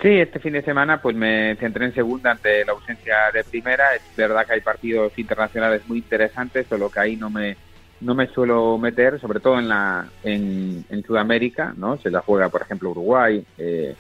Sí, 0.03 0.09
este 0.09 0.41
fin 0.41 0.53
de 0.55 0.63
semana 0.63 1.01
pues 1.01 1.15
me 1.15 1.57
centré 1.57 1.85
en 1.85 1.95
segunda 1.95 2.33
ante 2.33 2.65
la 2.65 2.73
ausencia 2.73 3.17
de 3.33 3.45
primera. 3.45 3.95
Es 3.95 4.03
verdad 4.17 4.45
que 4.45 4.55
hay 4.55 4.61
partidos 4.61 5.17
internacionales 5.17 5.83
muy 5.87 5.99
interesantes, 5.99 6.67
solo 6.69 6.91
que 6.91 7.01
ahí 7.01 7.17
no 7.17 7.31
me 7.31 7.57
no 8.01 8.15
me 8.15 8.29
suelo 8.29 8.79
meter, 8.79 9.21
sobre 9.21 9.41
todo 9.41 9.59
en 9.59 9.69
la 9.69 10.07
en, 10.23 10.85
en 10.89 11.03
Sudamérica, 11.05 11.75
¿no? 11.77 11.97
Se 11.99 12.11
la 12.11 12.21
juega, 12.23 12.49
por 12.49 12.63
ejemplo, 12.63 12.91
Uruguay, 12.91 13.45
eh, 13.57 13.95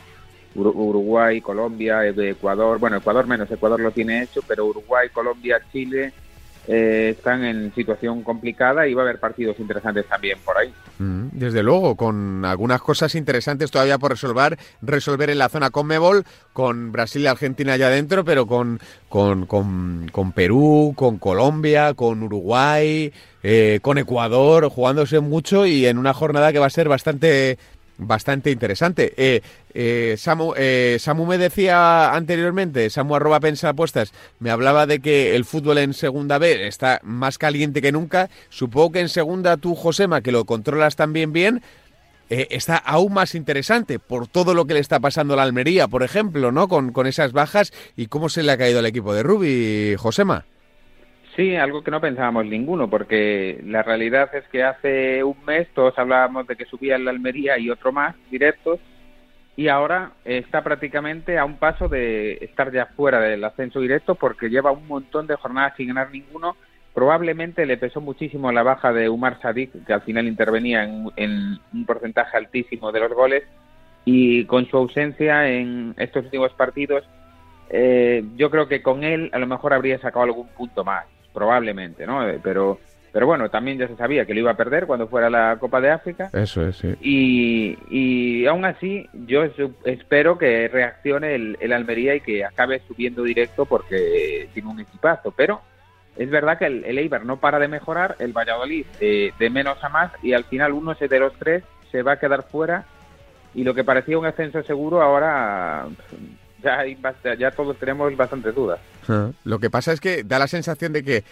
Uruguay, 0.55 1.41
Colombia, 1.41 2.07
Ecuador, 2.07 2.79
bueno, 2.79 2.97
Ecuador 2.97 3.27
menos, 3.27 3.51
Ecuador 3.51 3.81
lo 3.81 3.91
tiene 3.91 4.23
hecho, 4.23 4.41
pero 4.47 4.67
Uruguay, 4.67 5.09
Colombia, 5.11 5.61
Chile 5.73 6.13
eh, 6.71 7.15
están 7.17 7.45
en 7.45 7.75
situación 7.75 8.23
complicada 8.23 8.87
y 8.87 8.93
va 8.93 9.01
a 9.01 9.05
haber 9.07 9.19
partidos 9.19 9.59
interesantes 9.59 10.05
también 10.07 10.39
por 10.45 10.59
ahí. 10.59 10.71
Mm, 10.99 11.29
desde 11.33 11.63
luego, 11.63 11.97
con 11.97 12.45
algunas 12.45 12.83
cosas 12.83 13.15
interesantes 13.15 13.71
todavía 13.71 13.97
por 13.97 14.11
resolver, 14.11 14.59
resolver 14.83 15.31
en 15.31 15.39
la 15.39 15.49
zona 15.49 15.71
Conmebol, 15.71 16.25
con 16.53 16.93
Brasil 16.93 17.23
y 17.23 17.27
Argentina 17.27 17.73
allá 17.73 17.87
adentro, 17.87 18.23
pero 18.23 18.47
con, 18.47 18.81
con, 19.09 19.47
con, 19.47 20.33
Perú, 20.33 20.93
con 20.95 21.17
Colombia, 21.17 21.95
con 21.95 22.23
Uruguay, 22.23 23.15
eh, 23.43 23.79
con 23.81 23.97
Ecuador, 23.97 24.69
jugándose 24.69 25.21
mucho 25.21 25.65
y 25.65 25.87
en 25.87 25.97
una 25.97 26.13
jornada 26.13 26.53
que 26.53 26.59
va 26.59 26.67
a 26.67 26.71
ser 26.71 26.91
bastante 26.91 27.57
bastante 27.99 28.51
interesante. 28.51 29.13
Eh, 29.17 29.43
eh, 29.75 30.15
Samu, 30.17 30.55
eh, 30.57 30.97
Samu 30.99 31.27
me 31.27 31.37
decía 31.37 32.15
anteriormente, 32.15 32.89
Samu 32.89 33.17
arroba 33.17 33.41
pensa 33.41 33.69
apuestas, 33.71 34.13
me 34.39 34.51
hablaba 34.51 34.87
de 34.87 35.01
que 35.01 35.37
el 35.37 35.45
fútbol 35.45 35.79
en 35.79 35.93
segunda 35.93 36.39
B 36.39 36.67
está 36.67 37.01
más 37.03 37.37
caliente 37.37 37.83
que 37.83 37.93
nunca. 37.93 38.31
Supongo 38.49 38.93
que 38.93 39.01
en 39.01 39.09
segunda 39.09 39.57
tú, 39.57 39.75
Josema, 39.75 40.23
que 40.23 40.33
lo 40.33 40.45
controlas 40.45 40.97
también 40.97 41.33
bien, 41.33 41.63
está 42.31 42.77
aún 42.77 43.15
más 43.15 43.35
interesante 43.35 43.99
por 43.99 44.29
todo 44.29 44.53
lo 44.53 44.67
que 44.67 44.75
le 44.75 44.81
está 44.81 45.01
pasando 45.01 45.33
a 45.35 45.39
la 45.39 45.45
Almería, 45.45 45.89
por 45.89 46.03
ejemplo, 46.03 46.53
¿no? 46.53 46.69
Con, 46.69 46.93
con 46.93 47.07
esas 47.07 47.33
bajas 47.33 47.73
y 47.97 48.07
cómo 48.07 48.29
se 48.29 48.43
le 48.43 48.53
ha 48.53 48.59
caído 48.59 48.81
al 48.81 48.87
equipo 48.87 49.15
de 49.15 49.23
Rubi, 49.23 49.95
Josema. 49.97 50.45
Sí, 51.38 51.55
algo 51.55 51.85
que 51.85 51.92
no 51.92 52.01
pensábamos 52.01 52.46
ninguno, 52.46 52.90
porque 52.90 53.61
la 53.64 53.85
realidad 53.85 54.29
es 54.35 54.42
que 54.48 54.64
hace 54.64 55.22
un 55.22 55.37
mes 55.46 55.68
todos 55.72 55.96
hablábamos 55.96 56.48
de 56.48 56.57
que 56.57 56.64
subía 56.64 56.98
la 56.98 57.12
Almería 57.12 57.57
y 57.61 57.70
otro 57.70 57.92
más 57.92 58.16
directos, 58.29 58.81
y 59.55 59.68
ahora 59.68 60.14
está 60.24 60.64
prácticamente 60.64 61.38
a 61.38 61.44
un 61.44 61.57
paso 61.59 61.88
de 61.88 62.38
estar 62.40 62.72
ya 62.72 62.87
fuera 62.87 63.20
del 63.20 63.44
ascenso 63.44 63.79
directo 63.79 64.16
porque 64.16 64.51
lleva 64.51 64.72
un 64.72 64.88
montón 64.88 65.29
de 65.29 65.37
jornadas 65.37 65.74
sin 65.77 65.87
ganar 65.87 66.11
ninguno. 66.11 66.57
Probablemente 66.92 67.66
le 67.66 67.77
pesó 67.77 68.01
muchísimo 68.01 68.51
la 68.51 68.64
baja 68.64 68.92
de 68.92 69.09
Umar 69.09 69.40
Sadik, 69.40 69.87
que 69.87 69.92
al 69.92 70.03
final 70.03 70.27
intervenía 70.27 70.83
en, 70.83 71.09
en 71.14 71.61
un 71.72 71.87
porcentaje 71.87 72.37
altísimo 72.37 72.90
de 72.90 72.98
los 72.98 73.12
goles, 73.12 73.44
y 74.05 74.44
con 74.46 74.66
su 74.66 74.77
ausencia 74.77 75.48
en 75.48 75.94
estos 75.98 76.24
últimos 76.24 76.53
partidos 76.55 77.09
eh, 77.70 78.24
yo 78.37 78.51
creo 78.51 78.66
que 78.66 78.83
con 78.83 79.05
él 79.05 79.31
a 79.33 79.38
lo 79.38 79.46
mejor 79.46 79.72
habría 79.72 80.01
sacado 80.01 80.24
algún 80.24 80.48
punto 80.48 80.85
más, 80.85 81.05
probablemente, 81.38 82.05
¿no? 82.05 82.29
Eh, 82.29 82.40
pero, 82.42 82.79
pero 83.12 83.27
bueno, 83.27 83.48
también 83.48 83.79
ya 83.79 83.87
se 83.87 83.96
sabía 83.96 84.27
que 84.27 84.35
lo 84.35 84.40
iba 84.40 84.51
a 84.51 84.57
perder 84.57 84.87
cuando 84.87 85.07
fuera 85.07 85.31
la 85.31 85.57
Copa 85.61 85.81
de 85.81 85.90
África. 85.90 86.31
Eso 86.33 86.66
es, 86.66 86.77
sí. 86.77 86.94
Y, 87.01 87.79
y 87.90 88.46
aún 88.46 88.64
así, 88.64 89.09
yo 89.12 89.44
espero 89.85 90.37
que 90.37 90.66
reaccione 90.66 91.37
el, 91.37 91.57
el 91.61 91.72
Almería 91.72 92.16
y 92.16 92.20
que 92.20 92.44
acabe 92.44 92.83
subiendo 92.88 93.22
directo 93.22 93.66
porque 93.66 94.48
tiene 94.53 94.68
un 94.68 94.81
equipazo. 94.81 95.33
Pero 95.37 95.61
es 96.16 96.29
verdad 96.29 96.59
que 96.59 96.66
el, 96.66 96.85
el 96.85 96.98
Eibar 96.98 97.24
no 97.24 97.37
para 97.37 97.61
de 97.61 97.68
mejorar, 97.68 98.16
el 98.18 98.33
Valladolid 98.33 98.87
eh, 99.01 99.33
de 99.38 99.51
menos 99.51 99.83
a 99.85 99.88
más 99.88 100.12
y 100.20 100.33
al 100.33 100.44
final 100.44 100.72
uno 100.72 100.94
de 100.94 101.20
los 101.20 101.33
tres 101.35 101.62
se 101.92 102.03
va 102.03 102.12
a 102.12 102.18
quedar 102.18 102.42
fuera 102.51 102.85
y 103.55 103.62
lo 103.62 103.74
que 103.74 103.85
parecía 103.85 104.18
un 104.18 104.27
ascenso 104.27 104.62
seguro 104.64 105.01
ahora 105.01 105.87
ya, 106.62 106.81
hay, 106.81 106.99
ya 107.38 107.51
todos 107.51 107.77
tenemos 107.79 108.14
bastantes 108.16 108.55
dudas. 108.55 108.81
Lo 109.44 109.59
que 109.59 109.71
pasa 109.71 109.92
es 109.92 110.01
que 110.01 110.23
da 110.23 110.38
la 110.38 110.49
sensación 110.49 110.92
de 110.92 111.03
que 111.03 111.25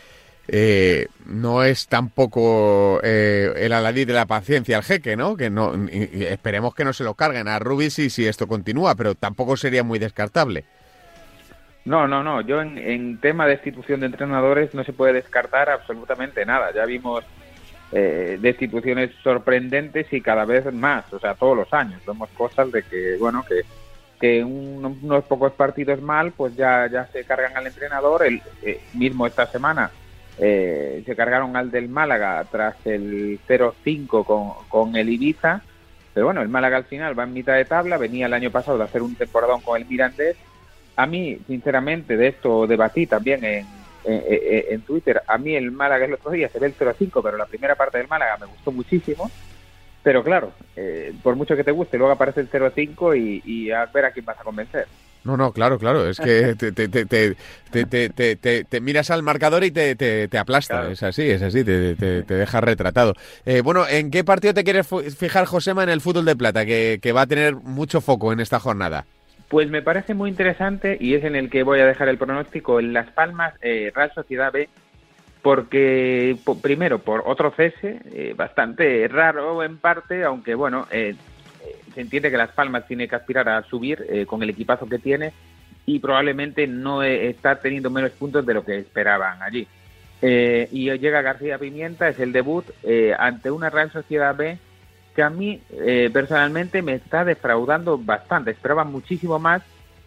eh, 0.48 1.08
no 1.26 1.64
es 1.64 1.88
tampoco 1.88 3.00
eh, 3.02 3.52
el 3.56 3.72
aladí 3.72 4.04
de 4.04 4.12
la 4.12 4.26
paciencia 4.26 4.76
el 4.76 4.82
jeque, 4.82 5.16
¿no? 5.16 5.36
Que 5.36 5.50
no 5.50 5.74
esperemos 5.90 6.74
que 6.74 6.84
no 6.84 6.92
se 6.92 7.04
lo 7.04 7.14
carguen 7.14 7.48
a 7.48 7.58
Rubis 7.58 7.94
si, 7.94 8.10
si 8.10 8.26
esto 8.26 8.46
continúa, 8.46 8.94
pero 8.94 9.14
tampoco 9.14 9.56
sería 9.56 9.82
muy 9.82 9.98
descartable. 9.98 10.64
No, 11.84 12.08
no, 12.08 12.22
no. 12.22 12.40
Yo 12.40 12.60
en, 12.60 12.78
en 12.78 13.20
tema 13.20 13.44
de 13.44 13.52
destitución 13.52 14.00
de 14.00 14.06
entrenadores 14.06 14.74
no 14.74 14.84
se 14.84 14.92
puede 14.92 15.12
descartar 15.12 15.70
absolutamente 15.70 16.44
nada. 16.44 16.72
Ya 16.74 16.84
vimos 16.84 17.24
eh, 17.92 18.38
destituciones 18.40 19.12
sorprendentes 19.22 20.12
y 20.12 20.20
cada 20.20 20.44
vez 20.44 20.72
más, 20.72 21.12
o 21.12 21.20
sea, 21.20 21.34
todos 21.34 21.56
los 21.56 21.72
años. 21.72 22.00
Vemos 22.04 22.28
cosas 22.30 22.72
de 22.72 22.82
que, 22.82 23.16
bueno, 23.18 23.44
que 23.48 23.62
que 24.20 24.42
unos 24.42 25.24
pocos 25.24 25.52
partidos 25.52 26.00
mal, 26.00 26.32
pues 26.32 26.56
ya, 26.56 26.88
ya 26.90 27.06
se 27.06 27.24
cargan 27.24 27.56
al 27.56 27.66
entrenador. 27.66 28.24
El 28.24 28.42
eh, 28.62 28.80
mismo 28.94 29.26
esta 29.26 29.46
semana 29.46 29.90
eh, 30.38 31.02
se 31.04 31.16
cargaron 31.16 31.56
al 31.56 31.70
del 31.70 31.88
Málaga 31.88 32.44
tras 32.50 32.74
el 32.86 33.38
0-5 33.46 34.24
con, 34.24 34.52
con 34.68 34.96
el 34.96 35.08
Ibiza. 35.08 35.62
Pero 36.14 36.26
bueno, 36.26 36.40
el 36.40 36.48
Málaga 36.48 36.78
al 36.78 36.84
final 36.84 37.18
va 37.18 37.24
en 37.24 37.34
mitad 37.34 37.54
de 37.54 37.66
tabla, 37.66 37.98
venía 37.98 38.26
el 38.26 38.32
año 38.32 38.50
pasado 38.50 38.78
de 38.78 38.84
hacer 38.84 39.02
un 39.02 39.14
temporadón 39.14 39.60
con 39.60 39.80
el 39.80 39.86
Mirandés. 39.86 40.36
A 40.96 41.04
mí, 41.06 41.38
sinceramente, 41.46 42.16
de 42.16 42.28
esto 42.28 42.66
debatí 42.66 43.06
también 43.06 43.44
en, 43.44 43.66
en, 44.04 44.22
en 44.70 44.80
Twitter. 44.80 45.22
A 45.26 45.36
mí 45.36 45.54
el 45.54 45.70
Málaga 45.70 46.06
el 46.06 46.14
otro 46.14 46.30
día 46.30 46.48
se 46.48 46.58
ve 46.58 46.68
el 46.68 46.74
0-5, 46.74 47.20
pero 47.22 47.36
la 47.36 47.44
primera 47.44 47.74
parte 47.74 47.98
del 47.98 48.08
Málaga 48.08 48.38
me 48.38 48.46
gustó 48.46 48.72
muchísimo. 48.72 49.30
Pero 50.06 50.22
claro, 50.22 50.52
eh, 50.76 51.12
por 51.20 51.34
mucho 51.34 51.56
que 51.56 51.64
te 51.64 51.72
guste, 51.72 51.98
luego 51.98 52.12
aparece 52.12 52.38
el 52.38 52.48
0-5 52.48 53.18
y, 53.18 53.42
y 53.44 53.72
a 53.72 53.86
ver 53.86 54.04
a 54.04 54.12
quién 54.12 54.24
vas 54.24 54.38
a 54.38 54.44
convencer. 54.44 54.86
No, 55.24 55.36
no, 55.36 55.50
claro, 55.50 55.80
claro. 55.80 56.08
Es 56.08 56.20
que 56.20 56.54
te, 56.54 56.70
te, 56.70 58.36
te, 58.36 58.64
te 58.64 58.80
miras 58.80 59.10
al 59.10 59.24
marcador 59.24 59.64
y 59.64 59.72
te, 59.72 60.28
aplasta. 60.38 60.88
Es 60.92 61.02
así, 61.02 61.28
es 61.28 61.42
así, 61.42 61.64
te, 61.64 61.96
deja 62.22 62.60
retratado. 62.60 63.14
Eh, 63.44 63.62
bueno, 63.62 63.84
¿en 63.88 64.12
qué 64.12 64.22
partido 64.22 64.54
te 64.54 64.62
quieres 64.62 64.86
fijar, 65.18 65.44
Josema, 65.46 65.82
en 65.82 65.88
el 65.88 66.00
fútbol 66.00 66.24
de 66.24 66.36
plata, 66.36 66.64
que, 66.64 67.00
que, 67.02 67.10
va 67.10 67.22
a 67.22 67.26
tener 67.26 67.56
mucho 67.56 68.00
foco 68.00 68.32
en 68.32 68.38
esta 68.38 68.60
jornada? 68.60 69.06
Pues 69.48 69.68
me 69.70 69.82
parece 69.82 70.14
muy 70.14 70.30
interesante 70.30 70.96
y 71.00 71.14
es 71.14 71.24
en 71.24 71.34
el 71.34 71.50
que 71.50 71.64
voy 71.64 71.80
a 71.80 71.86
dejar 71.86 72.08
el 72.08 72.16
pronóstico. 72.16 72.78
En 72.78 72.92
Las 72.92 73.10
Palmas, 73.10 73.54
eh, 73.60 73.90
Real 73.92 74.12
Sociedad 74.14 74.52
B 74.52 74.68
porque 75.46 76.36
primero 76.60 76.98
por 76.98 77.22
otro 77.24 77.52
cese 77.52 78.00
eh, 78.06 78.34
bastante 78.36 79.06
raro 79.06 79.62
en 79.62 79.78
parte, 79.78 80.24
aunque 80.24 80.56
bueno, 80.56 80.88
eh, 80.90 81.14
eh, 81.64 81.76
se 81.94 82.00
entiende 82.00 82.32
que 82.32 82.36
Las 82.36 82.50
Palmas 82.50 82.88
tiene 82.88 83.06
que 83.06 83.14
aspirar 83.14 83.48
a 83.48 83.62
subir 83.62 84.26
con 84.26 84.42
el 84.42 84.50
equipazo 84.50 84.88
que 84.88 84.98
tiene 84.98 85.32
y 85.86 86.00
probablemente 86.00 86.66
no 86.66 87.04
está 87.04 87.60
teniendo 87.60 87.90
menos 87.90 88.10
puntos 88.10 88.44
de 88.44 88.54
lo 88.54 88.64
que 88.64 88.78
esperaban 88.78 89.40
allí. 89.40 89.68
y 90.20 90.90
llega 90.98 91.22
García 91.22 91.58
Pimienta, 91.58 92.08
es 92.08 92.18
el 92.18 92.32
debut 92.32 92.64
ante 93.16 93.52
una 93.52 93.70
Real 93.70 93.92
Sociedad 93.92 94.34
B 94.34 94.58
que 95.14 95.22
a 95.22 95.30
mí 95.30 95.60
personalmente 96.12 96.82
me 96.82 96.94
está 96.94 97.24
defraudando 97.24 97.98
bastante, 97.98 98.50
esperaba 98.50 98.82
muchísimo 98.82 99.38
más 99.38 99.62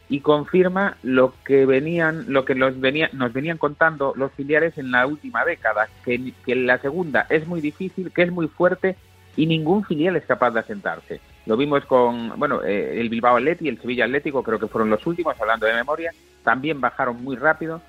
y 0.09 0.21
confirma 0.21 0.97
lo 1.03 1.33
que 1.45 1.65
venían 1.67 2.25
lo 2.27 2.43
que 2.43 2.55
nos, 2.55 2.79
venía, 2.79 3.09
nos 3.13 3.31
venían 3.31 3.59
contando 3.59 4.13
los 4.15 4.31
filiales 4.33 4.77
en 4.77 4.91
la 4.91 5.05
última 5.05 5.45
década 5.45 5.87
que, 6.03 6.33
que 6.45 6.55
la 6.55 6.79
segunda 6.79 7.27
es 7.29 7.47
muy 7.47 7.61
difícil 7.61 8.11
que 8.11 8.23
es 8.23 8.31
muy 8.31 8.47
fuerte 8.47 8.95
y 9.35 9.45
ningún 9.45 9.85
filial 9.85 10.15
es 10.15 10.25
capaz 10.25 10.51
de 10.51 10.59
asentarse. 10.59 11.21
Lo 11.45 11.55
vimos 11.55 11.85
con 11.85 12.37
bueno 12.39 12.63
eh, 12.63 12.99
el 12.99 13.09
Bilbao 13.09 13.37
Atleti 13.37 13.65
y 13.65 13.69
el 13.69 13.79
Sevilla 13.79 14.05
Atlético 14.05 14.41
creo 14.43 14.59
que 14.59 14.67
fueron 14.67 14.89
los 14.89 15.05
últimos 15.05 15.39
hablando 15.39 15.67
de 15.67 15.73
memoria 15.73 16.11
también 16.43 16.81
bajaron 16.81 17.23
muy 17.23 17.35
rápido 17.35 17.81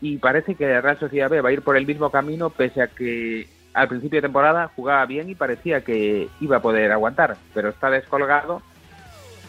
y 0.00 0.18
parece 0.18 0.54
que 0.54 0.68
la 0.68 0.80
Real 0.80 0.98
Sociedad 0.98 1.28
B 1.28 1.40
va 1.40 1.48
a 1.48 1.52
ir 1.52 1.62
por 1.62 1.76
el 1.76 1.86
mismo 1.86 2.10
camino 2.10 2.50
pese 2.50 2.82
a 2.82 2.86
que 2.86 3.48
al 3.72 3.88
principio 3.88 4.18
de 4.18 4.28
temporada 4.28 4.70
jugaba 4.76 5.04
bien 5.06 5.28
y 5.28 5.34
parecía 5.34 5.80
que 5.80 6.28
iba 6.40 6.58
a 6.58 6.62
poder 6.62 6.92
aguantar 6.92 7.36
pero 7.52 7.70
está 7.70 7.90
descolgado 7.90 8.62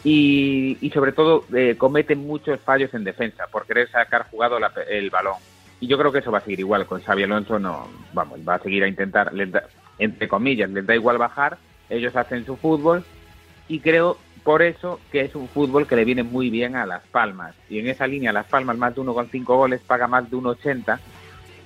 y, 0.08 0.90
sobre 0.94 1.10
todo 1.10 1.44
eh, 1.52 1.74
cometen 1.76 2.24
muchos 2.24 2.60
fallos 2.60 2.94
en 2.94 3.02
defensa 3.02 3.48
por 3.48 3.66
querer 3.66 3.90
sacar 3.90 4.30
jugado 4.30 4.56
el 4.88 5.10
balón. 5.10 5.34
Y 5.80 5.88
yo 5.88 5.98
creo 5.98 6.12
que 6.12 6.20
eso 6.20 6.30
va 6.30 6.38
a 6.38 6.42
seguir 6.42 6.60
igual 6.60 6.86
con 6.86 7.02
Xavi 7.02 7.24
Alonso, 7.24 7.58
no, 7.58 7.88
vamos, 8.12 8.38
va 8.48 8.54
a 8.54 8.58
seguir 8.60 8.84
a 8.84 8.88
intentar, 8.88 9.32
entre 9.98 10.28
comillas, 10.28 10.70
les 10.70 10.86
da 10.86 10.94
igual 10.94 11.18
bajar, 11.18 11.58
ellos 11.90 12.14
hacen 12.14 12.46
su 12.46 12.56
fútbol 12.56 13.04
y 13.66 13.80
creo 13.80 14.16
por 14.44 14.62
eso 14.62 15.00
que 15.10 15.22
es 15.22 15.34
un 15.34 15.48
fútbol 15.48 15.88
que 15.88 15.96
le 15.96 16.04
viene 16.04 16.22
muy 16.22 16.50
bien 16.50 16.76
a 16.76 16.86
Las 16.86 17.02
Palmas. 17.08 17.56
Y 17.68 17.80
en 17.80 17.88
esa 17.88 18.06
línea, 18.06 18.32
Las 18.32 18.46
Palmas 18.46 18.78
más 18.78 18.94
de 18.94 19.00
uno 19.00 19.12
con 19.12 19.28
cinco 19.28 19.56
goles 19.56 19.80
paga 19.80 20.06
más 20.06 20.30
de 20.30 20.36
1,80 20.36 21.00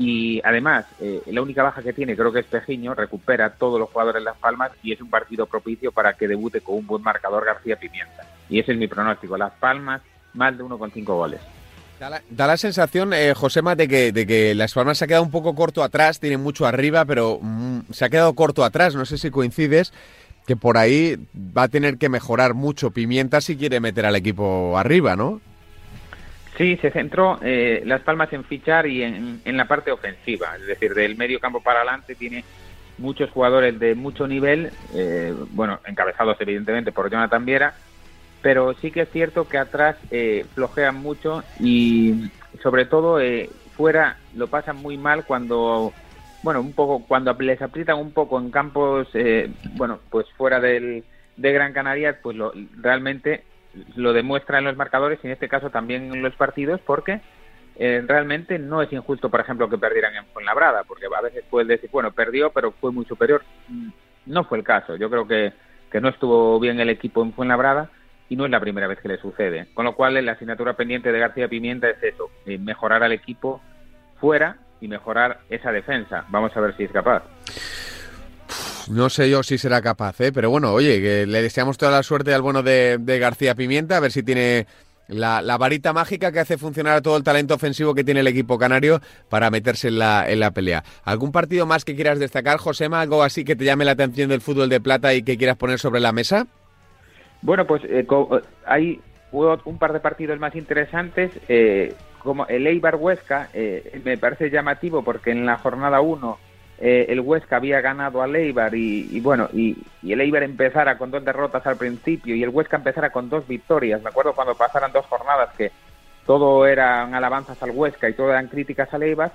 y 0.02 0.40
además, 0.44 0.86
eh, 0.98 1.20
la 1.26 1.42
única 1.42 1.62
baja 1.62 1.82
que 1.82 1.92
tiene 1.92 2.16
creo 2.16 2.32
que 2.32 2.40
es 2.40 2.46
Pejiño, 2.46 2.94
recupera 2.94 3.44
a 3.44 3.50
todos 3.50 3.78
los 3.78 3.90
jugadores 3.90 4.22
de 4.22 4.24
Las 4.24 4.38
Palmas 4.38 4.72
y 4.82 4.92
es 4.92 5.00
un 5.02 5.10
partido 5.10 5.44
propicio 5.44 5.92
para 5.92 6.14
que 6.14 6.26
debute 6.26 6.62
con 6.62 6.76
un 6.76 6.86
buen 6.86 7.02
marcador 7.02 7.44
García 7.44 7.76
Pimienta. 7.76 8.24
Y 8.48 8.60
ese 8.60 8.72
es 8.72 8.78
mi 8.78 8.88
pronóstico, 8.88 9.36
Las 9.36 9.52
Palmas 9.52 10.00
más 10.32 10.56
de 10.56 10.64
1,5 10.64 11.04
goles. 11.04 11.40
Da 12.30 12.46
la, 12.46 12.56
sensación, 12.56 13.12
eh, 13.12 13.34
Josema, 13.34 13.74
de 13.74 13.88
que, 13.88 14.10
de 14.10 14.26
que 14.26 14.54
Las 14.54 14.72
Palmas 14.72 14.96
se 14.96 15.04
ha 15.04 15.06
quedado 15.06 15.22
un 15.22 15.30
poco 15.30 15.54
corto 15.54 15.82
atrás, 15.84 16.18
tiene 16.18 16.38
mucho 16.38 16.64
arriba, 16.64 17.04
pero 17.04 17.38
mm, 17.42 17.80
se 17.90 18.06
ha 18.06 18.08
quedado 18.08 18.32
corto 18.34 18.64
atrás, 18.64 18.94
no 18.94 19.04
sé 19.04 19.18
si 19.18 19.30
coincides, 19.30 19.92
que 20.46 20.56
por 20.56 20.78
ahí 20.78 21.18
va 21.36 21.64
a 21.64 21.68
tener 21.68 21.98
que 21.98 22.08
mejorar 22.08 22.54
mucho 22.54 22.90
Pimienta 22.90 23.42
si 23.42 23.54
quiere 23.54 23.80
meter 23.80 24.06
al 24.06 24.16
equipo 24.16 24.78
arriba, 24.78 25.14
¿no? 25.14 25.42
Sí, 26.56 26.76
se 26.78 26.90
centró 26.90 27.38
eh, 27.42 27.82
Las 27.86 28.02
Palmas 28.02 28.32
en 28.32 28.44
fichar 28.44 28.86
y 28.86 29.02
en, 29.02 29.56
la 29.56 29.66
parte 29.66 29.92
ofensiva, 29.92 30.56
es 30.56 30.66
decir, 30.66 30.94
del 30.94 31.16
medio 31.16 31.40
campo 31.40 31.62
para 31.62 31.80
adelante 31.80 32.14
tiene 32.14 32.44
muchos 32.98 33.30
jugadores 33.30 33.78
de 33.78 33.94
mucho 33.94 34.26
nivel, 34.26 34.70
eh, 34.94 35.34
bueno, 35.52 35.80
encabezados 35.86 36.36
evidentemente 36.40 36.92
por 36.92 37.10
Jonathan 37.10 37.44
Viera, 37.44 37.74
pero 38.42 38.74
sí 38.74 38.90
que 38.90 39.02
es 39.02 39.10
cierto 39.10 39.48
que 39.48 39.58
atrás 39.58 39.96
eh, 40.10 40.44
flojean 40.54 40.96
mucho 40.96 41.42
y 41.58 42.30
sobre 42.62 42.84
todo 42.84 43.20
eh, 43.20 43.48
fuera 43.76 44.18
lo 44.34 44.48
pasan 44.48 44.76
muy 44.76 44.98
mal 44.98 45.24
cuando, 45.24 45.92
bueno, 46.42 46.60
un 46.60 46.72
poco 46.72 47.04
cuando 47.06 47.32
les 47.34 47.62
aprietan 47.62 47.98
un 47.98 48.12
poco 48.12 48.38
en 48.38 48.50
campos, 48.50 49.08
bueno, 49.76 50.00
pues 50.10 50.26
fuera 50.36 50.60
del, 50.60 51.04
de 51.36 51.52
Gran 51.52 51.72
Canaria, 51.72 52.18
pues 52.22 52.36
lo, 52.36 52.52
realmente 52.80 53.44
lo 53.96 54.12
demuestra 54.12 54.58
en 54.58 54.64
los 54.64 54.76
marcadores 54.76 55.18
y 55.22 55.26
en 55.26 55.32
este 55.32 55.48
caso 55.48 55.70
también 55.70 56.12
en 56.12 56.22
los 56.22 56.34
partidos 56.34 56.80
porque 56.80 57.20
eh, 57.76 58.04
realmente 58.06 58.58
no 58.58 58.82
es 58.82 58.92
injusto, 58.92 59.30
por 59.30 59.40
ejemplo, 59.40 59.68
que 59.68 59.78
perdieran 59.78 60.14
en 60.14 60.26
Fuenlabrada, 60.26 60.84
porque 60.84 61.06
a 61.06 61.20
veces 61.22 61.44
puedes 61.48 61.68
decir, 61.68 61.88
bueno, 61.90 62.12
perdió, 62.12 62.50
pero 62.50 62.72
fue 62.72 62.92
muy 62.92 63.04
superior. 63.06 63.42
Mm, 63.68 63.88
no 64.26 64.44
fue 64.44 64.58
el 64.58 64.64
caso. 64.64 64.96
Yo 64.96 65.08
creo 65.08 65.26
que, 65.26 65.52
que 65.90 66.00
no 66.00 66.08
estuvo 66.08 66.60
bien 66.60 66.78
el 66.78 66.90
equipo 66.90 67.22
en 67.22 67.32
Fuenlabrada 67.32 67.90
y 68.28 68.36
no 68.36 68.44
es 68.44 68.50
la 68.50 68.60
primera 68.60 68.86
vez 68.86 69.00
que 69.00 69.08
le 69.08 69.16
sucede. 69.16 69.68
Con 69.72 69.86
lo 69.86 69.94
cual, 69.94 70.22
la 70.24 70.32
asignatura 70.32 70.74
pendiente 70.74 71.10
de 71.10 71.18
García 71.18 71.48
Pimienta 71.48 71.88
es 71.88 72.02
eso, 72.02 72.30
eh, 72.44 72.58
mejorar 72.58 73.02
al 73.02 73.12
equipo 73.12 73.62
fuera 74.20 74.58
y 74.80 74.88
mejorar 74.88 75.40
esa 75.48 75.72
defensa. 75.72 76.26
Vamos 76.28 76.54
a 76.56 76.60
ver 76.60 76.76
si 76.76 76.84
es 76.84 76.92
capaz. 76.92 77.22
No 78.90 79.08
sé 79.08 79.30
yo 79.30 79.44
si 79.44 79.56
será 79.56 79.80
capaz, 79.80 80.20
¿eh? 80.20 80.32
pero 80.32 80.50
bueno, 80.50 80.72
oye, 80.72 81.00
que 81.00 81.24
le 81.24 81.42
deseamos 81.42 81.78
toda 81.78 81.92
la 81.92 82.02
suerte 82.02 82.34
al 82.34 82.42
bueno 82.42 82.64
de, 82.64 82.98
García 83.20 83.54
Pimienta, 83.54 83.96
a 83.96 84.00
ver 84.00 84.10
si 84.10 84.24
tiene 84.24 84.66
la, 85.06 85.40
varita 85.58 85.92
mágica 85.92 86.32
que 86.32 86.40
hace 86.40 86.58
funcionar 86.58 86.96
a 86.96 87.00
todo 87.00 87.16
el 87.16 87.22
talento 87.22 87.54
ofensivo 87.54 87.94
que 87.94 88.02
tiene 88.02 88.20
el 88.20 88.26
equipo 88.26 88.58
canario 88.58 89.00
para 89.28 89.48
meterse 89.48 89.88
en 89.88 90.00
la, 90.00 90.28
en 90.28 90.40
la 90.40 90.50
pelea. 90.50 90.82
¿Algún 91.04 91.30
partido 91.30 91.66
más 91.66 91.84
que 91.84 91.94
quieras 91.94 92.18
destacar, 92.18 92.58
Josema? 92.58 93.00
¿Algo 93.00 93.22
así 93.22 93.44
que 93.44 93.54
te 93.54 93.64
llame 93.64 93.84
la 93.84 93.92
atención 93.92 94.28
del 94.28 94.40
fútbol 94.40 94.68
de 94.68 94.80
plata 94.80 95.14
y 95.14 95.22
que 95.22 95.38
quieras 95.38 95.56
poner 95.56 95.78
sobre 95.78 96.00
la 96.00 96.10
mesa? 96.10 96.48
Bueno, 97.42 97.68
pues 97.68 97.84
eh, 97.84 98.04
eh, 98.08 98.40
hay 98.66 99.00
un 99.30 99.78
par 99.78 99.92
de 99.92 100.00
partidos 100.00 100.40
más 100.40 100.56
interesantes. 100.56 101.30
Eh, 101.48 101.94
como 102.18 102.44
el 102.48 102.66
Eibar 102.66 102.96
Huesca, 102.96 103.48
me 104.04 104.18
parece 104.18 104.50
llamativo 104.50 105.02
porque 105.02 105.30
en 105.30 105.46
la 105.46 105.56
jornada 105.56 106.00
1 106.00 106.49
eh, 106.80 107.06
el 107.10 107.20
Huesca 107.20 107.56
había 107.56 107.82
ganado 107.82 108.22
al 108.22 108.34
Eibar 108.34 108.74
y, 108.74 109.20
bueno, 109.20 109.50
y, 109.52 109.76
el 110.02 110.20
Eibar 110.20 110.42
empezara 110.42 110.96
con 110.96 111.10
dos 111.10 111.22
derrotas 111.22 111.66
al 111.66 111.76
principio 111.76 112.34
y 112.34 112.42
el 112.42 112.48
Huesca 112.48 112.78
empezara 112.78 113.10
con 113.10 113.28
dos 113.28 113.46
victorias. 113.46 114.02
Me 114.02 114.08
acuerdo 114.08 114.32
cuando 114.32 114.54
pasaran 114.54 114.90
dos 114.90 115.04
jornadas 115.06 115.50
que 115.56 115.70
todo 116.24 116.66
eran 116.66 117.14
alabanzas 117.14 117.62
al 117.62 117.72
Huesca 117.72 118.08
y 118.08 118.14
todo 118.14 118.30
eran 118.30 118.48
críticas 118.48 118.92
a 118.94 118.98
Leivas, 118.98 119.32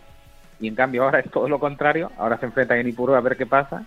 y 0.60 0.68
en 0.68 0.76
cambio 0.76 1.04
ahora 1.04 1.20
es 1.20 1.30
todo 1.30 1.48
lo 1.48 1.60
contrario, 1.60 2.12
ahora 2.18 2.38
se 2.38 2.46
enfrentan 2.48 2.80
en 2.80 2.88
Ipurú 2.88 3.14
a 3.14 3.22
ver 3.22 3.38
qué 3.38 3.46
pasa. 3.46 3.86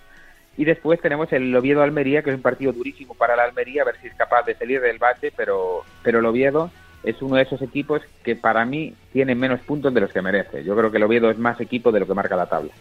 Y 0.56 0.64
después 0.64 1.00
tenemos 1.00 1.32
el 1.32 1.54
Oviedo 1.54 1.82
Almería, 1.82 2.22
que 2.22 2.30
es 2.30 2.36
un 2.36 2.42
partido 2.42 2.72
durísimo 2.72 3.14
para 3.14 3.36
la 3.36 3.44
Almería, 3.44 3.82
a 3.82 3.86
ver 3.86 3.96
si 4.00 4.08
es 4.08 4.14
capaz 4.14 4.42
de 4.44 4.54
salir 4.54 4.80
del 4.80 4.98
bache, 4.98 5.32
pero, 5.36 5.84
pero 6.02 6.18
el 6.18 6.26
Oviedo 6.26 6.70
es 7.04 7.22
uno 7.22 7.36
de 7.36 7.42
esos 7.42 7.62
equipos 7.62 8.02
que 8.24 8.34
para 8.34 8.64
mí 8.64 8.94
tiene 9.12 9.34
menos 9.34 9.60
puntos 9.60 9.94
de 9.94 10.00
los 10.00 10.12
que 10.12 10.20
merece. 10.20 10.64
Yo 10.64 10.76
creo 10.76 10.90
que 10.90 10.96
el 10.96 11.04
Oviedo 11.04 11.30
es 11.30 11.38
más 11.38 11.60
equipo 11.60 11.92
de 11.92 12.00
lo 12.00 12.06
que 12.06 12.14
marca 12.14 12.36
la 12.36 12.46
tabla. 12.46 12.72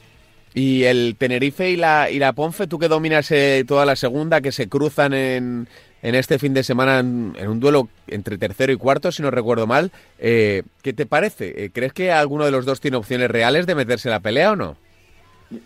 Y 0.58 0.86
el 0.86 1.18
Tenerife 1.20 1.70
y 1.70 1.76
la, 1.76 2.10
y 2.10 2.18
la 2.18 2.34
Ponfe, 2.34 2.66
tú 2.66 2.80
que 2.80 2.88
dominas 2.88 3.30
eh, 3.30 3.64
toda 3.68 3.86
la 3.86 3.95
segunda, 3.95 4.41
que 4.41 4.51
se 4.51 4.68
cruzan 4.68 5.14
en, 5.14 5.68
en 6.01 6.16
este 6.16 6.39
fin 6.39 6.55
de 6.55 6.64
semana 6.64 6.97
en, 6.97 7.47
un 7.47 7.60
duelo 7.60 7.89
entre 8.08 8.39
tercero 8.39 8.74
y 8.74 8.76
cuarto, 8.76 9.12
si 9.12 9.22
no 9.22 9.30
recuerdo 9.30 9.68
mal, 9.68 9.91
eh, 10.18 10.64
¿qué 10.82 10.93
te 10.93 11.05
parece? 11.05 11.66
Eh, 11.66 11.70
¿Crees 11.72 11.93
que 11.93 12.12
alguno 12.12 12.43
de 12.43 12.49
los 12.49 12.66
dos 12.66 12.82
tiene 12.82 12.97
opciones 12.97 13.30
reales 13.30 13.68
de 13.68 13.76
meterse 13.76 14.10
en 14.10 14.14
la 14.14 14.20
pelea 14.20 14.53
o 14.53 14.55
no? 14.55 14.78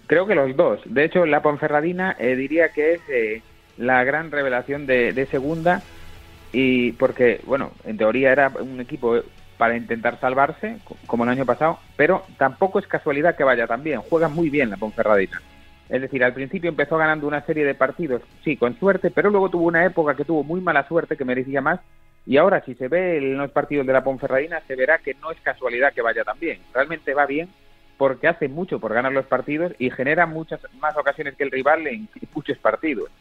Creo 0.07 0.27
que 0.27 0.35
los 0.35 0.53
dos. 0.57 0.81
De 0.83 1.05
hecho, 1.05 1.25
la 1.25 1.41
Ponferradina 1.41 2.17
diría 2.19 2.73
que 2.73 2.95
es 2.95 3.41
la 3.77 4.03
gran 4.03 4.29
revelación 4.29 4.87
de, 4.87 5.13
de 5.13 5.25
segunda 5.25 5.81
y 6.51 6.91
porque, 6.91 7.39
bueno, 7.45 7.71
en 7.85 7.95
teoría 7.95 8.33
era 8.33 8.51
un 8.59 8.81
equipo 8.81 9.21
para 9.61 9.77
intentar 9.77 10.19
salvarse, 10.19 10.79
como 11.05 11.23
el 11.23 11.29
año 11.29 11.45
pasado, 11.45 11.77
pero 11.95 12.23
tampoco 12.39 12.79
es 12.79 12.87
casualidad 12.87 13.35
que 13.35 13.43
vaya 13.43 13.67
tan 13.67 13.83
bien. 13.83 14.01
Juega 14.01 14.27
muy 14.27 14.49
bien 14.49 14.71
la 14.71 14.77
Ponferradina. 14.77 15.39
Es 15.87 16.01
decir, 16.01 16.23
al 16.23 16.33
principio 16.33 16.67
empezó 16.67 16.97
ganando 16.97 17.27
una 17.27 17.45
serie 17.45 17.63
de 17.63 17.75
partidos, 17.75 18.23
sí, 18.43 18.57
con 18.57 18.75
suerte, 18.79 19.11
pero 19.11 19.29
luego 19.29 19.49
tuvo 19.49 19.67
una 19.67 19.85
época 19.85 20.15
que 20.15 20.25
tuvo 20.25 20.43
muy 20.43 20.61
mala 20.61 20.87
suerte, 20.87 21.15
que 21.15 21.25
merecía 21.25 21.61
más, 21.61 21.79
y 22.25 22.37
ahora 22.37 22.65
si 22.65 22.73
se 22.73 22.87
ve 22.87 23.19
en 23.19 23.37
los 23.37 23.51
partidos 23.51 23.85
de 23.85 23.93
la 23.93 24.03
Ponferradina, 24.03 24.61
se 24.61 24.75
verá 24.75 24.97
que 24.97 25.13
no 25.21 25.29
es 25.29 25.39
casualidad 25.41 25.93
que 25.93 26.01
vaya 26.01 26.23
tan 26.23 26.39
bien. 26.39 26.57
Realmente 26.73 27.13
va 27.13 27.27
bien 27.27 27.47
porque 27.99 28.27
hace 28.27 28.47
mucho 28.47 28.79
por 28.79 28.95
ganar 28.95 29.11
los 29.11 29.27
partidos 29.27 29.73
y 29.77 29.91
genera 29.91 30.25
muchas 30.25 30.59
más 30.79 30.97
ocasiones 30.97 31.35
que 31.35 31.43
el 31.43 31.51
rival 31.51 31.85
en 31.85 32.09
muchos 32.33 32.57
partidos. 32.57 33.11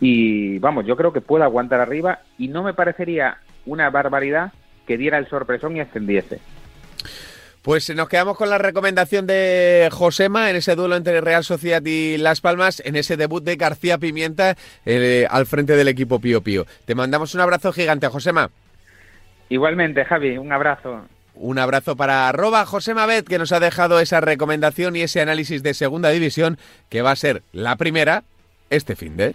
Y 0.00 0.58
vamos, 0.58 0.84
yo 0.84 0.96
creo 0.96 1.12
que 1.12 1.20
puede 1.20 1.44
aguantar 1.44 1.80
arriba 1.80 2.22
y 2.38 2.48
no 2.48 2.64
me 2.64 2.74
parecería 2.74 3.38
una 3.66 3.88
barbaridad 3.88 4.50
que 4.86 4.96
diera 4.96 5.18
el 5.18 5.28
sorpresón 5.28 5.76
y 5.76 5.80
ascendiese. 5.80 6.40
Pues 7.66 7.92
nos 7.96 8.08
quedamos 8.08 8.36
con 8.36 8.48
la 8.48 8.58
recomendación 8.58 9.26
de 9.26 9.88
Josema 9.90 10.50
en 10.50 10.54
ese 10.56 10.76
duelo 10.76 10.94
entre 10.94 11.20
Real 11.20 11.42
Sociedad 11.42 11.82
y 11.84 12.16
Las 12.16 12.40
Palmas, 12.40 12.80
en 12.84 12.94
ese 12.94 13.16
debut 13.16 13.42
de 13.42 13.56
García 13.56 13.98
Pimienta 13.98 14.56
eh, 14.84 15.26
al 15.28 15.46
frente 15.46 15.74
del 15.74 15.88
equipo 15.88 16.20
Pío 16.20 16.42
Pío. 16.42 16.64
Te 16.84 16.94
mandamos 16.94 17.34
un 17.34 17.40
abrazo 17.40 17.72
gigante, 17.72 18.06
Josema. 18.06 18.50
Igualmente, 19.48 20.04
Javi, 20.04 20.38
un 20.38 20.52
abrazo. 20.52 21.06
Un 21.34 21.58
abrazo 21.58 21.96
para 21.96 22.28
arroba 22.28 22.64
Josema 22.66 23.04
Bet, 23.04 23.26
que 23.26 23.38
nos 23.38 23.50
ha 23.50 23.58
dejado 23.58 23.98
esa 23.98 24.20
recomendación 24.20 24.94
y 24.94 25.02
ese 25.02 25.20
análisis 25.20 25.64
de 25.64 25.74
segunda 25.74 26.10
división, 26.10 26.58
que 26.88 27.02
va 27.02 27.10
a 27.10 27.16
ser 27.16 27.42
la 27.52 27.74
primera 27.74 28.22
este 28.70 28.94
fin 28.94 29.16
de... 29.16 29.34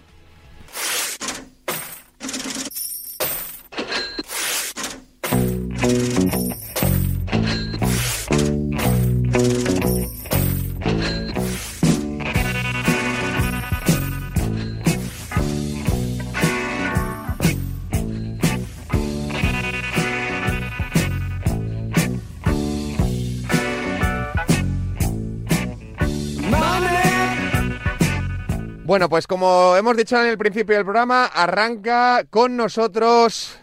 pues 29.22 29.28
como 29.28 29.76
hemos 29.76 29.96
dicho 29.96 30.20
en 30.20 30.26
el 30.26 30.36
principio 30.36 30.74
del 30.74 30.84
programa, 30.84 31.26
arranca 31.26 32.24
con 32.28 32.56
nosotros 32.56 33.56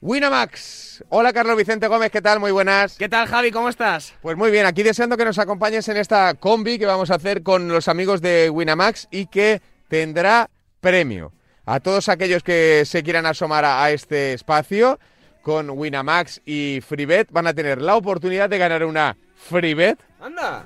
Winamax. 0.00 1.04
Hola 1.10 1.34
Carlos 1.34 1.54
Vicente 1.54 1.86
Gómez, 1.86 2.10
¿qué 2.10 2.22
tal? 2.22 2.40
Muy 2.40 2.50
buenas. 2.50 2.96
¿Qué 2.96 3.10
tal 3.10 3.28
Javi? 3.28 3.50
¿Cómo 3.50 3.68
estás? 3.68 4.14
Pues 4.22 4.38
muy 4.38 4.50
bien, 4.50 4.64
aquí 4.64 4.82
deseando 4.82 5.18
que 5.18 5.26
nos 5.26 5.38
acompañes 5.38 5.86
en 5.88 5.98
esta 5.98 6.32
combi 6.32 6.78
que 6.78 6.86
vamos 6.86 7.10
a 7.10 7.16
hacer 7.16 7.42
con 7.42 7.68
los 7.68 7.88
amigos 7.88 8.22
de 8.22 8.48
Winamax 8.48 9.08
y 9.10 9.26
que 9.26 9.60
tendrá 9.88 10.48
premio. 10.80 11.34
A 11.66 11.80
todos 11.80 12.08
aquellos 12.08 12.42
que 12.42 12.84
se 12.86 13.02
quieran 13.02 13.26
asomar 13.26 13.66
a, 13.66 13.90
este 13.90 14.32
espacio 14.32 14.98
con 15.42 15.68
Winamax 15.68 16.40
y 16.46 16.80
FreeBet 16.80 17.30
van 17.32 17.48
a 17.48 17.52
tener 17.52 17.82
la 17.82 17.96
oportunidad 17.96 18.48
de 18.48 18.56
ganar 18.56 18.82
una 18.86 19.14
FreeBet. 19.36 19.98
¡Anda! 20.22 20.64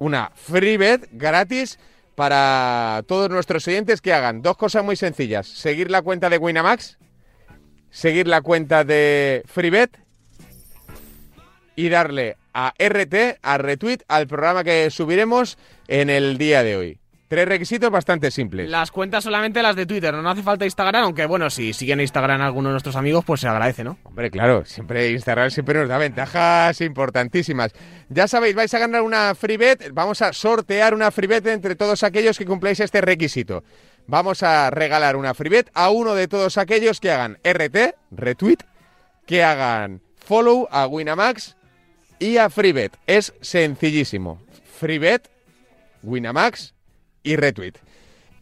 Una 0.00 0.32
FreeBet 0.34 1.08
gratis 1.12 1.78
para 2.16 3.04
todos 3.06 3.30
nuestros 3.30 3.68
oyentes 3.68 4.00
que 4.00 4.12
hagan 4.12 4.42
dos 4.42 4.56
cosas 4.56 4.82
muy 4.82 4.96
sencillas. 4.96 5.46
Seguir 5.46 5.90
la 5.90 6.02
cuenta 6.02 6.28
de 6.28 6.38
Winamax, 6.38 6.98
seguir 7.90 8.26
la 8.26 8.40
cuenta 8.40 8.82
de 8.82 9.44
FreeBet 9.46 10.00
y 11.76 11.90
darle 11.90 12.38
a 12.54 12.72
RT, 12.78 13.38
a 13.42 13.58
retweet, 13.58 13.98
al 14.08 14.26
programa 14.26 14.64
que 14.64 14.90
subiremos 14.90 15.58
en 15.88 16.08
el 16.08 16.38
día 16.38 16.62
de 16.62 16.76
hoy. 16.76 17.00
Tres 17.28 17.48
requisitos 17.48 17.90
bastante 17.90 18.30
simples. 18.30 18.70
Las 18.70 18.92
cuentas 18.92 19.24
solamente 19.24 19.60
las 19.60 19.74
de 19.74 19.84
Twitter, 19.84 20.14
no 20.14 20.30
hace 20.30 20.44
falta 20.44 20.64
Instagram, 20.64 21.04
aunque 21.04 21.26
bueno, 21.26 21.50
si 21.50 21.72
siguen 21.72 22.00
Instagram 22.00 22.40
algunos 22.40 22.70
de 22.70 22.74
nuestros 22.74 22.94
amigos, 22.94 23.24
pues 23.24 23.40
se 23.40 23.48
agradece, 23.48 23.82
¿no? 23.82 23.98
Hombre, 24.04 24.30
claro, 24.30 24.64
siempre 24.64 25.10
Instagram 25.10 25.50
siempre 25.50 25.80
nos 25.80 25.88
da 25.88 25.98
ventajas 25.98 26.80
importantísimas. 26.80 27.72
Ya 28.08 28.28
sabéis, 28.28 28.54
vais 28.54 28.72
a 28.74 28.78
ganar 28.78 29.02
una 29.02 29.34
free 29.34 29.56
bet, 29.56 29.90
vamos 29.92 30.22
a 30.22 30.32
sortear 30.32 30.94
una 30.94 31.10
free 31.10 31.26
bet 31.26 31.46
entre 31.48 31.74
todos 31.74 32.04
aquellos 32.04 32.38
que 32.38 32.46
cumpláis 32.46 32.78
este 32.78 33.00
requisito. 33.00 33.64
Vamos 34.06 34.44
a 34.44 34.70
regalar 34.70 35.16
una 35.16 35.34
free 35.34 35.50
bet 35.50 35.68
a 35.74 35.90
uno 35.90 36.14
de 36.14 36.28
todos 36.28 36.58
aquellos 36.58 37.00
que 37.00 37.10
hagan 37.10 37.38
RT, 37.42 37.96
retweet, 38.12 38.58
que 39.26 39.42
hagan 39.42 40.00
follow 40.16 40.68
a 40.70 40.86
Winamax 40.86 41.56
y 42.20 42.36
a 42.36 42.48
FreeBet. 42.50 42.96
Es 43.08 43.34
sencillísimo. 43.40 44.40
FreeBet, 44.78 45.28
Winamax 46.04 46.75
y 47.26 47.36
retweet. 47.36 47.74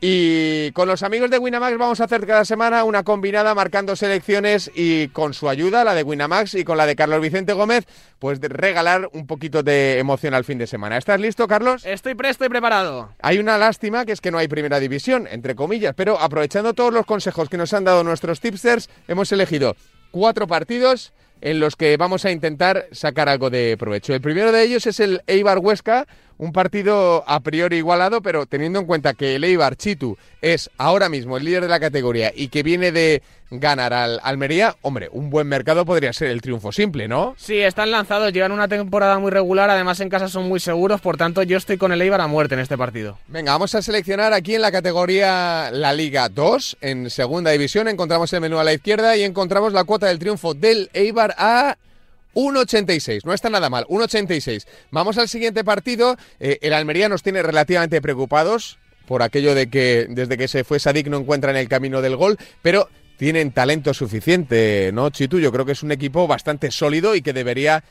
Y 0.07 0.71
con 0.73 0.87
los 0.87 1.03
amigos 1.03 1.31
de 1.31 1.39
Winamax 1.39 1.79
vamos 1.79 2.01
a 2.01 2.05
hacer 2.05 2.27
cada 2.27 2.45
semana 2.45 2.85
una 2.85 3.05
combinada 3.05 3.55
marcando 3.55 3.97
selecciones 3.97 4.71
y 4.75 5.09
con 5.09 5.33
su 5.33 5.49
ayuda, 5.49 5.83
la 5.83 5.95
de 5.95 6.03
Winamax 6.03 6.57
y 6.57 6.65
con 6.65 6.77
la 6.77 6.85
de 6.85 6.95
Carlos 6.95 7.23
Vicente 7.23 7.55
Gómez, 7.55 7.87
pues 8.19 8.39
regalar 8.41 9.09
un 9.15 9.27
poquito 9.27 9.63
de 9.63 9.99
emoción 9.99 10.35
al 10.35 10.45
fin 10.45 10.59
de 10.59 10.67
semana. 10.67 10.99
¿Estás 10.99 11.19
listo, 11.19 11.49
Carlos? 11.49 11.87
Estoy 11.87 12.15
presto 12.15 12.45
y 12.45 12.51
preparado. 12.51 13.15
Hay 13.23 13.39
una 13.39 13.57
lástima 13.57 14.05
que 14.05 14.13
es 14.13 14.21
que 14.21 14.31
no 14.31 14.37
hay 14.37 14.47
primera 14.47 14.79
división, 14.79 15.27
entre 15.31 15.55
comillas, 15.55 15.95
pero 15.97 16.21
aprovechando 16.21 16.75
todos 16.75 16.93
los 16.93 17.07
consejos 17.07 17.49
que 17.49 17.57
nos 17.57 17.73
han 17.73 17.85
dado 17.85 18.05
nuestros 18.05 18.41
tipsters, 18.41 18.91
hemos 19.09 19.33
elegido 19.33 19.75
cuatro 20.11 20.47
partidos 20.47 21.15
en 21.41 21.61
los 21.61 21.77
que 21.77 21.97
vamos 21.97 22.25
a 22.25 22.31
intentar 22.31 22.89
sacar 22.93 23.29
algo 23.29 23.51
de 23.51 23.77
provecho. 23.79 24.15
El 24.15 24.21
primero 24.21 24.53
de 24.53 24.63
ellos 24.63 24.87
es 24.87 24.99
el 25.01 25.23
Eibar 25.27 25.59
Huesca, 25.59 26.07
un 26.39 26.53
partido 26.53 27.25
a 27.27 27.41
priori 27.41 27.77
igualado, 27.77 28.21
pero 28.23 28.47
teniendo 28.47 28.79
en 28.79 28.87
cuenta 28.87 29.15
que 29.15 29.37
el 29.37 29.45
Eibar 29.45 29.77
Chitu 29.77 30.17
es 30.43 30.71
ahora 30.79 31.09
mismo 31.09 31.37
el 31.37 31.45
líder 31.45 31.63
de 31.63 31.69
la 31.69 31.81
categoría 31.81 32.33
y 32.35 32.49
que 32.49 32.63
viene 32.63 32.93
de 32.93 33.23
ganar 33.51 33.93
al 33.93 34.21
Almería, 34.23 34.75
hombre, 34.83 35.09
un 35.13 35.31
buen 35.31 35.47
mercado 35.47 35.85
podría 35.85 36.13
ser 36.13 36.29
el 36.29 36.41
triunfo 36.41 36.73
simple, 36.73 37.09
¿no? 37.09 37.35
Sí, 37.37 37.59
están 37.61 37.91
lanzados, 37.91 38.33
llevan 38.33 38.53
una 38.53 38.69
temporada 38.69 39.19
muy 39.19 39.31
regular, 39.31 39.71
además 39.71 40.01
en 40.01 40.09
casa 40.09 40.29
son 40.29 40.49
muy 40.49 40.61
seguros, 40.61 41.01
por 41.01 41.17
tanto 41.17 41.43
yo 41.43 41.57
estoy 41.57 41.77
con 41.77 41.93
el 41.93 42.03
Eibar 42.03 42.21
a 42.21 42.27
muerte 42.27 42.55
en 42.55 42.61
este 42.61 42.77
partido. 42.77 43.19
Venga, 43.29 43.53
vamos 43.53 43.75
a 43.75 43.83
seleccionar 43.83 44.33
aquí 44.33 44.55
en 44.55 44.63
la 44.63 44.73
categoría 44.73 45.71
la 45.71 45.93
Liga 45.93 46.29
2, 46.29 46.79
en 46.81 47.11
segunda 47.11 47.51
división, 47.51 47.89
encontramos 47.89 48.33
el 48.33 48.41
menú 48.41 48.59
a 48.59 48.65
la 48.65 48.73
izquierda 48.73 49.17
y 49.17 49.23
encontramos 49.23 49.73
la 49.73 49.85
cuota 49.85 50.07
del 50.07 50.19
triunfo 50.19 50.55
del 50.55 50.91
Eibar 50.93 51.35
a 51.39 51.77
1.86, 52.35 53.25
no 53.25 53.33
está 53.33 53.51
nada 53.51 53.71
mal, 53.71 53.85
1.86. 53.89 54.67
Vamos 54.91 55.19
al 55.19 55.29
siguiente 55.29 55.65
partido. 55.65 56.17
Eh, 56.41 56.59
el 56.63 56.73
Almería 56.73 57.09
nos 57.09 57.23
tiene 57.23 57.43
relativamente 57.43 58.01
preocupados 58.01 58.79
por 59.07 59.23
aquello 59.23 59.55
de 59.55 59.69
que 59.69 60.07
desde 60.09 60.37
que 60.37 60.49
se 60.49 60.65
fue 60.65 60.81
Sadik 60.81 61.09
no 61.09 61.19
encuentran 61.19 61.57
el 61.57 61.69
camino 61.69 62.01
del 62.01 62.17
gol, 62.17 62.39
pero 62.63 62.89
tienen 63.17 63.53
talento 63.53 63.95
suficiente, 63.95 64.91
¿no, 64.93 65.11
Chitu? 65.11 65.39
Yo 65.39 65.53
creo 65.53 65.65
que 65.65 65.73
es 65.73 65.83
un 65.83 65.93
equipo 65.93 66.27
bastante 66.27 66.71
sólido 66.71 67.15
y 67.15 67.23
que 67.23 67.33
debería 67.33 67.85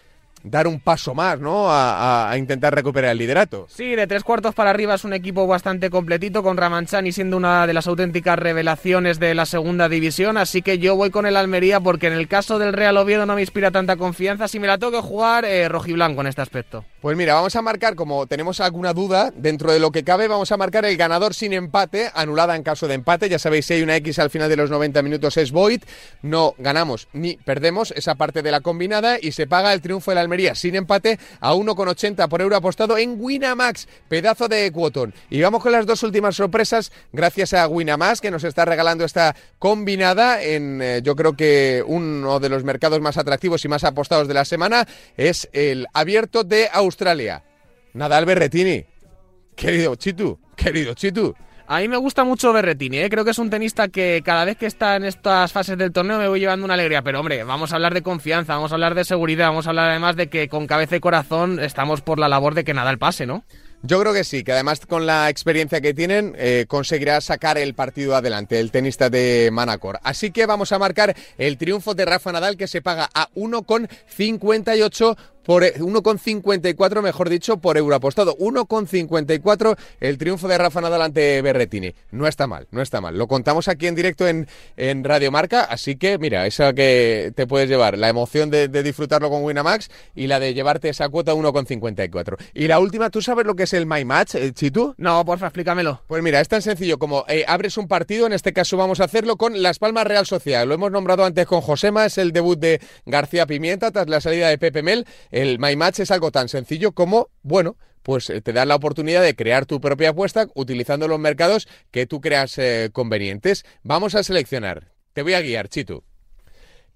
dar 0.44 0.68
un 0.68 0.80
paso 0.80 1.14
más, 1.16 1.40
¿no? 1.40 1.70
A, 1.70 2.30
a 2.30 2.38
intentar 2.38 2.76
recuperar 2.76 3.12
el 3.12 3.18
liderato. 3.18 3.66
Sí, 3.70 3.96
de 3.96 4.08
tres 4.08 4.24
cuartos 4.24 4.54
para 4.54 4.70
arriba 4.70 4.96
es 4.96 5.04
un 5.04 5.14
equipo 5.14 5.48
bastante 5.48 5.90
completito, 5.90 6.44
con 6.44 6.58
Ramanchani 6.58 7.12
siendo 7.12 7.38
una 7.38 7.66
de 7.66 7.74
las 7.74 7.88
auténticas 7.88 8.38
revelaciones 8.38 9.20
de 9.20 9.34
la 9.36 9.46
segunda 9.46 9.90
división, 9.90 10.38
así 10.38 10.62
que 10.62 10.80
yo 10.80 10.96
voy 10.96 11.10
con 11.10 11.26
el 11.26 11.38
Almería 11.38 11.80
porque 11.80 12.08
en 12.08 12.14
el 12.14 12.28
caso 12.28 12.60
del 12.60 12.74
Real 12.74 12.98
Oviedo 12.98 13.26
no 13.26 13.36
me 13.36 13.42
inspira 13.42 13.72
tanta 13.72 13.96
confianza. 13.96 14.48
Si 14.48 14.60
me 14.60 14.68
la 14.68 14.78
tengo 14.78 14.92
que 14.92 15.02
jugar, 15.02 15.46
eh, 15.46 15.70
rojiblanco 15.70 16.22
en 16.22 16.28
este 16.28 16.42
aspecto. 16.42 16.86
Pues 17.02 17.18
mira, 17.18 17.34
vamos 17.34 17.56
a 17.56 17.62
marcar, 17.62 17.96
como 17.96 18.28
tenemos 18.28 18.60
alguna 18.60 18.94
duda, 18.94 19.32
dentro 19.36 19.72
de 19.72 19.80
lo 19.80 19.92
que 19.92 20.04
cabe, 20.04 20.28
vamos 20.28 20.52
a 20.52 20.58
marcar 20.58 20.86
el 20.86 20.98
ganador 20.98 21.34
sin 21.34 21.54
empate, 21.54 22.12
anulada 22.14 22.56
en 22.56 22.64
caso 22.64 22.88
de 22.88 22.96
empate. 22.96 23.30
Ya 23.30 23.40
sabéis, 23.40 23.66
si 23.66 23.74
hay 23.76 23.82
una 23.82 23.96
X 23.98 24.20
al 24.20 24.30
final 24.30 24.50
de 24.50 24.58
los 24.58 24.70
90 24.70 25.02
minutos 25.02 25.38
es 25.38 25.52
void, 25.52 25.82
no 26.22 26.56
ganamos 26.58 27.08
ni 27.14 27.38
perdemos 27.38 27.92
esa 27.92 28.16
parte 28.16 28.42
de 28.42 28.52
la 28.52 28.62
combinada 28.62 29.18
y 29.22 29.32
se 29.32 29.48
paga 29.48 29.74
el 29.74 29.82
triunfo 29.82 30.12
de 30.12 30.16
la 30.16 30.22
Sin 30.56 30.76
empate 30.76 31.20
a 31.40 31.54
1,80 31.54 32.28
por 32.28 32.42
euro 32.42 32.56
apostado 32.56 32.98
en 32.98 33.18
Winamax, 33.20 33.88
pedazo 34.08 34.48
de 34.48 34.72
cuotón. 34.72 35.14
Y 35.30 35.42
vamos 35.42 35.62
con 35.62 35.72
las 35.72 35.86
dos 35.86 36.02
últimas 36.02 36.36
sorpresas, 36.36 36.92
gracias 37.12 37.54
a 37.54 37.68
Winamax, 37.68 38.20
que 38.20 38.32
nos 38.32 38.44
está 38.44 38.66
regalando 38.66 39.06
esta 39.06 39.36
combinada 39.60 40.42
en, 40.42 40.82
eh, 40.82 41.02
yo 41.04 41.16
creo 41.16 41.34
que 41.34 41.84
uno 41.86 42.40
de 42.40 42.50
los 42.50 42.64
mercados 42.64 43.00
más 43.00 43.18
atractivos 43.18 43.64
y 43.64 43.68
más 43.68 43.84
apostados 43.84 44.28
de 44.28 44.34
la 44.34 44.46
semana 44.46 44.88
es 45.18 45.48
el 45.54 45.86
abierto 45.94 46.44
de 46.44 46.68
Australia. 46.74 47.44
Nadal 47.94 48.26
Berretini. 48.26 48.86
Querido 49.56 49.96
Chitu, 49.96 50.40
querido 50.56 50.96
Chitu. 50.96 51.36
A 51.66 51.80
mí 51.80 51.88
me 51.88 51.96
gusta 51.96 52.26
mucho 52.26 52.52
Berretini, 52.52 52.98
¿eh? 52.98 53.10
creo 53.10 53.24
que 53.24 53.32
es 53.32 53.38
un 53.38 53.50
tenista 53.50 53.88
que 53.88 54.22
cada 54.24 54.44
vez 54.44 54.58
que 54.58 54.66
está 54.66 54.98
en 54.98 55.06
estas 55.06 55.54
fases 55.54 55.78
del 55.78 55.94
torneo 55.94 56.20
me 56.20 56.28
voy 56.28 56.42
llevando 56.42 56.66
una 56.66 56.74
alegría. 56.74 57.02
Pero 57.02 57.22
hombre, 57.22 57.44
vamos 57.46 57.72
a 57.72 57.76
hablar 57.76 57.94
de 57.94 58.02
confianza, 58.02 58.56
vamos 58.56 58.72
a 58.72 58.76
hablar 58.76 58.96
de 58.96 59.06
seguridad, 59.06 59.48
vamos 59.48 59.66
a 59.66 59.70
hablar 59.70 59.92
además 59.92 60.18
de 60.18 60.28
que 60.28 60.50
con 60.50 60.68
cabeza 60.68 60.98
y 60.98 61.00
corazón 61.00 61.60
estamos 61.62 62.02
por 62.02 62.20
la 62.20 62.28
labor 62.28 62.54
de 62.54 62.66
que 62.66 62.74
Nadal 62.74 62.98
pase, 62.98 63.26
¿no? 63.26 63.46
Yo 63.86 64.00
creo 64.00 64.14
que 64.14 64.24
sí, 64.24 64.46
que 64.46 64.54
además 64.54 64.86
con 64.86 65.06
la 65.06 65.30
experiencia 65.30 65.82
que 65.82 65.94
tienen 65.94 66.36
eh, 66.38 66.66
conseguirá 66.70 67.20
sacar 67.20 67.58
el 67.58 67.74
partido 67.74 68.16
adelante, 68.16 68.62
el 68.62 68.72
tenista 68.72 69.10
de 69.10 69.50
Manacor. 69.52 70.00
Así 70.04 70.32
que 70.32 70.46
vamos 70.46 70.72
a 70.72 70.80
marcar 70.80 71.14
el 71.38 71.58
triunfo 71.58 71.94
de 71.94 72.06
Rafa 72.06 72.32
Nadal 72.32 72.56
que 72.56 72.68
se 72.68 72.82
paga 72.82 73.10
a 73.14 73.30
1,58 73.32 75.18
por 75.46 75.64
1,54 75.64 77.02
mejor 77.02 77.30
dicho 77.30 77.58
por 77.58 77.78
euro 77.78 77.96
apostado. 77.96 78.36
1,54 78.38 79.78
el 80.00 80.18
triunfo 80.18 80.48
de 80.48 80.58
Rafa 80.58 80.82
Nadal 80.82 81.02
ante 81.02 81.42
Berretini 81.42 81.94
no 82.12 82.28
está 82.28 82.48
mal 82.48 82.68
no 82.72 82.82
está 82.82 83.02
mal. 83.02 83.18
Lo 83.18 83.28
contamos 83.28 83.68
aquí 83.68 83.88
en 83.88 83.96
directo 83.96 84.28
en, 84.28 84.48
en 84.78 85.04
Radio 85.04 85.32
Marca 85.32 85.64
así 85.64 85.96
que 85.96 86.18
mira 86.18 86.46
esa 86.48 86.74
que 86.74 87.32
te 87.36 87.48
puedes 87.48 87.70
llevar 87.70 87.98
la 87.98 88.10
emoción 88.10 88.50
de, 88.50 88.68
de 88.68 88.84
disfrutarlo 88.84 89.30
con 89.30 89.44
Winamax 89.44 89.90
y 90.16 90.28
la 90.28 90.40
de 90.40 90.54
llevarte 90.54 90.90
esa 90.90 91.10
cuota 91.10 91.34
1,54 91.34 92.38
y 92.54 92.68
la 92.68 92.80
última 92.80 93.10
tú 93.10 93.22
sabes 93.22 93.46
lo 93.46 93.56
que 93.56 93.64
es 93.64 93.74
el 93.74 93.86
My 93.86 94.06
Match 94.06 94.36
eh, 94.36 94.52
Chitu 94.54 94.96
no 94.98 95.24
porfa 95.26 95.48
explícamelo. 95.48 96.02
Pues 96.08 96.24
mira 96.24 96.40
es 96.40 96.48
tan 96.48 96.62
sencillo 96.62 96.98
como 97.00 97.26
eh, 97.28 97.46
abres 97.48 97.78
un 97.78 97.88
partido 97.88 98.26
en 98.26 98.34
este 98.34 98.54
caso 98.54 98.78
vamos 98.78 99.00
a 99.00 99.06
hacerlo 99.06 99.38
con 99.38 99.62
Las 99.62 99.80
Palmas 99.80 100.06
Real 100.06 100.26
Sociedad. 100.26 100.66
Lo 100.66 100.74
hemos 100.74 100.92
nombrado 100.92 101.26
antes 101.26 101.46
con 101.46 101.62
Josema 101.62 102.06
es 102.06 102.18
el 102.18 102.32
debut 102.32 102.60
de 102.60 102.82
García 103.06 103.46
Pimienta 103.46 103.92
tras 103.92 104.08
la 104.08 104.22
salida 104.22 104.50
de 104.50 104.58
Pepe 104.58 104.84
Mel 104.84 105.06
el 105.34 105.58
My 105.58 105.76
Match 105.76 106.00
es 106.00 106.12
algo 106.12 106.32
tan 106.32 106.48
sencillo 106.48 106.92
como, 106.92 107.30
bueno, 107.42 107.76
pues 108.04 108.30
eh, 108.30 108.40
te 108.42 108.54
da 108.54 108.66
la 108.66 108.76
oportunidad 108.76 109.24
de 109.24 109.36
crear 109.36 109.66
tu 109.66 109.82
propia 109.82 110.10
apuesta 110.10 110.48
utilizando 110.54 111.08
los 111.08 111.20
mercados 111.20 111.68
que 111.90 112.06
tú 112.06 112.22
creas 112.22 112.56
eh, 112.60 112.92
convenientes. 112.94 113.66
Vamos 113.82 114.14
a 114.14 114.22
seleccionar. 114.22 114.92
Te 115.14 115.24
voy 115.24 115.34
a 115.34 115.42
guiar, 115.42 115.70
Chitu. 115.70 116.04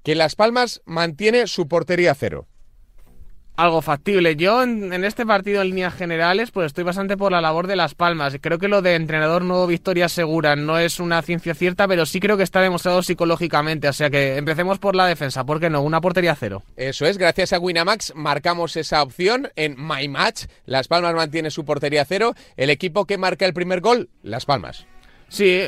Que 0.04 0.14
Las 0.14 0.36
Palmas 0.36 0.84
mantiene 0.86 1.48
su 1.48 1.68
portería 1.68 2.14
cero. 2.14 2.48
Algo 3.58 3.82
factible. 3.82 4.36
Yo 4.36 4.62
en, 4.62 5.03
este 5.03 5.26
partido 5.26 5.64
en 5.64 5.70
líneas 5.70 5.95
generales 5.95 6.51
pues 6.51 6.68
estoy 6.68 6.84
bastante 6.84 7.18
por 7.18 7.32
la 7.32 7.41
labor 7.41 7.66
de 7.66 7.76
Las 7.76 7.95
Palmas. 7.95 8.38
Creo 8.39 8.60
que 8.60 8.68
lo 8.68 8.84
de 8.84 8.93
entrenador 8.93 9.41
nuevo 9.41 9.66
victoria 9.66 10.10
segura 10.10 10.55
no 10.55 10.78
es 10.78 10.99
una 10.99 11.24
ciencia 11.24 11.55
cierta, 11.55 11.88
pero 11.88 12.05
sí 12.05 12.20
creo 12.20 12.38
que 12.38 12.43
está 12.43 12.62
demostrado 12.62 13.01
psicológicamente. 13.01 13.89
O 13.89 13.93
sea 13.93 14.12
que 14.12 14.38
empecemos 14.38 14.78
por 14.78 14.95
la 14.95 15.08
defensa. 15.08 15.43
¿Por 15.43 15.60
qué 15.60 15.72
no? 15.72 15.82
Una 15.82 16.01
portería 16.01 16.36
cero. 16.36 16.62
Eso 16.76 17.08
es. 17.08 17.18
Gracias 17.18 17.51
a 17.51 17.58
Winamax 17.58 18.14
marcamos 18.16 18.78
esa 18.78 19.01
opción 19.01 19.49
en 19.55 19.76
My 19.76 20.08
Match. 20.08 20.45
Las 20.68 20.88
Palmas 20.88 21.16
mantiene 21.16 21.49
su 21.49 21.66
portería 21.66 22.05
cero. 22.05 22.36
El 22.58 22.70
equipo 22.70 23.05
que 23.05 23.18
marca 23.18 23.47
el 23.47 23.53
primer 23.53 23.82
gol, 23.82 24.12
Las 24.22 24.45
Palmas. 24.45 24.86
Sí, 25.30 25.60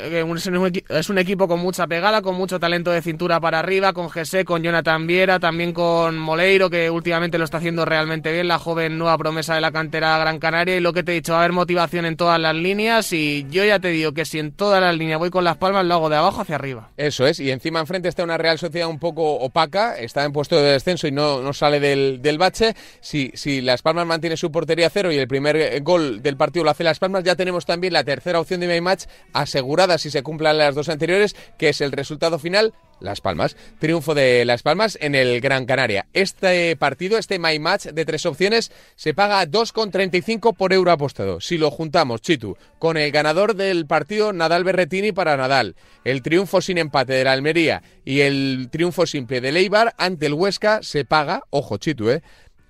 es 0.89 1.09
un 1.09 1.17
equipo 1.17 1.47
con 1.47 1.59
mucha 1.59 1.85
pegada, 1.85 2.21
con 2.21 2.35
mucho 2.35 2.59
talento 2.59 2.91
de 2.91 3.01
cintura 3.01 3.41
para 3.41 3.59
arriba, 3.59 3.91
con 3.91 4.09
Jesse, 4.09 4.45
con 4.45 4.63
Jonathan 4.63 5.05
Viera, 5.05 5.37
también 5.39 5.73
con 5.73 6.17
Moleiro, 6.17 6.69
que 6.69 6.89
últimamente 6.89 7.37
lo 7.37 7.43
está 7.43 7.57
haciendo 7.57 7.83
realmente 7.83 8.31
bien, 8.31 8.47
la 8.47 8.57
joven 8.57 8.97
nueva 8.97 9.17
promesa 9.17 9.55
de 9.55 9.61
la 9.61 9.71
cantera 9.71 10.17
Gran 10.17 10.39
Canaria. 10.39 10.77
Y 10.77 10.79
lo 10.79 10.93
que 10.93 11.03
te 11.03 11.11
he 11.11 11.15
dicho, 11.15 11.33
va 11.33 11.39
a 11.39 11.41
haber 11.41 11.51
motivación 11.51 12.05
en 12.05 12.15
todas 12.15 12.39
las 12.39 12.55
líneas. 12.55 13.11
Y 13.11 13.45
yo 13.49 13.65
ya 13.65 13.79
te 13.79 13.89
digo 13.89 14.13
que 14.13 14.23
si 14.23 14.39
en 14.39 14.53
todas 14.53 14.81
las 14.81 14.95
líneas 14.95 15.19
voy 15.19 15.29
con 15.29 15.43
las 15.43 15.57
palmas, 15.57 15.85
lo 15.85 15.93
hago 15.95 16.09
de 16.09 16.15
abajo 16.15 16.41
hacia 16.41 16.55
arriba. 16.55 16.91
Eso 16.95 17.27
es, 17.27 17.41
y 17.41 17.51
encima 17.51 17.81
enfrente 17.81 18.07
está 18.07 18.23
una 18.23 18.37
Real 18.37 18.57
Sociedad 18.57 18.87
un 18.87 18.99
poco 18.99 19.33
opaca, 19.33 19.97
está 19.97 20.23
en 20.23 20.31
puesto 20.31 20.55
de 20.55 20.71
descenso 20.71 21.05
y 21.05 21.11
no, 21.11 21.41
no 21.41 21.51
sale 21.51 21.81
del, 21.81 22.21
del 22.21 22.37
bache. 22.37 22.75
Si, 23.01 23.31
si 23.33 23.59
Las 23.59 23.81
Palmas 23.81 24.07
mantiene 24.07 24.37
su 24.37 24.51
portería 24.51 24.89
cero 24.89 25.11
y 25.11 25.17
el 25.17 25.27
primer 25.27 25.81
gol 25.81 26.21
del 26.21 26.37
partido 26.37 26.63
lo 26.63 26.71
hace 26.71 26.85
Las 26.85 26.99
Palmas, 26.99 27.25
ya 27.25 27.35
tenemos 27.35 27.65
también 27.65 27.91
la 27.91 28.05
tercera 28.05 28.39
opción 28.39 28.61
de 28.61 28.67
mi 28.67 28.79
match 28.79 29.03
asegurada 29.49 29.97
si 29.97 30.11
se 30.11 30.23
cumplan 30.23 30.57
las 30.57 30.75
dos 30.75 30.89
anteriores, 30.89 31.35
que 31.57 31.69
es 31.69 31.81
el 31.81 31.91
resultado 31.91 32.37
final 32.39 32.73
las 32.99 33.21
Palmas. 33.21 33.55
Triunfo 33.79 34.13
de 34.13 34.45
Las 34.45 34.61
Palmas 34.61 34.97
en 35.01 35.15
el 35.15 35.41
Gran 35.41 35.65
Canaria. 35.65 36.07
Este 36.13 36.75
partido, 36.75 37.17
este 37.17 37.39
My 37.39 37.57
Match 37.59 37.87
de 37.87 38.05
tres 38.05 38.25
opciones, 38.25 38.71
se 38.95 39.13
paga 39.13 39.45
2,35 39.45 40.55
por 40.55 40.73
euro 40.73 40.91
apostado. 40.91 41.39
Si 41.39 41.57
lo 41.57 41.71
juntamos, 41.71 42.21
Chitu, 42.21 42.57
con 42.77 42.97
el 42.97 43.11
ganador 43.11 43.55
del 43.55 43.87
partido 43.87 44.33
Nadal 44.33 44.63
Berretini 44.63 45.11
para 45.11 45.37
Nadal, 45.37 45.75
el 46.03 46.21
triunfo 46.21 46.61
sin 46.61 46.77
empate 46.77 47.13
de 47.13 47.23
la 47.23 47.31
Almería 47.31 47.81
y 48.05 48.21
el 48.21 48.67
triunfo 48.71 49.05
simple 49.05 49.41
de 49.41 49.51
Leibar 49.51 49.95
ante 49.97 50.25
el 50.25 50.33
Huesca, 50.33 50.83
se 50.83 51.05
paga, 51.05 51.43
ojo 51.49 51.77
Chitu, 51.77 52.09
eh, 52.09 52.21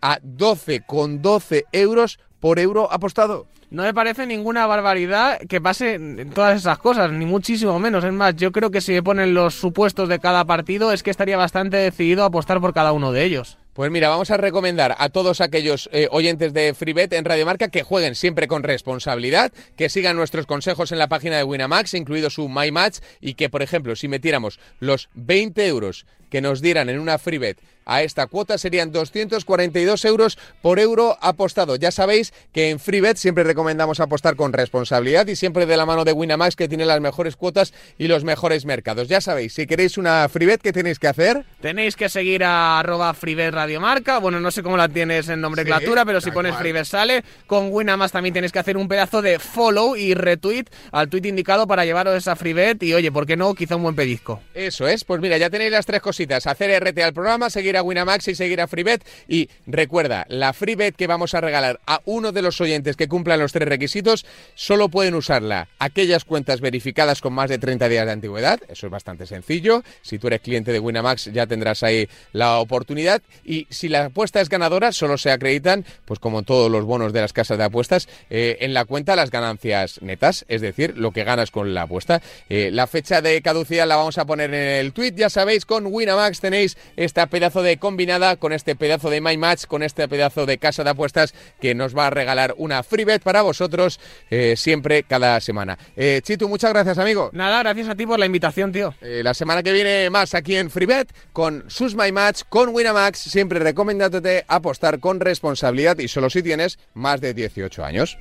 a 0.01 0.19
12,12 0.21 1.65
euros 1.71 2.19
por 2.39 2.59
euro 2.59 2.91
apostado. 2.91 3.47
No 3.71 3.83
me 3.83 3.93
parece 3.93 4.25
ninguna 4.25 4.65
barbaridad 4.65 5.39
que 5.47 5.61
pase 5.61 5.99
todas 6.33 6.57
esas 6.57 6.79
cosas, 6.79 7.11
ni 7.11 7.27
muchísimo 7.27 7.77
menos. 7.77 8.03
Es 8.03 8.11
más, 8.11 8.35
yo 8.35 8.51
creo 8.51 8.71
que 8.71 8.81
si 8.81 8.93
me 8.93 9.03
ponen 9.03 9.35
los 9.35 9.53
supuestos 9.53 10.09
de 10.09 10.17
cada 10.17 10.43
partido, 10.45 10.91
es 10.91 11.03
que 11.03 11.11
estaría 11.11 11.37
bastante 11.37 11.77
decidido 11.77 12.23
a 12.23 12.27
apostar 12.27 12.59
por 12.61 12.73
cada 12.73 12.93
uno 12.93 13.11
de 13.11 13.23
ellos. 13.25 13.59
Pues 13.73 13.91
mira, 13.91 14.09
vamos 14.09 14.31
a 14.31 14.37
recomendar 14.37 14.95
a 14.97 15.09
todos 15.09 15.39
aquellos 15.39 15.87
eh, 15.93 16.07
oyentes 16.09 16.51
de 16.51 16.73
FreeBet 16.73 17.13
en 17.13 17.25
Radio 17.25 17.45
Marca 17.45 17.67
que 17.67 17.83
jueguen 17.83 18.15
siempre 18.15 18.47
con 18.47 18.63
responsabilidad, 18.63 19.53
que 19.77 19.87
sigan 19.87 20.17
nuestros 20.17 20.47
consejos 20.47 20.91
en 20.91 20.97
la 20.97 21.07
página 21.07 21.37
de 21.37 21.43
Winamax, 21.43 21.93
incluido 21.93 22.31
su 22.31 22.49
My 22.49 22.71
Match, 22.71 22.97
y 23.21 23.35
que, 23.35 23.49
por 23.49 23.61
ejemplo, 23.61 23.95
si 23.95 24.07
metiéramos 24.07 24.59
los 24.79 25.09
20 25.13 25.67
euros 25.67 26.07
que 26.31 26.41
nos 26.41 26.61
dieran 26.61 26.89
en 26.89 26.99
una 26.99 27.19
FreeBet 27.19 27.59
a 27.85 28.03
esta 28.03 28.27
cuota 28.27 28.57
serían 28.57 28.91
242 28.91 30.05
euros 30.05 30.37
por 30.61 30.79
euro 30.79 31.17
apostado. 31.21 31.75
Ya 31.75 31.91
sabéis 31.91 32.33
que 32.53 32.69
en 32.69 32.79
FreeBet 32.79 33.17
siempre 33.17 33.43
recomendamos 33.43 33.99
apostar 33.99 34.35
con 34.35 34.53
responsabilidad 34.53 35.27
y 35.27 35.35
siempre 35.35 35.65
de 35.65 35.77
la 35.77 35.85
mano 35.85 36.05
de 36.05 36.13
Winamax 36.13 36.55
que 36.55 36.67
tiene 36.67 36.85
las 36.85 37.01
mejores 37.01 37.35
cuotas 37.35 37.73
y 37.97 38.07
los 38.07 38.23
mejores 38.23 38.65
mercados. 38.65 39.07
Ya 39.07 39.21
sabéis, 39.21 39.53
si 39.53 39.65
queréis 39.65 39.97
una 39.97 40.27
FreeBet, 40.29 40.61
¿qué 40.61 40.71
tenéis 40.71 40.99
que 40.99 41.07
hacer? 41.07 41.45
Tenéis 41.61 41.95
que 41.95 42.09
seguir 42.09 42.43
a 42.43 42.79
arroba 42.79 43.13
FreeBet 43.13 43.53
Radiomarca. 43.53 44.19
Bueno, 44.19 44.39
no 44.39 44.51
sé 44.51 44.63
cómo 44.63 44.77
la 44.77 44.89
tienes 44.89 45.29
en 45.29 45.41
nomenclatura, 45.41 46.01
sí, 46.01 46.05
pero 46.05 46.21
si 46.21 46.31
pones. 46.31 46.55
FreeBet 46.55 46.85
sale. 46.85 47.23
Con 47.47 47.71
Winamax 47.71 48.11
también 48.11 48.33
tenéis 48.33 48.51
que 48.51 48.59
hacer 48.59 48.77
un 48.77 48.87
pedazo 48.87 49.21
de 49.21 49.39
follow 49.39 49.95
y 49.95 50.13
retweet 50.13 50.65
al 50.91 51.09
tweet 51.09 51.27
indicado 51.27 51.67
para 51.67 51.85
llevaros 51.85 52.15
esa 52.15 52.35
FreeBet 52.35 52.83
y 52.83 52.93
oye, 52.93 53.11
¿por 53.11 53.25
qué 53.25 53.37
no? 53.37 53.53
Quizá 53.53 53.75
un 53.75 53.83
buen 53.83 53.95
pellizco. 53.95 54.41
Eso 54.53 54.87
es, 54.87 55.03
pues 55.03 55.21
mira, 55.21 55.37
ya 55.37 55.49
tenéis 55.49 55.71
las 55.71 55.85
tres 55.85 56.01
cositas. 56.01 56.47
Hacer 56.47 56.83
RT 56.83 56.99
al 56.99 57.13
programa, 57.13 57.49
seguir 57.49 57.77
a 57.77 57.78
Winamax 57.81 58.27
y 58.27 58.35
seguir 58.35 58.61
a 58.61 58.67
FreeBet. 58.67 59.05
Y 59.27 59.49
recuerda, 59.67 60.25
la 60.29 60.53
FreeBet 60.53 60.95
que 60.95 61.07
vamos 61.07 61.33
a 61.33 61.41
regalar 61.41 61.79
a 61.85 62.01
uno 62.05 62.31
de 62.31 62.41
los 62.41 62.59
oyentes 62.61 62.95
que 62.95 63.07
cumplan 63.07 63.39
los 63.39 63.51
tres 63.51 63.67
requisitos, 63.67 64.25
solo 64.55 64.89
pueden 64.89 65.15
usarla 65.15 65.67
aquellas 65.79 66.25
cuentas 66.25 66.61
verificadas 66.61 67.21
con 67.21 67.33
más 67.33 67.49
de 67.49 67.57
30 67.57 67.89
días 67.89 68.05
de 68.05 68.11
antigüedad. 68.11 68.59
Eso 68.67 68.87
es 68.87 68.91
bastante 68.91 69.25
sencillo. 69.25 69.83
Si 70.01 70.19
tú 70.19 70.27
eres 70.27 70.41
cliente 70.41 70.71
de 70.71 70.79
Winamax 70.79 71.31
ya 71.33 71.47
tendrás 71.47 71.83
ahí 71.83 72.07
la 72.33 72.59
oportunidad. 72.59 73.21
Y 73.43 73.67
si 73.69 73.89
la 73.89 74.05
apuesta 74.05 74.41
es 74.41 74.49
ganadora, 74.49 74.91
solo 74.91 75.17
se 75.17 75.31
acreditan, 75.31 75.85
pues 76.05 76.19
como 76.19 76.43
todos 76.43 76.71
los 76.71 76.85
bonos 76.85 77.13
de 77.13 77.21
las 77.21 77.33
casas 77.33 77.57
de 77.57 77.63
apuestas, 77.63 78.07
eh, 78.29 78.57
en 78.61 78.73
la 78.73 78.85
cuenta 78.85 79.15
las 79.15 79.31
ganancias 79.31 80.01
netas, 80.01 80.45
es 80.47 80.61
decir, 80.61 80.97
lo 80.97 81.11
que 81.11 81.23
ganas 81.23 81.51
con 81.51 81.73
la 81.73 81.83
apuesta. 81.83 82.21
Eh, 82.49 82.69
la 82.71 82.87
fecha 82.87 83.21
de 83.21 83.41
caducidad 83.41 83.87
la 83.87 83.95
vamos 83.95 84.17
a 84.17 84.25
poner 84.25 84.53
en 84.53 84.85
el 84.85 84.93
tweet, 84.93 85.13
ya 85.15 85.29
sabéis, 85.29 85.65
con 85.65 85.85
Winamax 85.87 86.39
tenéis 86.39 86.77
esta 86.95 87.27
pedazo 87.27 87.58
pedazo 87.59 87.63
de 87.63 87.77
combinada, 87.77 88.35
con 88.37 88.53
este 88.53 88.75
pedazo 88.75 89.09
de 89.09 89.21
My 89.21 89.37
Match, 89.37 89.65
con 89.65 89.83
este 89.83 90.07
pedazo 90.07 90.45
de 90.45 90.57
casa 90.57 90.83
de 90.83 90.91
apuestas 90.91 91.33
que 91.59 91.75
nos 91.75 91.97
va 91.97 92.07
a 92.07 92.09
regalar 92.09 92.53
una 92.57 92.83
free 92.83 93.05
bet 93.05 93.21
para 93.21 93.41
vosotros 93.41 93.99
eh, 94.29 94.55
siempre, 94.55 95.03
cada 95.03 95.39
semana. 95.39 95.77
Eh, 95.95 96.21
Chitu, 96.23 96.47
muchas 96.47 96.71
gracias, 96.71 96.97
amigo. 96.97 97.29
Nada, 97.33 97.63
gracias 97.63 97.89
a 97.89 97.95
ti 97.95 98.05
por 98.05 98.19
la 98.19 98.25
invitación, 98.25 98.71
tío. 98.71 98.93
Eh, 99.01 99.21
la 99.23 99.33
semana 99.33 99.63
que 99.63 99.71
viene 99.71 100.09
más 100.09 100.35
aquí 100.35 100.55
en 100.55 100.69
FreeBet 100.69 101.11
con 101.33 101.65
sus 101.67 101.95
My 101.95 102.11
Match, 102.11 102.43
con 102.49 102.69
Winamax, 102.69 103.19
siempre 103.19 103.59
recomendándote 103.59 104.45
apostar 104.47 104.99
con 104.99 105.19
responsabilidad 105.19 105.97
y 105.99 106.07
solo 106.07 106.29
si 106.29 106.43
tienes 106.43 106.79
más 106.93 107.19
de 107.19 107.33
18 107.33 107.83
años. 107.83 108.17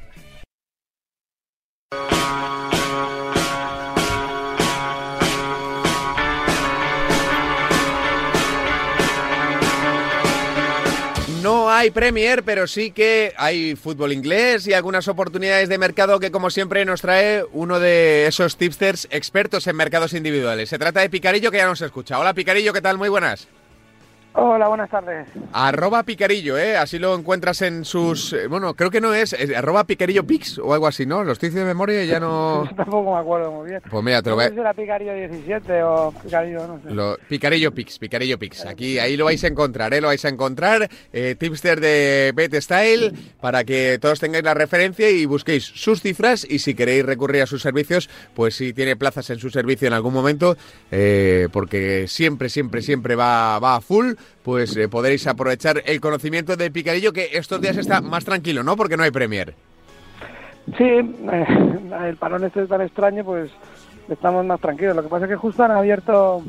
Hay 11.78 11.90
Premier, 11.92 12.42
pero 12.42 12.66
sí 12.66 12.90
que 12.90 13.32
hay 13.36 13.76
fútbol 13.76 14.12
inglés 14.12 14.66
y 14.66 14.72
algunas 14.72 15.06
oportunidades 15.06 15.68
de 15.68 15.78
mercado 15.78 16.18
que, 16.18 16.32
como 16.32 16.50
siempre, 16.50 16.84
nos 16.84 17.02
trae 17.02 17.44
uno 17.52 17.78
de 17.78 18.26
esos 18.26 18.56
tipsters 18.56 19.06
expertos 19.12 19.66
en 19.68 19.76
mercados 19.76 20.12
individuales. 20.12 20.70
Se 20.70 20.78
trata 20.78 21.00
de 21.00 21.08
Picarillo, 21.08 21.52
que 21.52 21.58
ya 21.58 21.66
nos 21.66 21.80
escucha. 21.80 22.18
Hola, 22.18 22.34
Picarillo, 22.34 22.72
¿qué 22.72 22.80
tal? 22.82 22.98
Muy 22.98 23.08
buenas. 23.08 23.46
Hola, 24.40 24.68
buenas 24.68 24.88
tardes. 24.88 25.26
Arroba 25.52 26.04
Picarillo, 26.04 26.56
¿eh? 26.56 26.76
Así 26.76 27.00
lo 27.00 27.12
encuentras 27.16 27.60
en 27.62 27.84
sus... 27.84 28.32
eh, 28.32 28.46
Bueno, 28.46 28.74
creo 28.74 28.88
que 28.88 29.00
no 29.00 29.12
es, 29.12 29.32
es 29.32 29.52
arroba 29.56 29.82
Picarillo 29.82 30.24
Pix 30.24 30.58
o 30.58 30.72
algo 30.72 30.86
así, 30.86 31.06
¿no? 31.06 31.24
Los 31.24 31.32
estoy 31.32 31.48
de 31.50 31.64
memoria 31.64 32.04
y 32.04 32.06
ya 32.06 32.20
no... 32.20 32.68
Tampoco 32.76 33.14
me 33.14 33.18
acuerdo 33.20 33.50
muy 33.50 33.70
bien. 33.70 33.82
Pues 33.90 34.04
mira, 34.04 34.22
te 34.22 34.30
lo 34.30 34.36
voy 34.36 34.44
era 34.44 34.72
Picarillo 34.74 35.12
17 35.14 35.82
o 35.82 36.12
Picarillo, 36.22 36.68
no 36.68 36.80
sé. 36.80 36.90
Lo- 36.94 37.16
Picarillo 37.28 37.72
Pix, 37.74 37.98
Picarillo 37.98 38.38
Pix. 38.38 38.64
Aquí, 38.64 39.00
ahí 39.00 39.16
lo 39.16 39.24
vais 39.24 39.42
a 39.42 39.48
encontrar, 39.48 39.92
¿eh? 39.92 40.00
Lo 40.00 40.06
vais 40.06 40.24
a 40.24 40.28
encontrar. 40.28 40.88
Eh, 41.12 41.34
tipster 41.36 41.80
de 41.80 42.32
Bet 42.32 42.54
Style 42.60 43.12
para 43.40 43.64
que 43.64 43.98
todos 44.00 44.20
tengáis 44.20 44.44
la 44.44 44.54
referencia 44.54 45.10
y 45.10 45.26
busquéis 45.26 45.64
sus 45.64 46.00
cifras 46.00 46.46
y 46.48 46.60
si 46.60 46.76
queréis 46.76 47.04
recurrir 47.04 47.42
a 47.42 47.46
sus 47.46 47.60
servicios, 47.62 48.08
pues 48.34 48.54
si 48.54 48.72
tiene 48.72 48.94
plazas 48.94 49.30
en 49.30 49.40
su 49.40 49.50
servicio 49.50 49.88
en 49.88 49.94
algún 49.94 50.14
momento, 50.14 50.56
eh, 50.92 51.48
porque 51.52 52.06
siempre, 52.06 52.48
siempre, 52.48 52.82
siempre 52.82 53.16
va, 53.16 53.58
va 53.58 53.74
a 53.76 53.80
full, 53.80 54.12
pues 54.42 54.76
eh, 54.76 54.88
podréis 54.88 55.26
aprovechar 55.26 55.82
el 55.84 56.00
conocimiento 56.00 56.56
de 56.56 56.70
Picarillo 56.70 57.12
que 57.12 57.30
estos 57.32 57.60
días 57.60 57.76
está 57.76 58.00
más 58.00 58.24
tranquilo, 58.24 58.62
¿no? 58.62 58.76
Porque 58.76 58.96
no 58.96 59.02
hay 59.02 59.10
Premier. 59.10 59.54
Sí, 60.76 60.84
eh, 60.84 61.46
el 62.08 62.16
parón 62.16 62.44
este 62.44 62.62
es 62.62 62.68
tan 62.68 62.82
extraño, 62.82 63.24
pues 63.24 63.50
estamos 64.08 64.44
más 64.44 64.60
tranquilos. 64.60 64.96
Lo 64.96 65.02
que 65.02 65.08
pasa 65.08 65.24
es 65.24 65.30
que 65.30 65.36
justo 65.36 65.64
han 65.64 65.70
abierto 65.70 66.42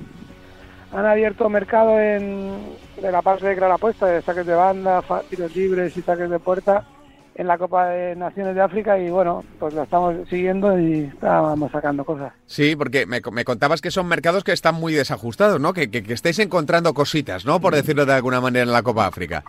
han 0.91 1.05
abierto 1.05 1.49
mercado 1.49 1.99
en 1.99 2.51
de 2.99 3.11
la 3.11 3.21
parte 3.21 3.47
de 3.47 3.55
gran 3.55 3.71
apuesta, 3.71 4.07
de 4.07 4.21
saques 4.21 4.45
de 4.45 4.55
banda, 4.55 5.03
tiros 5.29 5.55
libres 5.55 5.95
y 5.95 6.01
saques 6.01 6.29
de 6.29 6.39
puerta 6.39 6.83
en 7.39 7.47
la 7.47 7.57
Copa 7.57 7.87
de 7.87 8.15
Naciones 8.17 8.53
de 8.53 8.61
África 8.61 8.99
y 8.99 9.09
bueno, 9.09 9.45
pues 9.59 9.73
lo 9.73 9.83
estamos 9.83 10.13
siguiendo 10.29 10.77
y 10.77 11.05
estábamos 11.05 11.71
sacando 11.71 12.03
cosas. 12.03 12.33
Sí, 12.45 12.75
porque 12.75 13.05
me, 13.05 13.21
me 13.31 13.45
contabas 13.45 13.79
que 13.81 13.91
son 13.91 14.07
mercados 14.07 14.43
que 14.43 14.51
están 14.51 14.75
muy 14.75 14.93
desajustados, 14.93 15.59
¿no? 15.61 15.71
Que, 15.71 15.89
que, 15.89 16.03
que 16.03 16.13
estáis 16.13 16.37
encontrando 16.39 16.93
cositas, 16.93 17.45
¿no? 17.45 17.61
Por 17.61 17.73
decirlo 17.75 18.05
de 18.05 18.13
alguna 18.13 18.41
manera 18.41 18.63
en 18.63 18.73
la 18.73 18.83
Copa 18.83 19.07
África. 19.07 19.43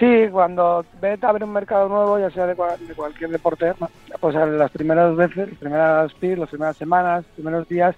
Sí, 0.00 0.26
cuando 0.30 0.84
ves 1.00 1.22
abre 1.24 1.44
un 1.44 1.52
mercado 1.52 1.88
nuevo, 1.88 2.18
ya 2.18 2.30
sea 2.30 2.46
de, 2.46 2.56
cua- 2.56 2.76
de 2.78 2.94
cualquier 2.94 3.30
deporte, 3.30 3.72
pues 4.20 4.34
las 4.34 4.70
primeras 4.70 5.14
veces, 5.16 5.48
las 5.50 5.58
primeras 5.58 6.14
PIR, 6.14 6.38
las 6.38 6.48
primeras 6.50 6.76
semanas, 6.76 7.24
los 7.24 7.34
primeros 7.34 7.68
días, 7.68 7.96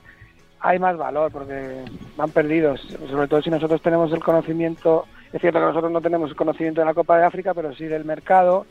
hay 0.61 0.78
más 0.78 0.96
valor 0.96 1.30
porque 1.32 1.82
van 2.16 2.30
perdidos. 2.30 2.80
Sobre 3.11 3.26
todo 3.28 3.40
si 3.42 3.50
nosotros 3.50 3.80
tenemos 3.82 4.12
el 4.12 4.20
conocimiento, 4.22 5.06
es 5.32 5.40
cierto 5.40 5.60
que 5.60 5.66
nosotros 5.66 5.92
no 5.92 6.00
tenemos 6.00 6.34
conocimiento 6.34 6.80
de 6.80 6.86
la 6.86 6.94
Copa 6.94 7.18
de 7.18 7.24
África, 7.24 7.54
pero 7.54 7.72
sí 7.74 7.84
del 7.84 8.04
mercado 8.04 8.66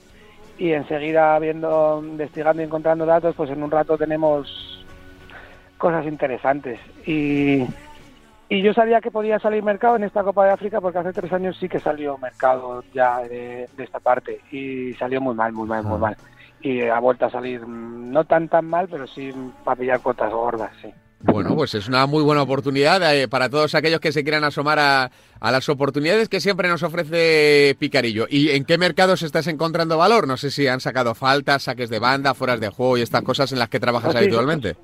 y 0.57 0.73
enseguida 0.73 1.39
viendo, 1.39 2.01
investigando 2.03 2.61
y 2.61 2.65
encontrando 2.65 3.05
datos, 3.05 3.33
pues 3.35 3.49
en 3.49 3.63
un 3.63 3.71
rato 3.71 3.97
tenemos 3.97 4.85
cosas 5.77 6.05
interesantes. 6.05 6.79
Y, 7.05 7.65
y 8.49 8.61
yo 8.61 8.73
sabía 8.73 8.99
que 8.99 9.09
podía 9.09 9.39
salir 9.39 9.63
mercado 9.63 9.95
en 9.95 10.03
esta 10.03 10.21
Copa 10.21 10.45
de 10.45 10.51
África 10.51 10.81
porque 10.81 10.99
hace 10.99 11.13
tres 11.13 11.31
años 11.31 11.55
sí 11.57 11.69
que 11.69 11.79
salió 11.79 12.17
mercado 12.17 12.83
ya 12.93 13.19
de, 13.19 13.69
de 13.75 13.83
esta 13.83 14.01
parte 14.01 14.41
y 14.51 14.93
salió 14.95 15.21
muy 15.21 15.33
mal, 15.33 15.53
muy 15.53 15.67
mal, 15.67 15.83
muy 15.83 15.97
mal. 15.97 16.17
Y 16.61 16.81
ha 16.81 16.99
vuelto 16.99 17.25
a 17.25 17.29
salir 17.29 17.65
mm, 17.65 18.11
no 18.11 18.25
tan 18.25 18.49
tan 18.49 18.65
mal, 18.65 18.89
pero 18.91 19.07
sí 19.07 19.33
para 19.63 19.79
pillar 19.79 20.01
cotas 20.01 20.33
gordas, 20.33 20.71
sí. 20.81 20.93
Bueno, 21.21 21.53
pues 21.55 21.75
es 21.75 21.87
una 21.89 22.05
muy 22.05 22.23
buena 22.23 22.41
oportunidad 22.41 23.13
eh, 23.13 23.27
para 23.27 23.49
todos 23.49 23.75
aquellos 23.75 23.99
que 23.99 24.13
se 24.13 24.23
quieran 24.23 24.45
asomar 24.45 24.79
a, 24.79 25.11
a 25.41 25.51
las 25.51 25.67
oportunidades 25.67 26.29
que 26.29 26.39
siempre 26.39 26.69
nos 26.69 26.81
ofrece 26.81 27.75
Picarillo. 27.77 28.25
¿Y 28.29 28.51
en 28.51 28.63
qué 28.63 28.77
mercados 28.77 29.21
estás 29.21 29.47
encontrando 29.47 29.97
valor? 29.97 30.27
No 30.27 30.37
sé 30.37 30.49
si 30.49 30.67
han 30.67 30.79
sacado 30.79 31.15
faltas, 31.15 31.63
saques 31.63 31.89
de 31.89 31.99
banda, 31.99 32.33
fueras 32.33 32.61
de 32.61 32.69
juego 32.69 32.97
y 32.97 33.01
estas 33.01 33.23
cosas 33.23 33.51
en 33.51 33.59
las 33.59 33.67
que 33.67 33.81
trabajas 33.81 34.11
Pues 34.11 34.17
sí, 34.17 34.23
habitualmente. 34.23 34.75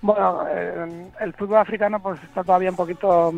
Bueno, 0.00 0.44
eh, 0.50 1.06
el 1.20 1.32
fútbol 1.34 1.58
africano 1.58 2.00
pues 2.02 2.18
está 2.22 2.42
todavía 2.42 2.70
un 2.70 2.76
poquito, 2.76 3.32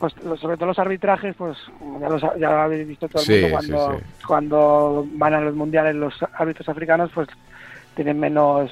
pues 0.00 0.12
sobre 0.40 0.56
todo 0.56 0.66
los 0.66 0.78
arbitrajes, 0.78 1.36
pues 1.36 1.56
ya, 2.00 2.08
los, 2.08 2.20
ya 2.20 2.50
lo 2.50 2.58
habéis 2.62 2.86
visto 2.88 3.08
todo 3.08 3.22
el 3.22 3.26
Sí, 3.26 3.32
mundo 3.42 3.48
cuando, 3.50 3.92
sí, 3.98 4.04
cuando 4.26 5.06
van 5.12 5.34
a 5.34 5.40
los 5.40 5.54
mundiales 5.54 5.94
los 5.94 6.14
árbitros 6.36 6.68
africanos, 6.68 7.10
pues 7.14 7.28
tienen 7.94 8.18
menos, 8.20 8.70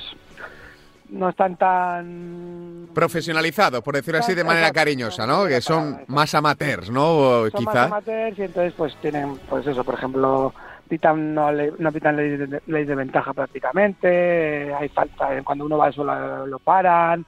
no 1.10 1.28
están 1.28 1.56
tan 1.56 2.88
Profesionalizados, 2.94 3.82
por 3.82 3.94
decirlo 3.94 4.20
así 4.20 4.34
de 4.34 4.42
manera 4.44 4.70
cariñosa, 4.72 5.26
¿no? 5.26 5.46
Que 5.46 5.60
son 5.60 6.00
más 6.08 6.34
amateurs, 6.34 6.90
¿no? 6.90 7.48
son 7.50 7.64
más 7.64 7.74
Quizá. 7.74 7.84
amateurs 7.84 8.38
y 8.38 8.42
entonces 8.42 8.72
pues 8.76 8.96
tienen, 9.00 9.36
pues 9.48 9.66
eso, 9.66 9.84
por 9.84 9.94
ejemplo, 9.94 10.54
pitan 10.88 11.34
no, 11.34 11.52
le- 11.52 11.72
no 11.78 11.92
pitan 11.92 12.16
ley 12.16 12.36
de, 12.36 12.60
ley 12.66 12.84
de 12.84 12.94
ventaja 12.94 13.32
prácticamente, 13.34 14.68
eh, 14.68 14.74
hay 14.74 14.88
falta, 14.88 15.36
eh, 15.36 15.42
cuando 15.44 15.66
uno 15.66 15.76
va 15.78 15.86
al 15.86 15.92
suelo 15.92 16.46
lo 16.46 16.58
paran, 16.58 17.26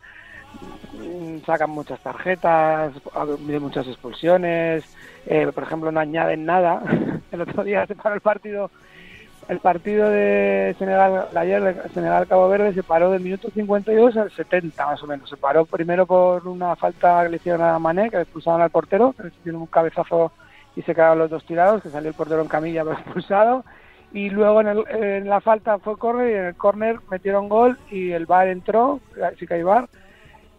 mm, 0.94 1.44
sacan 1.44 1.70
muchas 1.70 2.00
tarjetas, 2.00 2.92
muchas 3.60 3.86
expulsiones, 3.86 4.84
eh, 5.26 5.50
por 5.54 5.64
ejemplo 5.64 5.92
no 5.92 6.00
añaden 6.00 6.44
nada, 6.46 6.82
el 7.30 7.40
otro 7.42 7.62
día 7.64 7.86
se 7.86 7.94
paró 7.94 8.14
el 8.14 8.20
partido 8.20 8.70
el 9.49 9.61
partido 9.61 10.11
de 10.11 10.74
Senegal, 10.78 11.28
ayer 11.34 11.82
Senegal-Cabo 11.94 12.49
Verde 12.49 12.74
se 12.74 12.82
paró 12.82 13.11
del 13.11 13.22
minuto 13.22 13.49
52 13.51 14.16
al 14.16 14.30
70 14.30 14.86
más 14.86 15.03
o 15.03 15.07
menos. 15.07 15.28
Se 15.30 15.36
paró 15.38 15.64
primero 15.64 16.05
por 16.07 16.46
una 16.46 16.76
falta 16.76 17.22
que 17.22 17.28
le 17.30 17.36
hicieron 17.36 17.62
a 17.62 17.78
Mané, 17.78 18.11
que 18.11 18.16
le 18.16 18.22
expulsaron 18.24 18.61
al 18.61 18.70
portero, 18.70 19.14
que 19.14 19.28
hicieron 19.28 19.62
un 19.62 19.66
cabezazo 19.66 20.32
y 20.76 20.82
se 20.82 20.94
quedaron 20.94 21.18
los 21.18 21.30
dos 21.30 21.44
tirados, 21.44 21.82
que 21.82 21.88
salió 21.88 22.11
el 22.11 22.14
portero 22.14 22.42
en 22.42 22.49
camilla 22.49 22.84
pero 22.84 22.99
expulsado. 22.99 23.64
Y 24.12 24.30
luego 24.30 24.61
en, 24.61 24.68
el- 24.68 24.84
en 24.90 25.28
la 25.28 25.40
falta 25.40 25.78
fue 25.78 25.96
córner 25.99 26.30
y 26.30 26.34
en 26.34 26.44
el 26.46 26.55
córner 26.55 26.99
metieron 27.11 27.49
gol 27.49 27.78
y 27.90 28.12
el 28.12 28.26
VAR 28.26 28.49
entró, 28.49 29.01
sí 29.38 29.46
que 29.46 29.55
hay 29.55 29.62
VAR, 29.62 29.88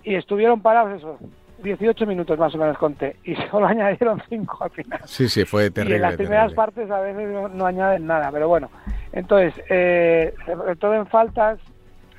y 0.04 0.16
estuvieron 0.16 0.62
parados 0.62 0.98
eso, 0.98 1.18
18 1.64 2.06
minutos 2.06 2.38
más 2.40 2.54
o 2.56 2.58
menos 2.58 2.78
conté, 2.78 3.18
y 3.24 3.36
solo 3.52 3.68
añadieron 3.68 4.22
5 4.30 4.58
al 4.64 4.70
final 4.72 5.00
Sí, 5.06 5.28
sí, 5.30 5.46
fue 5.46 5.70
terrible. 5.72 5.94
y 5.94 5.96
en 5.98 6.02
las 6.04 6.16
primeras 6.16 6.42
terrible. 6.54 6.56
partes 6.56 6.92
a 6.92 7.00
veces 7.02 7.30
no, 7.30 7.48
no 7.50 7.66
añaden 7.66 8.08
nada, 8.08 8.32
pero 8.32 8.48
bueno. 8.48 8.70
Entonces, 9.12 9.54
eh, 9.70 10.34
sobre 10.46 10.76
todo 10.76 10.94
en 10.96 11.08
faltas, 11.08 11.60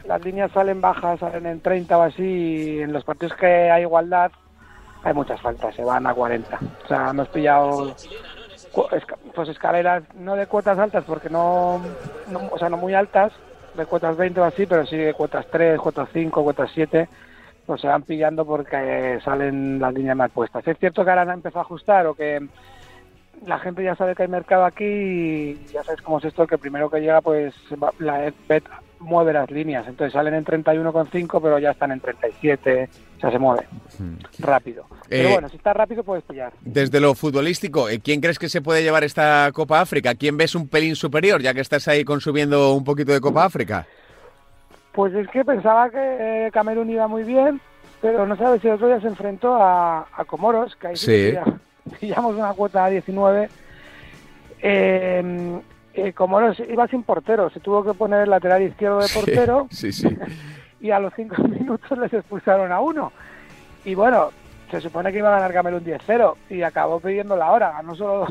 las 0.07 0.25
líneas 0.25 0.51
salen 0.53 0.81
bajas, 0.81 1.21
salen 1.21 1.47
en 1.47 1.61
30 1.61 1.99
o 1.99 2.03
así, 2.03 2.23
y 2.23 2.81
en 2.81 2.93
los 2.93 3.05
partidos 3.05 3.35
que 3.37 3.71
hay 3.71 3.83
igualdad 3.83 4.33
hay 5.03 5.15
muchas 5.15 5.41
faltas, 5.41 5.75
se 5.75 5.85
van 5.85 6.07
a 6.07 6.13
40. 6.15 6.59
O 6.85 6.89
sea, 6.89 7.11
hemos 7.11 7.29
pillado 7.29 7.95
pues 9.35 9.49
escaleras 9.49 10.03
no 10.15 10.37
de 10.37 10.47
cuotas 10.47 10.79
altas, 10.79 11.05
porque 11.07 11.29
no, 11.31 11.81
no- 12.31 12.49
o 12.53 12.59
sea, 12.59 12.69
no 12.69 12.77
muy 12.77 12.95
altas, 12.95 13.33
de 13.75 13.87
cuotas 13.87 14.17
20 14.17 14.41
o 14.41 14.45
así, 14.45 14.67
pero 14.67 14.85
sí 14.87 14.97
de 14.97 15.15
cuotas 15.15 15.47
3, 15.51 15.79
cuotas 15.81 16.09
5, 16.13 16.43
cuotas 16.43 16.71
7, 16.75 17.09
pues 17.67 17.81
se 17.81 17.87
van 17.87 18.03
pillando 18.03 18.45
porque 18.45 19.19
salen 19.25 19.79
las 19.79 19.95
líneas 19.95 20.17
mal 20.17 20.31
puestas. 20.31 20.67
Es 20.67 20.79
cierto 20.79 21.05
que 21.05 21.11
ahora 21.11 21.23
han 21.23 21.31
empezado 21.31 21.61
a 21.61 21.63
ajustar 21.63 22.07
o 22.07 22.15
que 22.15 22.47
la 23.47 23.59
gente 23.59 23.83
ya 23.83 23.95
sabe 23.97 24.15
que 24.15 24.23
hay 24.23 24.29
mercado 24.29 24.65
aquí 24.65 24.85
y 24.85 25.67
ya 25.73 25.83
sabes 25.85 26.03
cómo 26.03 26.19
es 26.19 26.25
esto, 26.25 26.47
que 26.47 26.59
primero 26.59 26.91
que 26.91 27.01
llega 27.01 27.21
pues 27.21 27.55
la 27.99 28.33
bet 28.49 28.65
mueve 28.99 29.33
las 29.33 29.51
líneas, 29.51 29.87
entonces 29.89 30.13
salen 30.13 30.35
en 30.35 30.45
31,5 30.45 31.41
pero 31.41 31.59
ya 31.59 31.71
están 31.71 31.91
en 31.91 32.01
37, 32.01 32.91
o 33.17 33.21
sea, 33.21 33.31
se 33.31 33.39
mueve 33.39 33.67
rápido. 34.39 34.85
Pero 35.09 35.29
Eh, 35.29 35.33
bueno, 35.33 35.49
si 35.49 35.57
está 35.57 35.73
rápido 35.73 36.05
puedes 36.05 36.23
pillar. 36.25 36.53
Desde 36.61 37.01
lo 37.01 37.15
futbolístico, 37.15 37.89
eh, 37.89 38.01
¿quién 38.01 38.21
crees 38.21 38.39
que 38.39 38.51
se 38.51 38.61
puede 38.61 38.83
llevar 38.83 39.03
esta 39.03 39.51
Copa 39.55 39.81
África? 39.81 40.15
¿Quién 40.15 40.37
ves 40.37 40.55
un 40.55 40.69
pelín 40.69 40.97
superior, 40.97 41.41
ya 41.41 41.55
que 41.55 41.61
estás 41.61 41.89
ahí 41.89 42.05
consumiendo 42.05 42.75
un 42.75 42.85
poquito 42.85 43.13
de 43.13 43.21
Copa 43.21 43.47
África? 43.47 43.87
Pues 44.93 45.15
es 45.15 45.29
que 45.29 45.45
pensaba 45.45 45.91
que 45.91 45.99
eh, 45.99 46.51
Camerún 46.53 46.91
iba 46.91 47.07
muy 47.07 47.23
bien, 47.23 47.61
pero 48.01 48.27
no 48.27 48.37
sabes 48.37 48.61
si 48.61 48.69
el 48.69 48.75
otro 48.75 48.89
día 48.89 49.01
se 49.01 49.09
enfrentó 49.09 49.55
a, 49.55 50.07
a 50.13 50.25
Comoros, 50.25 50.75
que 50.77 50.89
ahí 50.89 50.97
sí, 50.97 51.35
pillamos 52.01 52.35
una 52.35 52.53
cuota 52.53 52.85
a 52.85 52.91
19. 52.91 53.49
Eh, 54.63 55.61
eh, 55.95 56.13
Comoros 56.13 56.61
iba 56.61 56.87
sin 56.89 57.03
portero, 57.03 57.51
se 57.51 57.61
tuvo 57.61 57.85
que 57.85 57.95
poner 57.95 58.23
el 58.23 58.31
lateral 58.31 58.63
izquierdo 58.63 59.01
de 59.01 59.09
portero 59.13 59.67
Sí, 59.71 59.93
sí. 59.93 60.09
y 60.81 60.91
a 60.91 61.01
los 61.01 61.13
cinco 61.15 61.43
minutos 61.43 61.99
les 61.99 62.13
expulsaron 62.13 62.73
a 62.73 62.81
uno. 62.81 63.13
Y 63.85 63.95
bueno, 63.95 64.31
se 64.71 64.81
supone 64.81 65.11
que 65.11 65.19
iba 65.19 65.29
a 65.29 65.39
ganar 65.39 65.53
Camerún 65.53 65.85
10-0 65.85 66.35
y 66.51 66.63
acabó 66.63 67.01
pidiendo 67.01 67.37
la 67.37 67.51
hora, 67.51 67.73
ganó 67.73 67.95
solo 67.95 68.27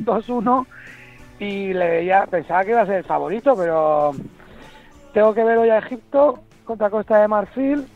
2-1 0.00 0.66
y 1.38 1.74
le 1.74 1.90
veía, 1.90 2.26
pensaba 2.26 2.64
que 2.64 2.70
iba 2.70 2.80
a 2.80 2.86
ser 2.86 2.96
el 2.96 3.04
favorito, 3.04 3.54
pero 3.56 4.12
tengo 5.16 5.32
que 5.32 5.44
ver 5.44 5.56
hoy 5.56 5.70
a 5.70 5.78
Egipto 5.78 6.40
contra 6.66 6.90
Costa 6.90 7.18
de 7.18 7.26
Marfil, 7.26 7.88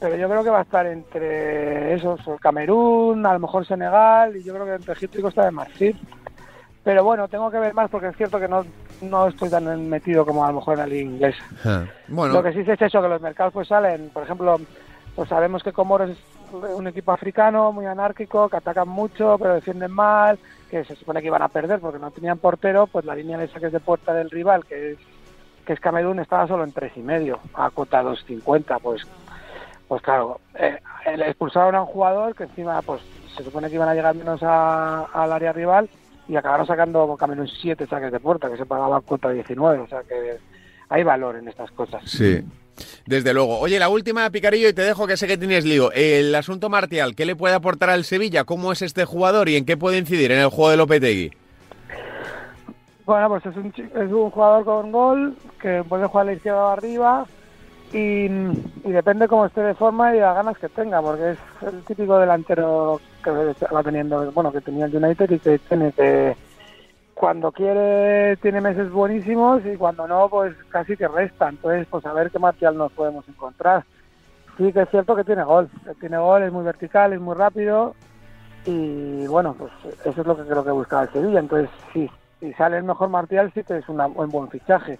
pero 0.00 0.16
yo 0.16 0.26
creo 0.26 0.42
que 0.42 0.48
va 0.48 0.60
a 0.60 0.62
estar 0.62 0.86
entre 0.86 1.92
esos, 1.92 2.18
Camerún, 2.40 3.26
a 3.26 3.34
lo 3.34 3.40
mejor 3.40 3.66
Senegal, 3.66 4.34
y 4.34 4.42
yo 4.42 4.54
creo 4.54 4.64
que 4.64 4.72
entre 4.72 4.94
Egipto 4.94 5.18
y 5.18 5.20
Costa 5.22 5.44
de 5.44 5.50
Marfil. 5.50 6.00
Pero 6.82 7.04
bueno, 7.04 7.28
tengo 7.28 7.50
que 7.50 7.58
ver 7.58 7.74
más 7.74 7.90
porque 7.90 8.06
es 8.06 8.16
cierto 8.16 8.40
que 8.40 8.48
no, 8.48 8.64
no 9.02 9.26
estoy 9.28 9.50
tan 9.50 9.86
metido 9.90 10.24
como 10.24 10.42
a 10.42 10.48
lo 10.48 10.60
mejor 10.60 10.72
en 10.72 10.80
la 10.80 10.86
liga 10.86 11.10
inglesa. 11.10 11.44
Ah, 11.62 11.84
Bueno, 12.08 12.32
Lo 12.32 12.42
que 12.42 12.54
sí 12.54 12.60
es 12.60 12.80
eso, 12.80 13.02
que 13.02 13.08
los 13.08 13.20
mercados 13.20 13.52
pues 13.52 13.68
salen, 13.68 14.08
por 14.08 14.22
ejemplo, 14.22 14.58
pues 15.14 15.28
sabemos 15.28 15.62
que 15.62 15.74
Comoros 15.74 16.08
es 16.08 16.18
un 16.54 16.86
equipo 16.86 17.12
africano 17.12 17.70
muy 17.70 17.84
anárquico, 17.84 18.48
que 18.48 18.56
atacan 18.56 18.88
mucho, 18.88 19.36
pero 19.38 19.56
defienden 19.56 19.92
mal, 19.92 20.38
que 20.70 20.86
se 20.86 20.96
supone 20.96 21.20
que 21.20 21.26
iban 21.26 21.42
a 21.42 21.48
perder 21.48 21.80
porque 21.80 21.98
no 21.98 22.10
tenían 22.10 22.38
portero, 22.38 22.86
pues 22.86 23.04
la 23.04 23.14
línea 23.14 23.36
de 23.36 23.48
saques 23.48 23.72
de 23.72 23.80
puerta 23.80 24.14
del 24.14 24.30
rival, 24.30 24.64
que 24.64 24.92
es 24.92 24.98
que 25.64 25.72
es 25.72 25.80
Camerún, 25.80 26.18
estaba 26.18 26.46
solo 26.46 26.64
en 26.64 26.72
tres 26.72 26.92
y 26.96 27.00
medio, 27.00 27.40
a 27.54 27.70
cota 27.70 28.02
2.50, 28.02 28.80
pues 28.80 29.02
pues 29.88 30.02
claro, 30.02 30.40
eh, 30.54 30.78
expulsaron 31.26 31.74
a 31.74 31.82
un 31.82 31.86
jugador 31.86 32.34
que 32.34 32.44
encima 32.44 32.80
pues 32.82 33.02
se 33.36 33.44
supone 33.44 33.68
que 33.68 33.74
iban 33.74 33.88
a 33.88 33.94
llegar 33.94 34.14
menos 34.14 34.42
al 34.42 35.32
área 35.32 35.52
rival 35.52 35.88
y 36.26 36.36
acabaron 36.36 36.66
sacando 36.66 37.16
Camerún 37.16 37.48
siete 37.48 37.86
saques 37.86 38.10
de 38.10 38.20
puerta, 38.20 38.50
que 38.50 38.56
se 38.56 38.66
pagaba 38.66 39.00
contra 39.02 39.30
19, 39.30 39.80
o 39.80 39.86
sea 39.86 40.02
que 40.02 40.38
hay 40.88 41.02
valor 41.02 41.36
en 41.36 41.48
estas 41.48 41.70
cosas. 41.72 42.02
sí. 42.06 42.42
Desde 43.06 43.32
luego. 43.32 43.60
Oye, 43.60 43.78
la 43.78 43.88
última, 43.88 44.28
Picarillo, 44.30 44.68
y 44.68 44.72
te 44.72 44.82
dejo 44.82 45.06
que 45.06 45.16
sé 45.16 45.28
que 45.28 45.38
tienes 45.38 45.64
lío. 45.64 45.92
El 45.92 46.34
asunto 46.34 46.68
Martial, 46.68 47.14
¿qué 47.14 47.24
le 47.24 47.36
puede 47.36 47.54
aportar 47.54 47.90
al 47.90 48.04
Sevilla? 48.04 48.42
¿Cómo 48.42 48.72
es 48.72 48.82
este 48.82 49.04
jugador 49.04 49.48
y 49.48 49.56
en 49.56 49.64
qué 49.64 49.76
puede 49.76 49.98
incidir 49.98 50.32
en 50.32 50.40
el 50.40 50.48
juego 50.48 50.70
de 50.70 50.76
Lopetegui? 50.78 51.30
Bueno, 53.06 53.28
pues 53.28 53.44
es 53.44 53.56
un, 53.56 53.66
es 53.76 54.12
un 54.12 54.30
jugador 54.30 54.64
con 54.64 54.92
gol 54.92 55.36
que 55.60 55.84
puede 55.86 56.06
jugar 56.06 56.22
a 56.22 56.30
la 56.30 56.32
izquierda 56.32 56.64
o 56.64 56.68
arriba 56.68 57.26
y, 57.92 58.24
y 58.26 58.92
depende 58.92 59.28
cómo 59.28 59.44
esté 59.46 59.60
de 59.60 59.74
forma 59.74 60.16
y 60.16 60.20
las 60.20 60.34
ganas 60.34 60.56
que 60.58 60.70
tenga, 60.70 61.02
porque 61.02 61.32
es 61.32 61.38
el 61.66 61.84
típico 61.84 62.18
delantero 62.18 63.00
que 63.22 63.30
va 63.30 63.82
teniendo, 63.82 64.32
bueno, 64.32 64.50
que 64.50 64.62
tenía 64.62 64.86
el 64.86 64.96
United 64.96 65.30
y 65.30 65.38
que 65.38 65.58
tiene 65.58 65.92
que 65.92 66.34
cuando 67.14 67.52
quiere 67.52 68.36
tiene 68.38 68.60
meses 68.60 68.90
buenísimos 68.90 69.64
y 69.64 69.76
cuando 69.76 70.08
no, 70.08 70.28
pues 70.28 70.54
casi 70.70 70.96
que 70.96 71.06
resta. 71.06 71.48
Entonces, 71.48 71.86
pues 71.90 72.04
a 72.06 72.12
ver 72.12 72.30
qué 72.30 72.38
Martial 72.38 72.76
nos 72.76 72.90
podemos 72.92 73.28
encontrar. 73.28 73.84
Sí 74.56 74.72
que 74.72 74.82
es 74.82 74.88
cierto 74.90 75.14
que 75.14 75.24
tiene 75.24 75.44
gol, 75.44 75.68
tiene 76.00 76.18
gol, 76.18 76.42
es 76.42 76.52
muy 76.52 76.64
vertical, 76.64 77.12
es 77.12 77.20
muy 77.20 77.34
rápido 77.34 77.94
y 78.64 79.26
bueno, 79.26 79.54
pues 79.58 79.72
eso 80.04 80.20
es 80.20 80.26
lo 80.26 80.36
que 80.36 80.44
creo 80.44 80.64
que 80.64 80.70
buscaba 80.70 81.02
el 81.02 81.12
Sevilla. 81.12 81.40
Entonces, 81.40 81.70
sí, 81.92 82.10
si 82.44 82.52
sale 82.52 82.76
el 82.76 82.84
mejor 82.84 83.08
Martial, 83.08 83.50
sí 83.54 83.64
que 83.64 83.78
es 83.78 83.88
un 83.88 83.98
buen 84.30 84.50
fichaje. 84.50 84.98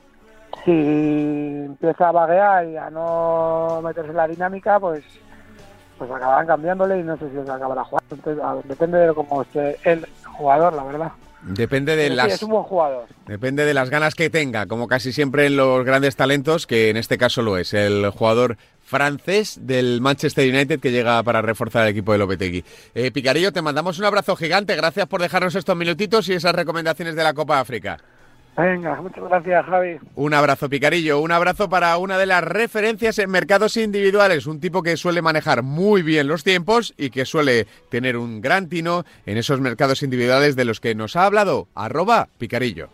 Si 0.65 0.71
empieza 0.71 2.09
a 2.09 2.13
vaguear 2.13 2.67
y 2.67 2.77
a 2.77 2.89
no 2.89 3.81
meterse 3.83 4.11
en 4.11 4.17
la 4.17 4.29
dinámica, 4.29 4.81
pues 4.81 5.05
pues 5.99 6.11
acabarán 6.11 6.47
cambiándole 6.47 6.99
y 6.99 7.03
no 7.03 7.17
sé 7.19 7.29
si 7.29 7.35
se 7.45 7.53
acabará 7.53 7.85
jugando. 7.85 8.15
Entonces, 8.15 8.69
depende 8.69 8.99
de 8.99 9.15
cómo 9.15 9.43
esté 9.43 9.77
el 9.85 10.07
jugador, 10.25 10.73
la 10.73 10.85
verdad. 10.85 11.13
Depende 11.47 11.97
de 11.97 12.09
sí, 12.09 12.15
las... 12.15 12.33
es 12.33 12.43
un 12.43 12.51
buen 12.51 12.65
jugador. 12.65 13.07
Depende 13.27 13.65
de 13.65 13.75
las 13.75 13.91
ganas 13.91 14.15
que 14.15 14.31
tenga, 14.31 14.67
como 14.67 14.89
casi 14.89 15.13
siempre 15.13 15.47
en 15.47 15.57
los 15.57 15.85
grandes 15.85 16.17
talentos, 16.17 16.67
que 16.67 16.91
en 16.91 16.97
este 16.97 17.19
caso 17.19 17.43
lo 17.43 17.59
es, 17.59 17.75
el 17.75 18.09
jugador 18.11 18.57
francés 18.83 19.59
del 19.63 20.01
Manchester 20.01 20.49
United 20.49 20.81
que 20.81 20.91
llega 20.91 21.23
para 21.23 21.43
reforzar 21.43 21.85
el 21.85 21.91
equipo 21.91 22.13
de 22.13 22.19
Lopetegui. 22.19 22.65
Eh, 22.95 23.11
Picarillo, 23.11 23.53
te 23.53 23.63
mandamos 23.63 23.99
un 23.99 24.05
abrazo 24.05 24.37
gigante, 24.37 24.77
gracias 24.77 25.07
por 25.07 25.21
dejarnos 25.21 25.55
estos 25.55 25.77
minutitos 25.77 26.29
y 26.29 26.35
esas 26.35 26.55
recomendaciones 26.55 27.17
de 27.17 27.25
la 27.25 27.35
Copa 27.35 27.61
África. 27.61 27.99
Venga, 28.57 29.01
muchas 29.03 29.25
gracias, 29.25 29.67
Javi. 29.67 29.99
Un 30.15 30.33
abrazo, 30.33 30.69
Picarillo. 30.69 31.21
Un 31.21 31.33
abrazo 31.33 31.69
para 31.69 31.97
una 31.97 32.19
de 32.19 32.27
las 32.27 32.45
referencias 32.45 33.19
en 33.19 33.31
mercados 33.31 33.77
individuales. 33.77 34.47
Un 34.47 34.61
tipo 34.61 34.83
que 34.83 34.97
suele 34.97 35.23
manejar 35.23 35.63
muy 35.63 36.03
bien 36.03 36.29
los 36.29 36.45
tiempos 36.45 36.95
y 36.97 37.11
que 37.11 37.25
suele 37.25 37.67
tener 37.89 38.17
un 38.17 38.41
gran 38.41 38.69
tino 38.69 39.05
en 39.27 39.39
esos 39.39 39.61
mercados 39.61 40.03
individuales 40.03 40.55
de 40.55 40.65
los 40.65 40.81
que 40.81 40.95
nos 40.95 41.17
ha 41.17 41.27
hablado. 41.27 41.67
Arroba 41.75 42.29
Picarillo. 42.39 42.89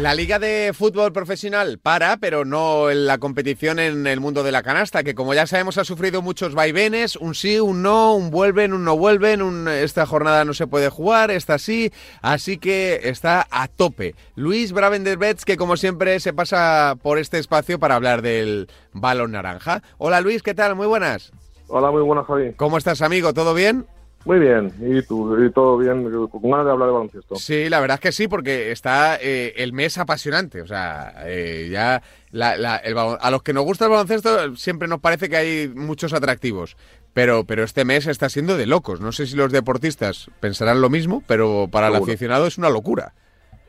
La 0.00 0.14
liga 0.14 0.38
de 0.38 0.72
fútbol 0.74 1.12
profesional 1.12 1.80
para, 1.80 2.18
pero 2.18 2.44
no 2.44 2.88
en 2.88 3.06
la 3.06 3.18
competición 3.18 3.80
en 3.80 4.06
el 4.06 4.20
mundo 4.20 4.44
de 4.44 4.52
la 4.52 4.62
canasta, 4.62 5.02
que 5.02 5.16
como 5.16 5.34
ya 5.34 5.48
sabemos 5.48 5.76
ha 5.76 5.84
sufrido 5.84 6.22
muchos 6.22 6.54
vaivenes, 6.54 7.16
un 7.16 7.34
sí, 7.34 7.58
un 7.58 7.82
no, 7.82 8.14
un 8.14 8.30
vuelven, 8.30 8.72
un 8.72 8.84
no 8.84 8.96
vuelven, 8.96 9.42
un 9.42 9.66
esta 9.66 10.06
jornada 10.06 10.44
no 10.44 10.54
se 10.54 10.68
puede 10.68 10.88
jugar, 10.88 11.32
esta 11.32 11.58
sí, 11.58 11.92
así 12.22 12.58
que 12.58 13.00
está 13.02 13.48
a 13.50 13.66
tope. 13.66 14.14
Luis 14.36 14.72
Bravenderbets, 14.72 15.44
que 15.44 15.56
como 15.56 15.76
siempre 15.76 16.20
se 16.20 16.32
pasa 16.32 16.94
por 17.02 17.18
este 17.18 17.40
espacio 17.40 17.80
para 17.80 17.96
hablar 17.96 18.22
del 18.22 18.68
balón 18.92 19.32
naranja. 19.32 19.82
Hola 19.98 20.20
Luis, 20.20 20.44
¿qué 20.44 20.54
tal? 20.54 20.76
Muy 20.76 20.86
buenas. 20.86 21.32
Hola, 21.66 21.90
muy 21.90 22.02
buenas, 22.02 22.24
Javi. 22.24 22.52
¿Cómo 22.54 22.78
estás, 22.78 23.02
amigo? 23.02 23.34
¿Todo 23.34 23.52
bien? 23.52 23.84
Muy 24.28 24.40
bien, 24.40 24.70
¿y 24.82 25.00
tú? 25.06 25.42
¿Y 25.42 25.50
todo 25.50 25.78
bien? 25.78 26.02
Con 26.28 26.42
ganas 26.50 26.66
de 26.66 26.72
hablar 26.72 26.88
de 26.88 26.92
baloncesto. 26.92 27.36
Sí, 27.36 27.70
la 27.70 27.80
verdad 27.80 27.94
es 27.94 28.00
que 28.02 28.12
sí, 28.12 28.28
porque 28.28 28.70
está 28.72 29.16
eh, 29.16 29.54
el 29.56 29.72
mes 29.72 29.96
apasionante. 29.96 30.60
O 30.60 30.66
sea, 30.66 31.14
eh, 31.24 31.70
ya 31.72 32.02
la- 32.30 32.58
la- 32.58 32.76
el 32.76 32.94
a 32.98 33.30
los 33.30 33.42
que 33.42 33.54
nos 33.54 33.64
gusta 33.64 33.86
el 33.86 33.90
baloncesto 33.92 34.54
siempre 34.56 34.86
nos 34.86 35.00
parece 35.00 35.30
que 35.30 35.36
hay 35.38 35.68
muchos 35.74 36.12
atractivos. 36.12 36.76
Pero, 37.14 37.44
pero 37.44 37.64
este 37.64 37.86
mes 37.86 38.06
está 38.06 38.28
siendo 38.28 38.58
de 38.58 38.66
locos. 38.66 39.00
No 39.00 39.12
sé 39.12 39.26
si 39.26 39.34
los 39.34 39.50
deportistas 39.50 40.30
pensarán 40.40 40.82
lo 40.82 40.90
mismo, 40.90 41.22
pero 41.26 41.66
para 41.72 41.88
el 41.88 41.96
aficionado 41.96 42.46
es 42.46 42.58
una 42.58 42.68
locura. 42.68 43.14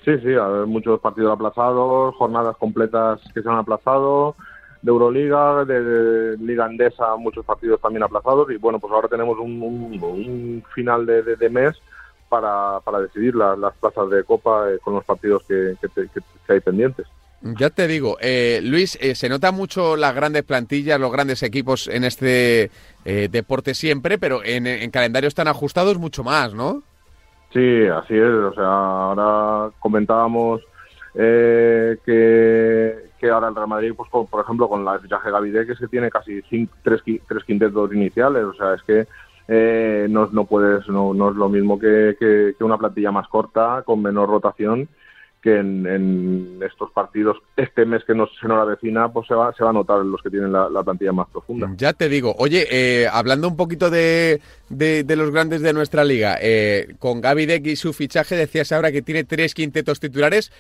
Sí, 0.03 0.11
sí, 0.21 0.33
a 0.35 0.45
ver, 0.45 0.67
muchos 0.67 0.99
partidos 0.99 1.31
aplazados, 1.31 2.13
jornadas 2.17 2.57
completas 2.57 3.21
que 3.33 3.41
se 3.41 3.47
han 3.47 3.55
aplazado, 3.59 4.35
de 4.81 4.89
Euroliga, 4.91 5.65
de, 5.65 6.37
Liga 6.37 6.65
Andesa, 6.65 7.15
muchos 7.17 7.45
partidos 7.45 7.81
también 7.81 8.03
aplazados. 8.03 8.49
Y 8.51 8.57
bueno, 8.57 8.79
pues 8.79 8.93
ahora 8.93 9.07
tenemos 9.07 9.37
un, 9.39 9.61
un- 9.61 9.99
un 10.03 10.63
final 10.73 11.05
de, 11.05 11.21
de- 11.23 11.35
de 11.35 11.49
mes 11.49 11.75
para, 12.29 12.79
para 12.81 12.99
decidir 13.01 13.35
la- 13.35 13.55
las 13.55 13.75
plazas 13.77 14.09
de 14.09 14.23
Copa 14.23 14.69
eh, 14.71 14.79
con 14.83 14.93
los 14.93 15.03
partidos 15.05 15.43
que, 15.47 15.75
que 15.81 15.87
te- 15.89 16.07
que- 16.09 16.21
que 16.45 16.53
hay 16.53 16.59
pendientes. 16.59 17.05
Ya 17.41 17.69
te 17.69 17.87
digo, 17.87 18.17
eh, 18.19 18.59
Luis, 18.61 18.97
eh, 19.01 19.15
se 19.15 19.29
nota 19.29 19.51
mucho 19.53 19.95
las 19.95 20.13
grandes 20.13 20.43
plantillas, 20.43 20.99
los 20.99 21.09
grandes 21.11 21.41
equipos 21.41 21.87
en 21.87 22.03
este 22.03 22.69
eh, 23.05 23.29
deporte 23.31 23.73
siempre, 23.73 24.17
pero 24.17 24.43
en, 24.43 24.67
en 24.67 24.91
calendarios 24.91 25.35
tan 25.35 25.47
ajustados 25.47 25.97
mucho 25.97 26.21
más, 26.23 26.53
¿no? 26.53 26.83
Sí, 27.53 27.85
así 27.87 28.13
es. 28.13 28.23
O 28.23 28.53
sea, 28.53 28.65
ahora 28.65 29.71
comentábamos 29.79 30.61
eh, 31.15 31.97
que, 32.05 33.09
que 33.19 33.29
ahora 33.29 33.49
el 33.49 33.55
Real 33.55 33.67
Madrid, 33.67 33.93
pues 33.95 34.09
con- 34.09 34.27
por 34.27 34.43
ejemplo, 34.43 34.67
con 34.69 34.83
la 34.85 34.99
fichaje 34.99 35.27
de 35.27 35.31
Gavidé, 35.31 35.65
que 35.65 35.73
es 35.73 35.79
que 35.79 35.87
tiene 35.87 36.09
casi 36.09 36.41
cinco, 36.49 36.73
tres, 36.83 37.01
tres 37.27 37.43
quintetos 37.45 37.93
iniciales. 37.93 38.43
O 38.43 38.53
sea, 38.53 38.73
es 38.75 38.83
que 38.83 39.07
eh, 39.47 40.07
no, 40.09 40.27
no 40.31 40.45
puedes, 40.45 40.87
no, 40.87 41.13
no 41.13 41.29
es 41.31 41.35
lo 41.35 41.49
mismo 41.49 41.79
que, 41.79 42.15
que- 42.19 42.53
una 42.63 42.77
plantilla 42.77 43.11
más 43.11 43.27
corta, 43.27 43.81
con 43.85 44.01
menor 44.01 44.29
rotación, 44.29 44.87
que 45.41 45.55
en, 45.57 46.59
estos 46.61 46.91
partidos, 46.91 47.37
este 47.55 47.85
mes 47.85 48.03
que 48.03 48.13
nos, 48.13 48.29
se 48.41 48.47
nos 48.47 48.59
avecina, 48.59 49.07
pues 49.11 49.25
se 49.25 49.33
va, 49.33 49.53
se 49.53 49.63
va 49.63 49.69
a 49.69 49.73
notar 49.73 50.01
en 50.01 50.11
los 50.11 50.21
que 50.21 50.29
tienen 50.29 50.51
la, 50.51 50.69
la 50.69 50.83
plantilla 50.83 51.13
más 51.13 51.29
profunda. 51.29 51.71
Ya 51.77 51.93
te 51.93 52.09
digo. 52.09 52.35
Oye, 52.37 52.67
eh, 52.69 53.07
hablando 53.09 53.47
un 53.47 53.55
poquito 53.55 53.89
de, 53.89 54.41
de- 54.69 55.15
los 55.15 55.31
grandes 55.31 55.61
de 55.61 55.71
nuestra 55.71 56.03
liga, 56.03 56.37
eh, 56.41 56.93
con 56.99 57.21
Gaby 57.21 57.47
y 57.63 57.75
su 57.77 57.93
fichaje 57.93 58.35
decías 58.35 58.71
ahora 58.73 58.91
que 58.91 59.01
tiene 59.01 59.23
tres 59.23 59.53
quintetos 59.55 59.99
titulares. 60.01 60.51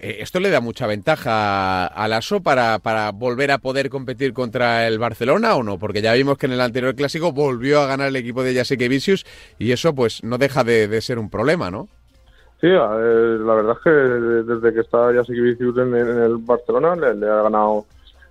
Eh, 0.00 0.18
esto 0.20 0.38
le 0.38 0.50
da 0.50 0.60
mucha 0.60 0.86
ventaja 0.86 1.86
a 1.86 2.08
Lasso 2.08 2.40
para, 2.40 2.78
para 2.78 3.10
volver 3.10 3.50
a 3.50 3.58
poder 3.58 3.90
competir 3.90 4.32
contra 4.32 4.86
el 4.86 4.98
Barcelona 4.98 5.56
o 5.56 5.62
no, 5.62 5.78
porque 5.78 6.02
ya 6.02 6.12
vimos 6.12 6.38
que 6.38 6.46
en 6.46 6.52
el 6.52 6.60
anterior 6.60 6.94
clásico 6.94 7.32
volvió 7.32 7.80
a 7.80 7.86
ganar 7.86 8.08
el 8.08 8.16
equipo 8.16 8.42
de 8.44 8.54
Jacek 8.54 8.88
Vicius 8.88 9.26
y 9.58 9.72
eso 9.72 9.94
pues 9.94 10.22
no 10.22 10.38
deja 10.38 10.62
de, 10.62 10.86
de 10.86 11.00
ser 11.00 11.18
un 11.18 11.30
problema, 11.30 11.70
¿no? 11.70 11.88
Sí, 12.60 12.66
eh, 12.66 13.38
la 13.40 13.54
verdad 13.54 13.76
es 13.76 13.82
que 13.84 13.90
desde 13.90 14.74
que 14.74 14.80
está 14.80 15.12
ya 15.12 15.22
Vicius 15.22 15.78
en, 15.78 15.94
el 15.94 16.36
Barcelona 16.38 16.94
le, 16.96 17.14
le 17.14 17.28
ha 17.28 17.42
ganado 17.42 17.86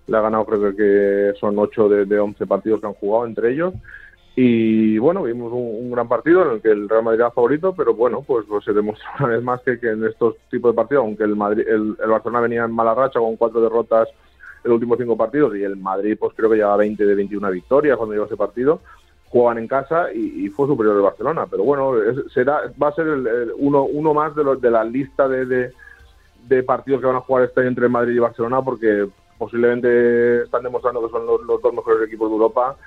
le 0.08 0.18
ha 0.18 0.22
ganado 0.22 0.46
creo 0.46 0.76
que 0.76 1.38
son 1.38 1.60
8 1.60 1.90
de, 1.90 2.06
de 2.06 2.20
11 2.20 2.46
partidos 2.46 2.80
que 2.80 2.88
han 2.88 2.94
jugado 2.94 3.26
entre 3.26 3.52
ellos 3.52 3.74
y 4.40 5.00
bueno, 5.00 5.24
vimos 5.24 5.52
un, 5.52 5.90
gran 5.90 6.08
partido 6.08 6.44
en 6.44 6.52
el 6.52 6.62
que 6.62 6.70
el 6.70 6.88
Real 6.88 7.04
Madrid 7.04 7.22
era 7.22 7.32
favorito, 7.32 7.74
pero 7.76 7.96
bueno, 7.96 8.22
pues, 8.22 8.46
pues 8.48 8.64
se 8.64 8.72
demostró 8.72 9.10
una 9.20 9.30
vez 9.30 9.44
más 9.44 9.62
que, 9.62 9.80
que 9.80 9.90
en 9.90 10.06
estos 10.06 10.36
tipos 10.52 10.72
de 10.72 10.76
partidos, 10.76 11.06
aunque 11.06 11.24
el 11.24 11.36
Madrid, 11.36 11.68
el, 11.68 11.98
el 12.00 12.10
Barcelona 12.10 12.42
venía 12.42 12.64
en 12.64 12.72
mala 12.72 12.94
racha 12.94 13.20
con 13.20 13.36
cuatro 13.36 13.62
derrotas 13.62 14.08
en 14.64 14.70
los 14.70 14.76
últimos 14.76 15.00
cinco 15.00 15.18
partidos 15.18 15.56
y 15.56 15.64
el 15.64 15.76
Madrid 15.76 16.16
pues 16.20 16.36
creo 16.36 16.52
que 16.52 16.58
lleva 16.58 16.78
20 16.78 17.04
de 17.04 17.16
21 17.16 17.50
victorias 17.50 17.98
cuando 17.98 18.14
llegó 18.14 18.28
ese 18.28 18.38
partido, 18.38 18.80
juegan 19.30 19.58
en 19.58 19.68
casa 19.68 20.14
y, 20.14 20.48
fue 20.50 20.68
superior 20.68 20.98
el 20.98 21.02
Barcelona. 21.02 21.48
Pero 21.50 21.64
bueno, 21.64 22.00
es- 22.00 22.32
será 22.32 22.62
va 22.80 22.90
a 22.90 22.94
ser 22.94 23.08
el, 23.08 23.54
uno, 23.58 23.86
uno 23.86 24.14
más 24.14 24.36
de, 24.36 24.44
los, 24.44 24.62
de 24.62 24.70
la 24.70 24.84
lista 24.84 25.28
de, 25.28 25.72
de, 26.48 26.62
partidos 26.62 27.02
que 27.02 27.08
van 27.08 27.16
a 27.16 27.22
jugar 27.22 27.46
este 27.46 27.62
año 27.62 27.70
entre 27.70 27.90
Madrid 27.90 28.14
y 28.14 28.20
Barcelona 28.20 28.62
porque 28.62 29.08
posiblemente 29.40 30.44
están 30.44 30.62
demostrando 30.62 31.04
que 31.04 31.12
son 31.12 31.26
los 31.26 31.60
dos 31.60 31.74
mejores 31.74 32.08
equipos 32.08 32.30
de 32.30 32.36
Europa 32.36 32.78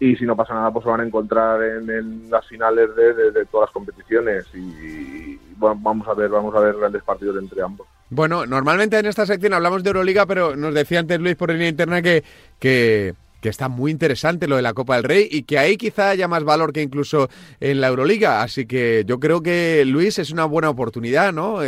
y 0.00 0.14
si 0.16 0.24
no 0.24 0.36
pasa 0.36 0.54
nada 0.54 0.70
pues 0.70 0.84
se 0.84 0.90
van 0.90 1.00
a 1.00 1.04
encontrar 1.04 1.62
en, 1.62 2.30
las 2.30 2.46
finales 2.46 2.94
de, 2.94 3.44
todas 3.46 3.68
las 3.68 3.72
competiciones 3.72 4.46
y, 4.54 5.38
vamos 5.56 6.06
a 6.06 6.14
ver 6.14 6.30
vamos 6.30 6.54
a 6.54 6.60
ver 6.60 6.76
grandes 6.76 7.02
partidos 7.02 7.36
entre 7.36 7.62
ambos 7.62 7.86
Bueno, 8.10 8.46
normalmente 8.46 8.96
en 8.96 9.06
esta 9.06 9.26
sección 9.26 9.54
hablamos 9.54 9.82
de 9.82 9.90
Euroliga, 9.90 10.24
pero 10.24 10.54
nos 10.54 10.72
decía 10.72 11.00
antes 11.00 11.18
Luis 11.18 11.34
por 11.34 11.50
línea 11.50 11.68
interna 11.68 12.00
que, 12.00 12.22
que, 12.60 13.14
está 13.42 13.68
muy 13.68 13.90
interesante 13.90 14.46
lo 14.46 14.56
de 14.56 14.62
la 14.62 14.74
Copa 14.74 14.96
del 14.96 15.04
Rey 15.04 15.26
y 15.28 15.42
que 15.42 15.58
ahí 15.58 15.76
quizá 15.76 16.10
haya 16.10 16.28
más 16.28 16.44
valor 16.44 16.72
que 16.72 16.82
incluso 16.82 17.28
en 17.60 17.80
la 17.80 17.88
Euroliga. 17.88 18.42
Así 18.42 18.66
que 18.66 19.04
yo 19.06 19.18
creo 19.18 19.42
que 19.42 19.84
Luis 19.86 20.18
es 20.18 20.30
una 20.30 20.44
buena 20.44 20.68
oportunidad, 20.68 21.32
¿no? 21.32 21.60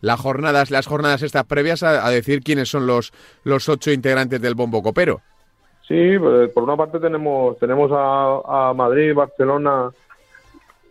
Las 0.00 0.20
jornadas, 0.20 0.70
las 0.70 0.86
jornadas 0.86 1.22
estas 1.22 1.44
previas 1.44 1.82
a, 1.82 2.04
a 2.04 2.10
decir 2.10 2.40
quiénes 2.42 2.68
son 2.68 2.86
los, 2.86 3.12
los 3.44 3.68
ocho 3.68 3.92
integrantes 3.92 4.40
del 4.40 4.54
bombo 4.54 4.82
copero. 4.82 5.22
Sí, 5.86 6.18
pues, 6.18 6.50
por 6.50 6.62
una 6.62 6.76
parte 6.76 6.98
tenemos 6.98 7.58
tenemos 7.58 7.90
a, 7.92 8.72
Madrid, 8.74 9.14
Barcelona, 9.14 9.90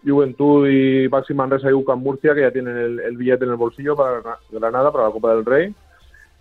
Juventud 0.06 0.68
y 0.68 1.08
Baxi 1.08 1.34
Manresa 1.34 1.70
y 1.70 1.74
UCAM 1.74 2.00
Murcia 2.00 2.36
que 2.36 2.42
ya 2.42 2.52
tienen 2.52 2.78
el, 2.78 3.00
billete 3.18 3.46
en 3.46 3.52
el 3.52 3.58
bolsillo 3.58 3.96
para 3.96 4.22
Gra- 4.22 4.38
Granada, 4.52 4.92
para 4.92 5.06
la 5.06 5.12
Copa 5.12 5.34
del 5.34 5.46
Rey. 5.46 5.74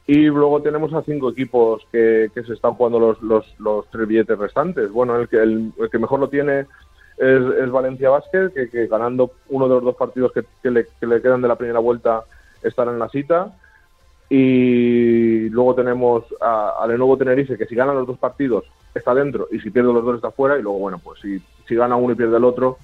Y 0.06 0.24
luego 0.26 0.60
tenemos 0.60 0.92
a 0.92 1.02
cinco 1.02 1.30
equipos 1.30 1.86
que, 1.92 2.28
que 2.34 2.42
se 2.42 2.54
están 2.54 2.74
jugando 2.74 2.98
los, 2.98 3.22
los, 3.22 3.54
los 3.60 3.88
tres 3.88 4.08
billetes 4.08 4.36
restantes. 4.36 4.90
Bueno, 4.90 5.16
el 5.16 5.28
que, 5.28 5.36
el, 5.36 5.72
que 5.90 5.98
mejor 5.98 6.18
lo 6.18 6.28
tiene 6.28 6.66
es, 7.16 7.70
Valencia 7.70 8.10
Basket, 8.10 8.50
que, 8.52 8.86
ganando 8.88 9.30
uno 9.48 9.68
de 9.68 9.74
los 9.76 9.84
dos 9.84 9.96
partidos 9.96 10.32
que 10.32 10.70
le, 10.70 10.88
que 11.00 11.06
le 11.06 11.22
quedan 11.22 11.40
de 11.40 11.48
la 11.48 11.56
primera 11.56 11.78
vuelta 11.78 12.24
estará 12.62 12.90
en 12.90 12.98
la 12.98 13.08
cita. 13.08 13.52
Y 14.34 15.50
luego 15.50 15.74
tenemos 15.74 16.24
a, 16.40 16.76
a 16.80 16.86
Lenovo 16.86 17.18
Tenerife, 17.18 17.58
que 17.58 17.66
si 17.66 17.74
gana 17.74 17.92
los 17.92 18.06
dos 18.06 18.16
partidos 18.18 18.64
está 18.94 19.14
dentro 19.14 19.46
y 19.50 19.60
si 19.60 19.70
pierde 19.70 19.92
los 19.92 20.02
dos 20.02 20.16
está 20.16 20.30
fuera. 20.30 20.58
Y 20.58 20.62
luego, 20.62 20.78
bueno, 20.78 20.98
pues 21.04 21.20
si, 21.20 21.38
si 21.68 21.74
gana 21.74 21.96
uno 21.96 22.14
y 22.14 22.16
pierde 22.16 22.38
el 22.38 22.44
otro, 22.44 22.78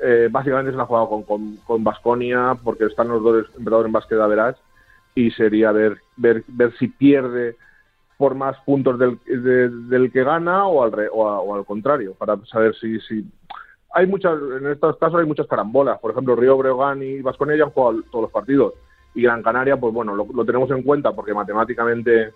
eh, 0.00 0.28
básicamente 0.28 0.72
se 0.72 0.76
la 0.76 0.82
ha 0.82 0.86
jugado 0.86 1.08
con, 1.08 1.22
con, 1.22 1.56
con 1.58 1.84
Baskonia 1.84 2.58
porque 2.64 2.86
están 2.86 3.06
los 3.06 3.22
dos 3.22 3.46
emperadores 3.56 3.86
en 3.86 3.92
básquet 3.92 4.18
de 4.18 4.24
Average 4.24 4.58
y 5.14 5.30
sería 5.30 5.70
ver, 5.70 5.98
ver, 6.16 6.42
ver 6.48 6.72
si 6.76 6.88
pierde 6.88 7.54
por 8.18 8.34
más 8.34 8.56
puntos 8.64 8.98
del, 8.98 9.16
de- 9.26 9.68
del 9.68 10.10
que 10.10 10.24
gana 10.24 10.66
o 10.66 10.82
al, 10.82 10.90
re- 10.90 11.08
o, 11.12 11.54
al 11.54 11.64
contrario, 11.66 12.14
para 12.14 12.36
saber 12.46 12.74
si, 12.74 12.98
si... 13.02 13.24
Hay 13.92 14.08
muchas, 14.08 14.36
en 14.60 14.66
estos 14.66 14.96
casos 14.98 15.20
hay 15.20 15.26
muchas 15.26 15.46
carambolas, 15.46 16.00
por 16.00 16.10
ejemplo, 16.10 16.34
Río 16.34 16.56
Breogán 16.56 17.00
y 17.00 17.20
Baskonia 17.22 17.56
ya 17.56 17.64
han 17.64 17.70
jugado 17.70 18.02
todos 18.10 18.22
los 18.22 18.32
partidos 18.32 18.74
y 19.14 19.22
Gran 19.22 19.42
Canaria, 19.42 19.76
pues 19.76 19.92
bueno, 19.92 20.14
lo, 20.14 20.26
lo 20.32 20.44
tenemos 20.44 20.70
en 20.70 20.82
cuenta 20.82 21.12
porque 21.12 21.34
matemáticamente 21.34 22.32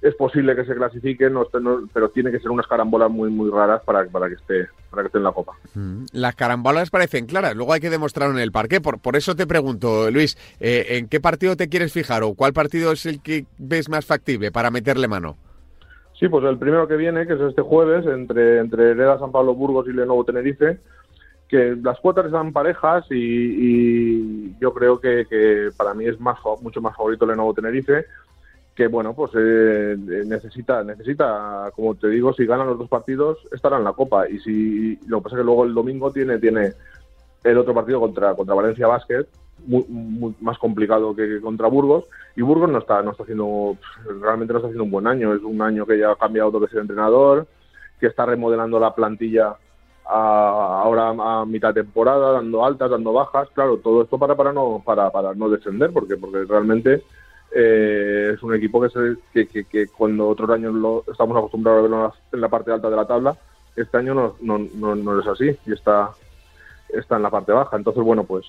es 0.00 0.16
posible 0.16 0.56
que 0.56 0.64
se 0.64 0.74
clasifiquen, 0.74 1.32
no 1.32 1.42
esté- 1.44 1.60
no- 1.62 1.88
pero 1.94 2.08
tiene 2.10 2.32
que 2.32 2.40
ser 2.40 2.50
unas 2.50 2.66
carambolas 2.66 3.08
muy 3.08 3.30
muy 3.30 3.50
raras 3.50 3.82
para, 3.84 4.04
para 4.06 4.28
que 4.28 4.34
esté 4.34 4.66
para 4.90 5.04
que 5.04 5.06
esté 5.06 5.18
en 5.18 5.24
la 5.24 5.30
copa. 5.32 5.52
Las 6.12 6.34
carambolas 6.34 6.90
parecen 6.90 7.26
claras, 7.26 7.54
luego 7.54 7.72
hay 7.72 7.80
que 7.80 7.88
demostrarlo 7.88 8.34
en 8.34 8.42
el 8.42 8.50
parque. 8.52 8.80
Por, 8.80 8.98
por 8.98 9.14
eso 9.16 9.36
te 9.36 9.46
pregunto, 9.46 10.10
Luis, 10.10 10.36
eh, 10.60 10.98
¿en 10.98 11.08
qué 11.08 11.20
partido 11.20 11.56
te 11.56 11.68
quieres 11.68 11.92
fijar 11.92 12.24
o 12.24 12.34
cuál 12.34 12.52
partido 12.52 12.90
es 12.92 13.06
el 13.06 13.22
que 13.22 13.46
ves 13.58 13.88
más 13.88 14.04
factible 14.04 14.50
para 14.50 14.70
meterle 14.72 15.06
mano? 15.08 15.36
Sí, 16.18 16.28
pues 16.28 16.44
el 16.44 16.58
primero 16.58 16.86
que 16.88 16.96
viene, 16.96 17.26
que 17.26 17.32
es 17.34 17.40
este 17.40 17.62
jueves, 17.62 18.04
entre, 18.06 18.58
entre 18.58 18.90
Hereda, 18.90 19.18
San 19.18 19.32
Pablo, 19.32 19.54
Burgos 19.54 19.86
y 19.88 19.92
Lenovo 19.92 20.24
Tenerife, 20.24 20.78
que 21.52 21.76
las 21.82 22.00
cuotas 22.00 22.24
están 22.24 22.50
parejas 22.50 23.04
y, 23.10 23.14
y 23.14 24.56
yo 24.58 24.72
creo 24.72 24.98
que, 24.98 25.26
que 25.28 25.68
para 25.76 25.92
mí 25.92 26.06
es 26.06 26.18
más 26.18 26.38
mucho 26.62 26.80
más 26.80 26.96
favorito 26.96 27.26
Lenovo 27.26 27.52
Tenerife, 27.52 28.06
que 28.74 28.86
bueno, 28.86 29.12
pues 29.12 29.32
eh, 29.34 29.94
necesita, 30.24 30.82
necesita, 30.82 31.70
como 31.76 31.94
te 31.94 32.08
digo, 32.08 32.32
si 32.32 32.46
ganan 32.46 32.68
los 32.68 32.78
dos 32.78 32.88
partidos, 32.88 33.36
estará 33.52 33.76
en 33.76 33.84
la 33.84 33.92
Copa. 33.92 34.26
Y 34.30 34.38
si 34.38 34.96
lo 35.06 35.18
que 35.18 35.24
pasa 35.24 35.36
es 35.36 35.40
que 35.40 35.44
luego 35.44 35.64
el 35.64 35.74
domingo 35.74 36.10
tiene, 36.10 36.38
tiene 36.38 36.72
el 37.44 37.58
otro 37.58 37.74
partido 37.74 38.00
contra, 38.00 38.34
contra 38.34 38.54
Valencia 38.54 38.86
Basket, 38.86 39.26
muy, 39.66 39.84
muy 39.90 40.34
más 40.40 40.56
complicado 40.56 41.14
que 41.14 41.38
contra 41.42 41.68
Burgos 41.68 42.06
y 42.34 42.40
Burgos 42.40 42.70
no 42.70 42.78
está 42.78 43.00
no 43.02 43.10
está 43.10 43.22
haciendo 43.24 43.76
realmente 44.20 44.52
no 44.52 44.58
está 44.58 44.68
haciendo 44.68 44.84
un 44.84 44.90
buen 44.90 45.06
año 45.06 45.34
es 45.34 45.42
un 45.42 45.62
año 45.62 45.86
que 45.86 45.98
ya 45.98 46.10
ha 46.10 46.16
cambiado 46.16 46.50
todo 46.50 46.62
que 46.62 46.66
es 46.66 46.72
el 46.72 46.80
entrenador 46.80 47.46
que 48.00 48.08
está 48.08 48.26
remodelando 48.26 48.80
la 48.80 48.92
plantilla 48.92 49.54
a- 50.04 50.82
ahora 50.82 51.08
a 51.40 51.44
mitad 51.46 51.72
temporada 51.74 52.32
dando 52.32 52.64
altas 52.64 52.90
dando 52.90 53.12
bajas 53.12 53.48
claro 53.54 53.78
todo 53.78 54.02
esto 54.02 54.18
para 54.18 54.34
para 54.34 54.52
no 54.52 54.82
para, 54.84 55.10
para 55.10 55.34
no 55.34 55.48
descender 55.48 55.92
porque 55.92 56.16
porque 56.16 56.44
realmente 56.44 57.02
eh, 57.54 58.32
es 58.34 58.42
un 58.42 58.54
equipo 58.54 58.80
que, 58.80 58.88
se, 58.88 59.46
que, 59.66 59.86
cuando 59.88 60.28
otros 60.28 60.48
años 60.50 60.74
lo 60.74 61.04
estamos 61.10 61.36
acostumbrados 61.36 61.80
a 61.80 61.82
verlo 61.82 62.14
en 62.32 62.40
la 62.40 62.48
parte 62.48 62.72
alta 62.72 62.88
de 62.88 62.96
la 62.96 63.06
tabla 63.06 63.36
este 63.76 63.96
año 63.98 64.14
no, 64.14 64.36
no, 64.40 64.58
no, 64.74 64.94
no 64.94 65.20
es 65.20 65.26
así 65.26 65.56
y 65.66 65.72
está 65.72 66.10
está 66.88 67.16
en 67.16 67.22
la 67.22 67.30
parte 67.30 67.52
baja. 67.52 67.76
Entonces 67.76 68.02
bueno 68.02 68.24
pues 68.24 68.44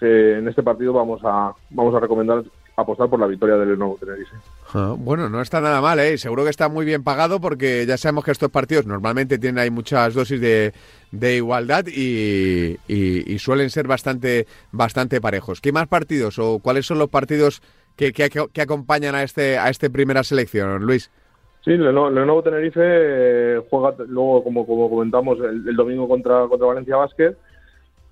eh, 0.00 0.36
en 0.38 0.48
este 0.48 0.62
partido 0.62 0.92
vamos 0.92 1.20
a 1.24 1.52
vamos 1.70 1.94
a 1.94 2.00
recomendar 2.00 2.42
apostar 2.78 3.08
por 3.08 3.18
la 3.18 3.26
victoria 3.26 3.56
del 3.56 3.70
Lenovo 3.70 3.96
Tenerife. 3.98 4.36
Ah, 4.74 4.94
bueno, 4.98 5.30
no 5.30 5.40
está 5.40 5.62
nada 5.62 5.80
mal, 5.80 5.98
¿eh? 5.98 6.18
Seguro 6.18 6.44
que 6.44 6.50
está 6.50 6.68
muy 6.68 6.84
bien 6.84 7.02
pagado 7.02 7.40
porque 7.40 7.86
ya 7.86 7.96
sabemos 7.96 8.22
que 8.24 8.32
estos 8.32 8.50
partidos 8.50 8.84
normalmente 8.84 9.38
tienen 9.38 9.58
ahí 9.58 9.70
muchas 9.70 10.12
dosis 10.12 10.38
de, 10.38 10.74
de 11.10 11.36
igualdad 11.36 11.86
y, 11.86 12.76
y- 12.86 13.32
y 13.34 13.38
suelen 13.38 13.70
ser 13.70 13.86
bastante, 13.88 14.46
bastante 14.72 15.22
parejos. 15.22 15.62
¿Qué 15.62 15.72
más 15.72 15.88
partidos 15.88 16.38
o 16.38 16.58
cuáles 16.58 16.84
son 16.84 16.98
los 16.98 17.08
partidos 17.08 17.62
que, 17.96 18.12
que, 18.12 18.28
que 18.52 18.60
acompañan 18.60 19.14
a 19.14 19.22
este, 19.22 19.56
a 19.56 19.70
este 19.70 19.88
primera 19.88 20.22
selección, 20.22 20.82
Luis? 20.84 21.10
Sí, 21.64 21.70
Lenovo, 21.78 22.42
Tenerife 22.42 22.80
eh, 22.82 23.62
juega 23.70 23.94
luego, 24.06 24.44
como, 24.44 24.66
como 24.66 24.90
comentamos, 24.90 25.38
el, 25.40 25.66
el 25.66 25.76
domingo 25.76 26.06
contra, 26.06 26.46
contra 26.46 26.66
Valencia 26.66 26.96
Basket 26.96 27.34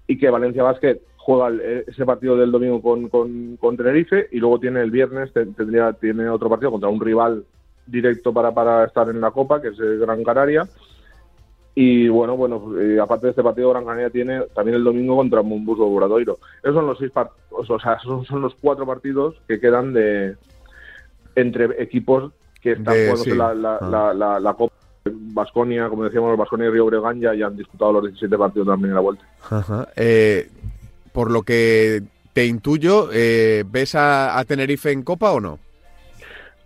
y 0.06 0.16
que 0.16 0.30
Valencia 0.30 0.62
Basket 0.62 0.98
juega 1.24 1.48
el- 1.48 1.60
eh, 1.62 1.84
ese 1.86 2.04
partido 2.04 2.36
del 2.36 2.52
domingo 2.52 2.82
con, 2.82 3.08
con, 3.08 3.56
con 3.56 3.76
Tenerife 3.78 4.28
y 4.30 4.38
luego 4.40 4.60
tiene 4.60 4.82
el 4.82 4.90
viernes, 4.90 5.32
te- 5.32 5.46
tendría, 5.46 5.92
tiene 5.94 6.28
otro 6.28 6.50
partido 6.50 6.70
contra 6.70 6.90
un 6.90 7.00
rival 7.00 7.44
directo 7.86 8.30
para, 8.32 8.52
para 8.52 8.84
estar 8.84 9.08
en 9.08 9.20
la 9.22 9.30
Copa, 9.30 9.60
que 9.62 9.68
es 9.68 9.78
el 9.78 9.98
Gran 10.00 10.22
Canaria. 10.22 10.68
Y 11.74 12.08
bueno, 12.08 12.36
bueno, 12.36 12.78
eh, 12.78 13.00
aparte 13.00 13.26
de 13.26 13.30
este 13.30 13.42
partido, 13.42 13.70
Gran 13.70 13.84
Canaria 13.86 14.10
tiene 14.10 14.42
también 14.54 14.76
el 14.76 14.84
domingo 14.84 15.16
contra 15.16 15.40
Mombuso 15.42 15.86
Buradoiro. 15.86 16.36
Esos 16.62 16.74
son 16.76 16.86
los 16.86 16.98
seis 16.98 17.10
o 17.50 17.78
sea, 17.80 17.94
esos 17.94 18.26
son 18.26 18.42
los 18.42 18.54
cuatro 18.60 18.84
partidos 18.86 19.34
que 19.48 19.58
quedan 19.58 19.92
de 19.94 20.36
entre 21.34 21.82
equipos 21.82 22.32
que 22.60 22.72
están 22.72 22.94
De- 22.94 23.04
jugándose 23.06 23.30
sí. 23.32 23.36
la, 23.36 23.54
la, 23.54 23.76
Ah. 23.80 23.88
la, 23.90 24.14
la- 24.14 24.40
la 24.40 24.54
Copa. 24.54 24.74
Basconia, 25.06 25.88
como 25.90 26.04
decíamos, 26.04 26.34
Basconia 26.38 26.66
y 26.68 26.70
Río 26.70 26.86
Breogán 26.86 27.20
ya, 27.20 27.34
ya 27.34 27.46
han 27.48 27.56
disputado 27.58 27.92
los 27.92 28.04
17 28.04 28.38
partidos 28.38 28.66
de 28.66 28.72
la 28.72 28.78
primera 28.78 29.00
vuelta. 29.00 29.22
Ajá. 29.50 29.86
Eh, 29.96 30.48
por 31.14 31.30
lo 31.30 31.42
que 31.42 32.02
te 32.32 32.44
intuyo, 32.44 33.08
eh, 33.12 33.62
¿ves 33.70 33.94
a, 33.94 34.36
a 34.36 34.44
Tenerife 34.44 34.90
en 34.90 35.04
Copa 35.04 35.30
o 35.30 35.40
no? 35.40 35.60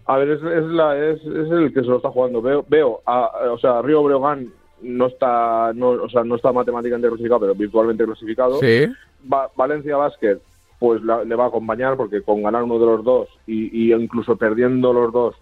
A 0.06 0.16
ver, 0.16 0.30
es, 0.30 0.42
es, 0.42 0.64
la, 0.64 0.96
es, 0.96 1.20
es 1.20 1.50
el 1.50 1.70
que 1.74 1.82
se 1.82 1.86
lo 1.86 1.98
está 1.98 2.08
jugando. 2.08 2.40
Veo, 2.40 2.64
veo 2.66 3.02
a, 3.04 3.24
a- 3.26 3.52
o 3.52 3.58
sea, 3.58 3.82
Río 3.82 4.02
Breogán 4.02 4.48
no 4.80 5.06
está, 5.08 5.72
no, 5.74 5.88
o 5.90 6.08
sea, 6.08 6.24
no 6.24 6.36
está 6.36 6.50
matemáticamente 6.50 7.08
clasificado, 7.08 7.40
pero 7.40 7.54
virtualmente 7.54 8.06
clasificado. 8.06 8.58
Sí. 8.58 8.86
Va- 9.30 9.50
Valencia 9.54 9.98
Basket, 9.98 10.38
pues 10.78 11.02
la- 11.02 11.24
le 11.24 11.34
va 11.34 11.44
a 11.44 11.48
acompañar 11.48 11.98
porque 11.98 12.22
con 12.22 12.42
ganar 12.42 12.62
uno 12.62 12.78
de 12.78 12.86
los 12.86 13.04
dos 13.04 13.28
y, 13.46 13.68
y 13.90 13.92
incluso 13.92 14.34
perdiendo 14.36 14.94
los 14.94 15.12
dos 15.12 15.34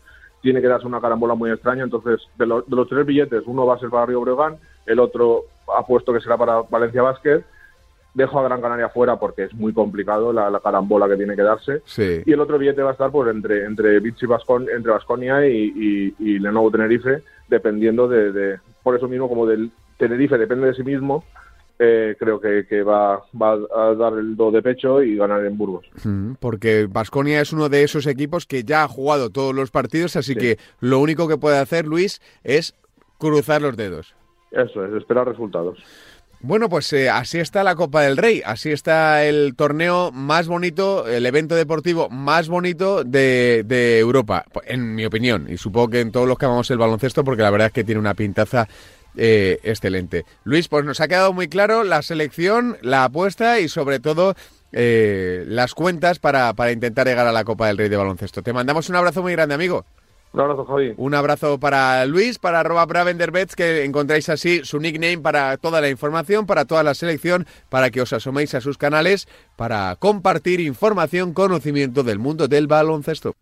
tiene 0.42 0.61
que 0.61 0.66
darse 0.66 0.88
una 0.88 1.00
carambola 1.00 1.34
muy 1.36 1.52
extraña. 1.52 1.84
Entonces, 1.84 2.20
de, 2.36 2.46
los- 2.46 2.68
de 2.68 2.74
los 2.74 2.88
tres 2.88 3.07
billetes, 3.07 3.44
uno 3.46 3.66
va 3.66 3.76
a 3.76 3.78
ser 3.78 3.88
para 3.90 4.07
Río 4.07 4.20
Breogán, 4.22 4.57
el 4.86 4.98
otro 4.98 5.42
apuesto 5.78 6.12
que 6.12 6.20
será 6.20 6.36
para 6.36 6.62
Valencia 6.62 7.02
Basket. 7.02 7.42
Dejo 8.16 8.40
a 8.40 8.44
Gran 8.44 8.60
Canaria 8.62 8.88
fuera 8.88 9.16
porque 9.18 9.44
es 9.44 9.54
muy 9.54 9.72
complicado 9.74 10.32
la, 10.32 10.48
la 10.50 10.60
carambola 10.60 11.06
que 11.06 11.16
tiene 11.16 11.36
que 11.36 11.42
darse. 11.42 11.82
Sí. 11.84 12.22
Y 12.24 12.32
el 12.32 12.40
otro 12.40 12.58
billete 12.58 12.82
va 12.82 12.88
a 12.90 12.92
estar 12.92 13.10
pues 13.10 13.30
entre 13.30 13.64
entre 13.66 14.00
Vichy 14.00 14.24
Vascon, 14.26 14.66
entre 14.74 14.90
Vasconia 14.92 15.46
y, 15.46 15.72
y, 15.76 16.14
y 16.18 16.38
Lenovo 16.38 16.70
Tenerife, 16.70 17.22
dependiendo 17.48 18.08
de, 18.08 18.32
de- 18.32 18.58
por 18.82 18.96
eso 18.96 19.06
mismo 19.06 19.28
como 19.28 19.46
del 19.46 19.70
Tenerife 19.98 20.38
depende 20.38 20.66
de 20.68 20.74
sí 20.74 20.82
mismo, 20.82 21.24
eh, 21.78 22.16
creo 22.18 22.40
que, 22.40 22.66
que 22.66 22.82
va, 22.82 23.22
va 23.40 23.52
a 23.52 23.94
dar 23.94 24.14
el 24.14 24.34
do 24.34 24.50
de 24.50 24.62
pecho 24.62 25.02
y 25.02 25.14
ganar 25.16 25.44
en 25.44 25.58
Burgos. 25.58 25.84
Mm, 26.04 26.32
Porque 26.40 26.86
Vasconia 26.90 27.42
es 27.42 27.52
uno 27.52 27.68
de 27.68 27.82
esos 27.82 28.06
equipos 28.06 28.46
que 28.46 28.64
ya 28.64 28.82
ha 28.84 28.88
jugado 28.88 29.28
todos 29.28 29.54
los 29.54 29.70
partidos, 29.70 30.16
así 30.16 30.34
que 30.34 30.56
lo 30.80 31.00
único 31.00 31.28
que 31.28 31.36
puede 31.36 31.58
hacer 31.58 31.86
Luis 31.86 32.22
es 32.44 32.74
cruzar 33.18 33.60
los 33.60 33.76
dedos. 33.76 34.14
Eso 34.52 34.86
es, 34.86 34.92
esperar 34.94 35.28
resultados. 35.28 35.78
Bueno, 36.47 36.68
pues 36.68 36.92
eh, 36.92 37.11
así 37.11 37.40
está 37.40 37.64
la 37.64 37.74
Copa 37.74 38.03
del 38.03 38.16
Rey, 38.16 38.40
así 38.47 38.70
está 38.70 39.24
el 39.24 39.57
torneo 39.57 40.12
más 40.12 40.47
bonito, 40.47 41.05
el 41.09 41.26
evento 41.26 41.57
deportivo 41.57 42.09
más 42.09 42.49
bonito 42.49 43.03
de, 43.03 43.99
Europa, 43.99 44.44
en 44.64 44.94
mi 44.94 45.05
opinión, 45.05 45.49
y 45.49 45.57
supongo 45.57 45.88
que 45.88 46.01
en 46.01 46.12
todos 46.12 46.28
los 46.28 46.38
que 46.38 46.44
amamos 46.47 46.70
el 46.70 46.78
baloncesto, 46.78 47.24
porque 47.24 47.42
la 47.42 47.51
verdad 47.51 47.66
es 47.66 47.72
que 47.72 47.82
tiene 47.82 47.99
una 47.99 48.14
pintaza 48.14 48.68
eh, 49.16 49.59
excelente. 49.64 50.24
Luis, 50.44 50.68
pues 50.68 50.84
nos 50.84 51.01
ha 51.01 51.09
quedado 51.09 51.32
muy 51.32 51.49
claro 51.49 51.82
la 51.82 52.01
selección, 52.03 52.76
la 52.80 53.03
apuesta 53.03 53.59
y 53.59 53.68
sobre 53.68 53.99
todo 53.99 54.36
eh, 54.70 55.42
las 55.49 55.74
cuentas 55.74 56.20
para, 56.20 56.55
para 56.55 56.70
intentar 56.70 57.09
llegar 57.09 57.26
a 57.26 57.32
la 57.32 57.42
Copa 57.42 57.66
del 57.66 57.76
Rey 57.76 57.88
de 57.88 57.97
Baloncesto. 57.97 58.44
Te 58.44 58.53
mandamos 58.53 58.88
un 58.88 58.94
abrazo 58.94 59.20
muy 59.20 59.32
grande, 59.32 59.57
amigo. 59.57 59.84
Un 60.97 61.14
abrazo, 61.14 61.59
para 61.59 62.05
Luis, 62.07 62.39
para 62.39 62.61
arroba 62.61 62.84
Bravenderbets, 62.84 63.57
que 63.57 63.84
encontráis 63.84 64.28
así 64.28 64.64
su 64.64 64.78
nickname 64.78 65.18
para 65.18 65.57
toda 65.57 65.80
la 65.80 65.89
información, 65.89 66.47
para 66.47 66.64
toda 66.66 66.82
la 66.82 66.95
selección, 66.95 67.47
para 67.68 67.91
que 67.91 68.03
os 68.03 68.12
asoméis 68.12 68.55
a 68.55 68.61
sus 68.61 68.78
canales, 68.78 69.28
para 69.57 69.97
compartir 69.97 70.61
información, 70.61 71.32
conocimiento 71.32 72.03
del 72.03 72.18
mundo 72.18 72.49
del 72.49 72.66
baloncesto. 72.66 73.34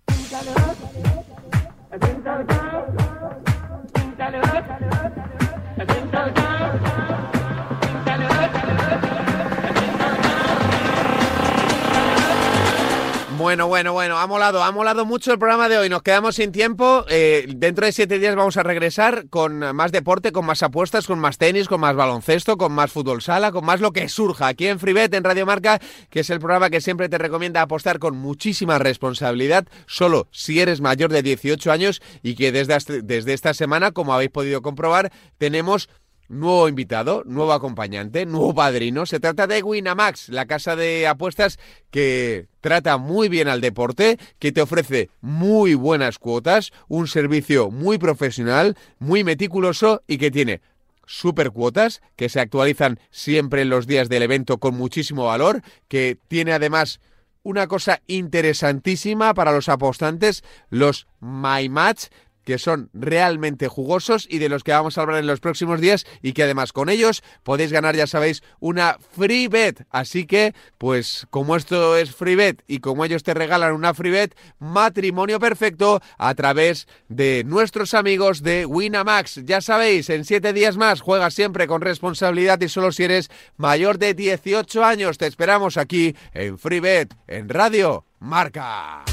Bueno, 13.45 13.66
bueno, 13.66 13.92
bueno, 13.92 14.16
ha 14.16 14.26
molado, 14.26 14.64
ha 14.64 14.72
molado 14.72 15.05
mucho 15.05 15.30
el 15.30 15.38
programa 15.38 15.68
de 15.68 15.76
hoy. 15.76 15.90
Nos 15.90 16.03
quedamos 16.03 16.36
sin 16.36 16.51
tiempo. 16.51 17.05
Eh, 17.11 17.45
dentro 17.47 17.84
de 17.84 17.92
siete 17.92 18.18
días 18.18 18.34
vamos 18.34 18.57
a 18.57 18.62
regresar 18.62 19.28
con 19.28 19.59
más 19.76 19.92
deporte, 19.92 20.32
con 20.32 20.47
más 20.47 20.62
apuestas, 20.62 21.07
con 21.07 21.18
más 21.18 21.36
tenis, 21.36 21.68
con 21.68 21.78
más 21.78 21.95
baloncesto, 21.95 22.57
con 22.57 22.72
más 22.72 22.90
fútbol 22.90 23.20
sala, 23.20 23.53
con 23.53 23.66
más 23.66 23.82
lo 23.82 23.92
que 23.92 24.09
surja 24.09 24.47
aquí 24.47 24.66
en 24.66 24.80
Freebet, 24.80 25.12
en 25.12 25.24
Radio 25.24 25.45
Marca, 25.45 25.78
que 26.09 26.20
es 26.20 26.30
el 26.30 26.38
programa 26.38 26.70
que 26.70 26.80
siempre 26.80 27.11
te 27.11 27.18
recomienda 27.18 27.61
apostar 27.61 27.99
con 27.99 28.16
muchísima 28.16 28.78
responsabilidad, 28.78 29.66
solo 29.86 30.26
si 30.30 30.61
eres 30.61 30.80
mayor 30.80 31.12
de 31.12 31.22
18 31.22 31.70
años 31.70 32.01
y 32.22 32.36
que 32.36 32.51
desde, 32.51 33.03
desde 33.03 33.34
esta 33.34 33.53
semana, 33.53 33.92
como 33.92 34.14
habéis 34.14 34.30
podido 34.30 34.62
comprobar, 34.62 35.12
tenemos 35.36 35.90
Nuevo 36.28 36.68
invitado, 36.68 37.22
nuevo 37.26 37.52
acompañante, 37.52 38.24
nuevo 38.24 38.54
padrino. 38.54 39.04
Se 39.04 39.20
trata 39.20 39.46
de 39.46 39.62
Winamax, 39.62 40.30
la 40.30 40.46
casa 40.46 40.74
de 40.74 41.06
apuestas 41.06 41.58
que 41.90 42.46
trata 42.60 42.96
muy 42.96 43.28
bien 43.28 43.46
al 43.46 43.60
deporte, 43.60 44.18
que 44.38 44.50
te 44.50 44.62
ofrece 44.62 45.10
muy 45.20 45.74
buenas 45.74 46.18
cuotas, 46.18 46.72
un 46.88 47.08
servicio 47.08 47.70
muy 47.70 47.98
profesional, 47.98 48.76
muy 48.98 49.22
meticuloso 49.22 50.02
y 50.06 50.16
que 50.16 50.30
tiene 50.30 50.62
super 51.06 51.50
cuotas 51.50 52.00
que 52.16 52.30
se 52.30 52.40
actualizan 52.40 52.98
siempre 53.10 53.62
en 53.62 53.68
los 53.68 53.86
días 53.86 54.08
del 54.08 54.22
evento 54.22 54.58
con 54.58 54.74
muchísimo 54.74 55.26
valor, 55.26 55.62
que 55.88 56.16
tiene 56.28 56.52
además 56.52 57.00
una 57.42 57.66
cosa 57.66 58.00
interesantísima 58.06 59.34
para 59.34 59.52
los 59.52 59.68
apostantes, 59.68 60.42
los 60.70 61.06
My 61.20 61.68
Match, 61.68 62.06
que 62.45 62.59
son 62.59 62.90
realmente 62.92 63.68
jugosos 63.68 64.26
y 64.30 64.38
de 64.38 64.49
los 64.49 64.62
que 64.62 64.72
vamos 64.72 64.97
a 64.97 65.03
hablar 65.03 65.18
en 65.18 65.26
los 65.26 65.40
próximos 65.40 65.80
días 65.80 66.07
y 66.22 66.32
que 66.32 66.42
además 66.42 66.72
con 66.72 66.88
ellos 66.88 67.22
podéis 67.42 67.72
ganar, 67.72 67.97
ya 67.97 68.07
sabéis, 68.07 68.42
una 68.61 68.99
free 69.16 69.49
bet. 69.49 69.86
Así 69.90 70.26
que, 70.26 70.55
pues 70.78 71.26
como 71.30 71.57
esto 71.57 71.97
es 71.97 72.14
free 72.14 72.36
bet 72.36 72.62
y 72.66 72.78
como 72.78 73.05
ellos 73.05 73.22
te 73.22 73.34
regalan 73.34 73.72
una 73.72 73.95
free 73.95 74.11
bet, 74.11 74.36
matrimonio 74.59 75.40
perfecto 75.40 76.01
a 76.18 76.34
través 76.34 76.86
de 77.09 77.42
nuestros 77.45 77.95
amigos 77.95 78.42
de 78.42 78.66
Winamax. 78.66 79.45
Ya 79.45 79.61
sabéis, 79.61 80.11
en 80.11 80.24
siete 80.24 80.53
días 80.53 80.76
más 80.76 81.01
juega 81.01 81.30
siempre 81.30 81.66
con 81.66 81.80
responsabilidad 81.80 82.61
y 82.61 82.68
solo 82.68 82.92
si 82.92 83.05
eres 83.05 83.30
mayor 83.57 83.99
de 83.99 84.14
18 84.14 84.84
años. 84.84 85.18
Te 85.18 85.26
esperamos 85.26 85.76
aquí 85.76 86.14
en 86.32 86.59
free 86.59 86.80
bet, 86.80 87.14
en 87.26 87.49
Radio 87.49 88.05
Marca. 88.20 89.05